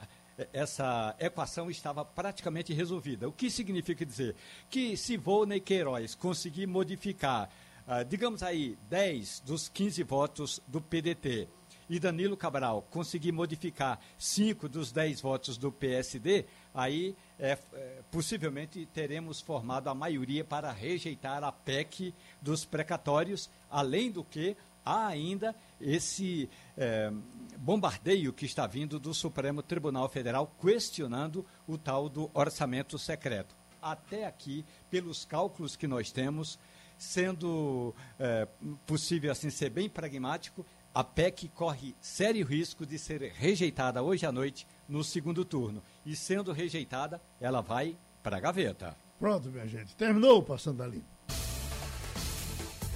essa 0.54 1.16
equação 1.20 1.70
estava 1.70 2.04
praticamente 2.04 2.74
resolvida. 2.74 3.28
O 3.28 3.32
que 3.32 3.50
significa 3.50 4.06
dizer? 4.06 4.36
Que 4.70 4.96
se 4.98 5.18
Volney 5.18 5.60
Queiroz 5.60 6.16
conseguir 6.16 6.68
modificar, 6.68 7.50
ah, 7.88 8.04
digamos 8.04 8.44
aí, 8.44 8.78
10 8.90 9.42
dos 9.42 9.70
15 9.70 10.04
votos 10.04 10.62
do 10.68 10.82
PDT, 10.82 11.48
e 11.92 12.00
Danilo 12.00 12.38
Cabral 12.38 12.88
conseguir 12.90 13.34
modificar 13.34 14.00
cinco 14.18 14.70
dos 14.70 14.94
dez 14.94 15.20
votos 15.20 15.58
do 15.58 15.74
PSD, 15.74 16.46
aí 16.74 17.14
é, 17.38 17.58
é, 17.74 18.00
possivelmente 18.10 18.88
teremos 18.94 19.42
formado 19.42 19.90
a 19.90 19.94
maioria 19.94 20.42
para 20.46 20.72
rejeitar 20.72 21.44
a 21.44 21.52
PEC 21.52 22.14
dos 22.42 22.64
precatórios, 22.64 23.50
além 23.70 24.10
do 24.10 24.24
que 24.24 24.56
há 24.86 25.08
ainda 25.08 25.54
esse 25.82 26.50
é, 26.82 27.14
bombardeio 27.60 28.34
que 28.34 28.44
está 28.44 28.66
vindo 28.66 29.00
do 29.00 29.14
Supremo 29.14 29.62
Tribunal 29.62 30.10
Federal 30.10 30.52
questionando 30.60 31.46
o 31.68 31.78
tal 31.78 32.10
do 32.10 32.32
orçamento 32.34 32.98
secreto. 32.98 33.56
Até 33.80 34.26
aqui, 34.26 34.66
pelos 34.90 35.24
cálculos 35.24 35.76
que 35.76 35.88
nós 35.88 36.12
temos, 36.12 36.58
sendo 36.98 37.94
é, 38.20 38.48
possível 38.88 39.32
assim 39.32 39.52
ser 39.52 39.70
bem 39.70 39.88
pragmático, 39.88 40.66
a 40.94 41.04
PEC 41.04 41.50
corre 41.50 41.96
sério 42.02 42.46
risco 42.46 42.84
de 42.84 42.98
ser 42.98 43.32
rejeitada 43.32 44.02
hoje 44.02 44.26
à 44.26 44.32
noite 44.32 44.68
no 44.90 45.04
segundo 45.04 45.46
turno. 45.46 45.84
E 46.04 46.16
sendo 46.16 46.52
rejeitada, 46.52 47.22
ela 47.40 47.62
vai 47.62 47.96
para 48.24 48.38
a 48.38 48.40
gaveta. 48.40 48.98
Pronto, 49.20 49.50
minha 49.50 49.68
gente. 49.68 49.96
Terminou 49.96 50.42
Passando 50.42 50.82
ali. 50.82 51.04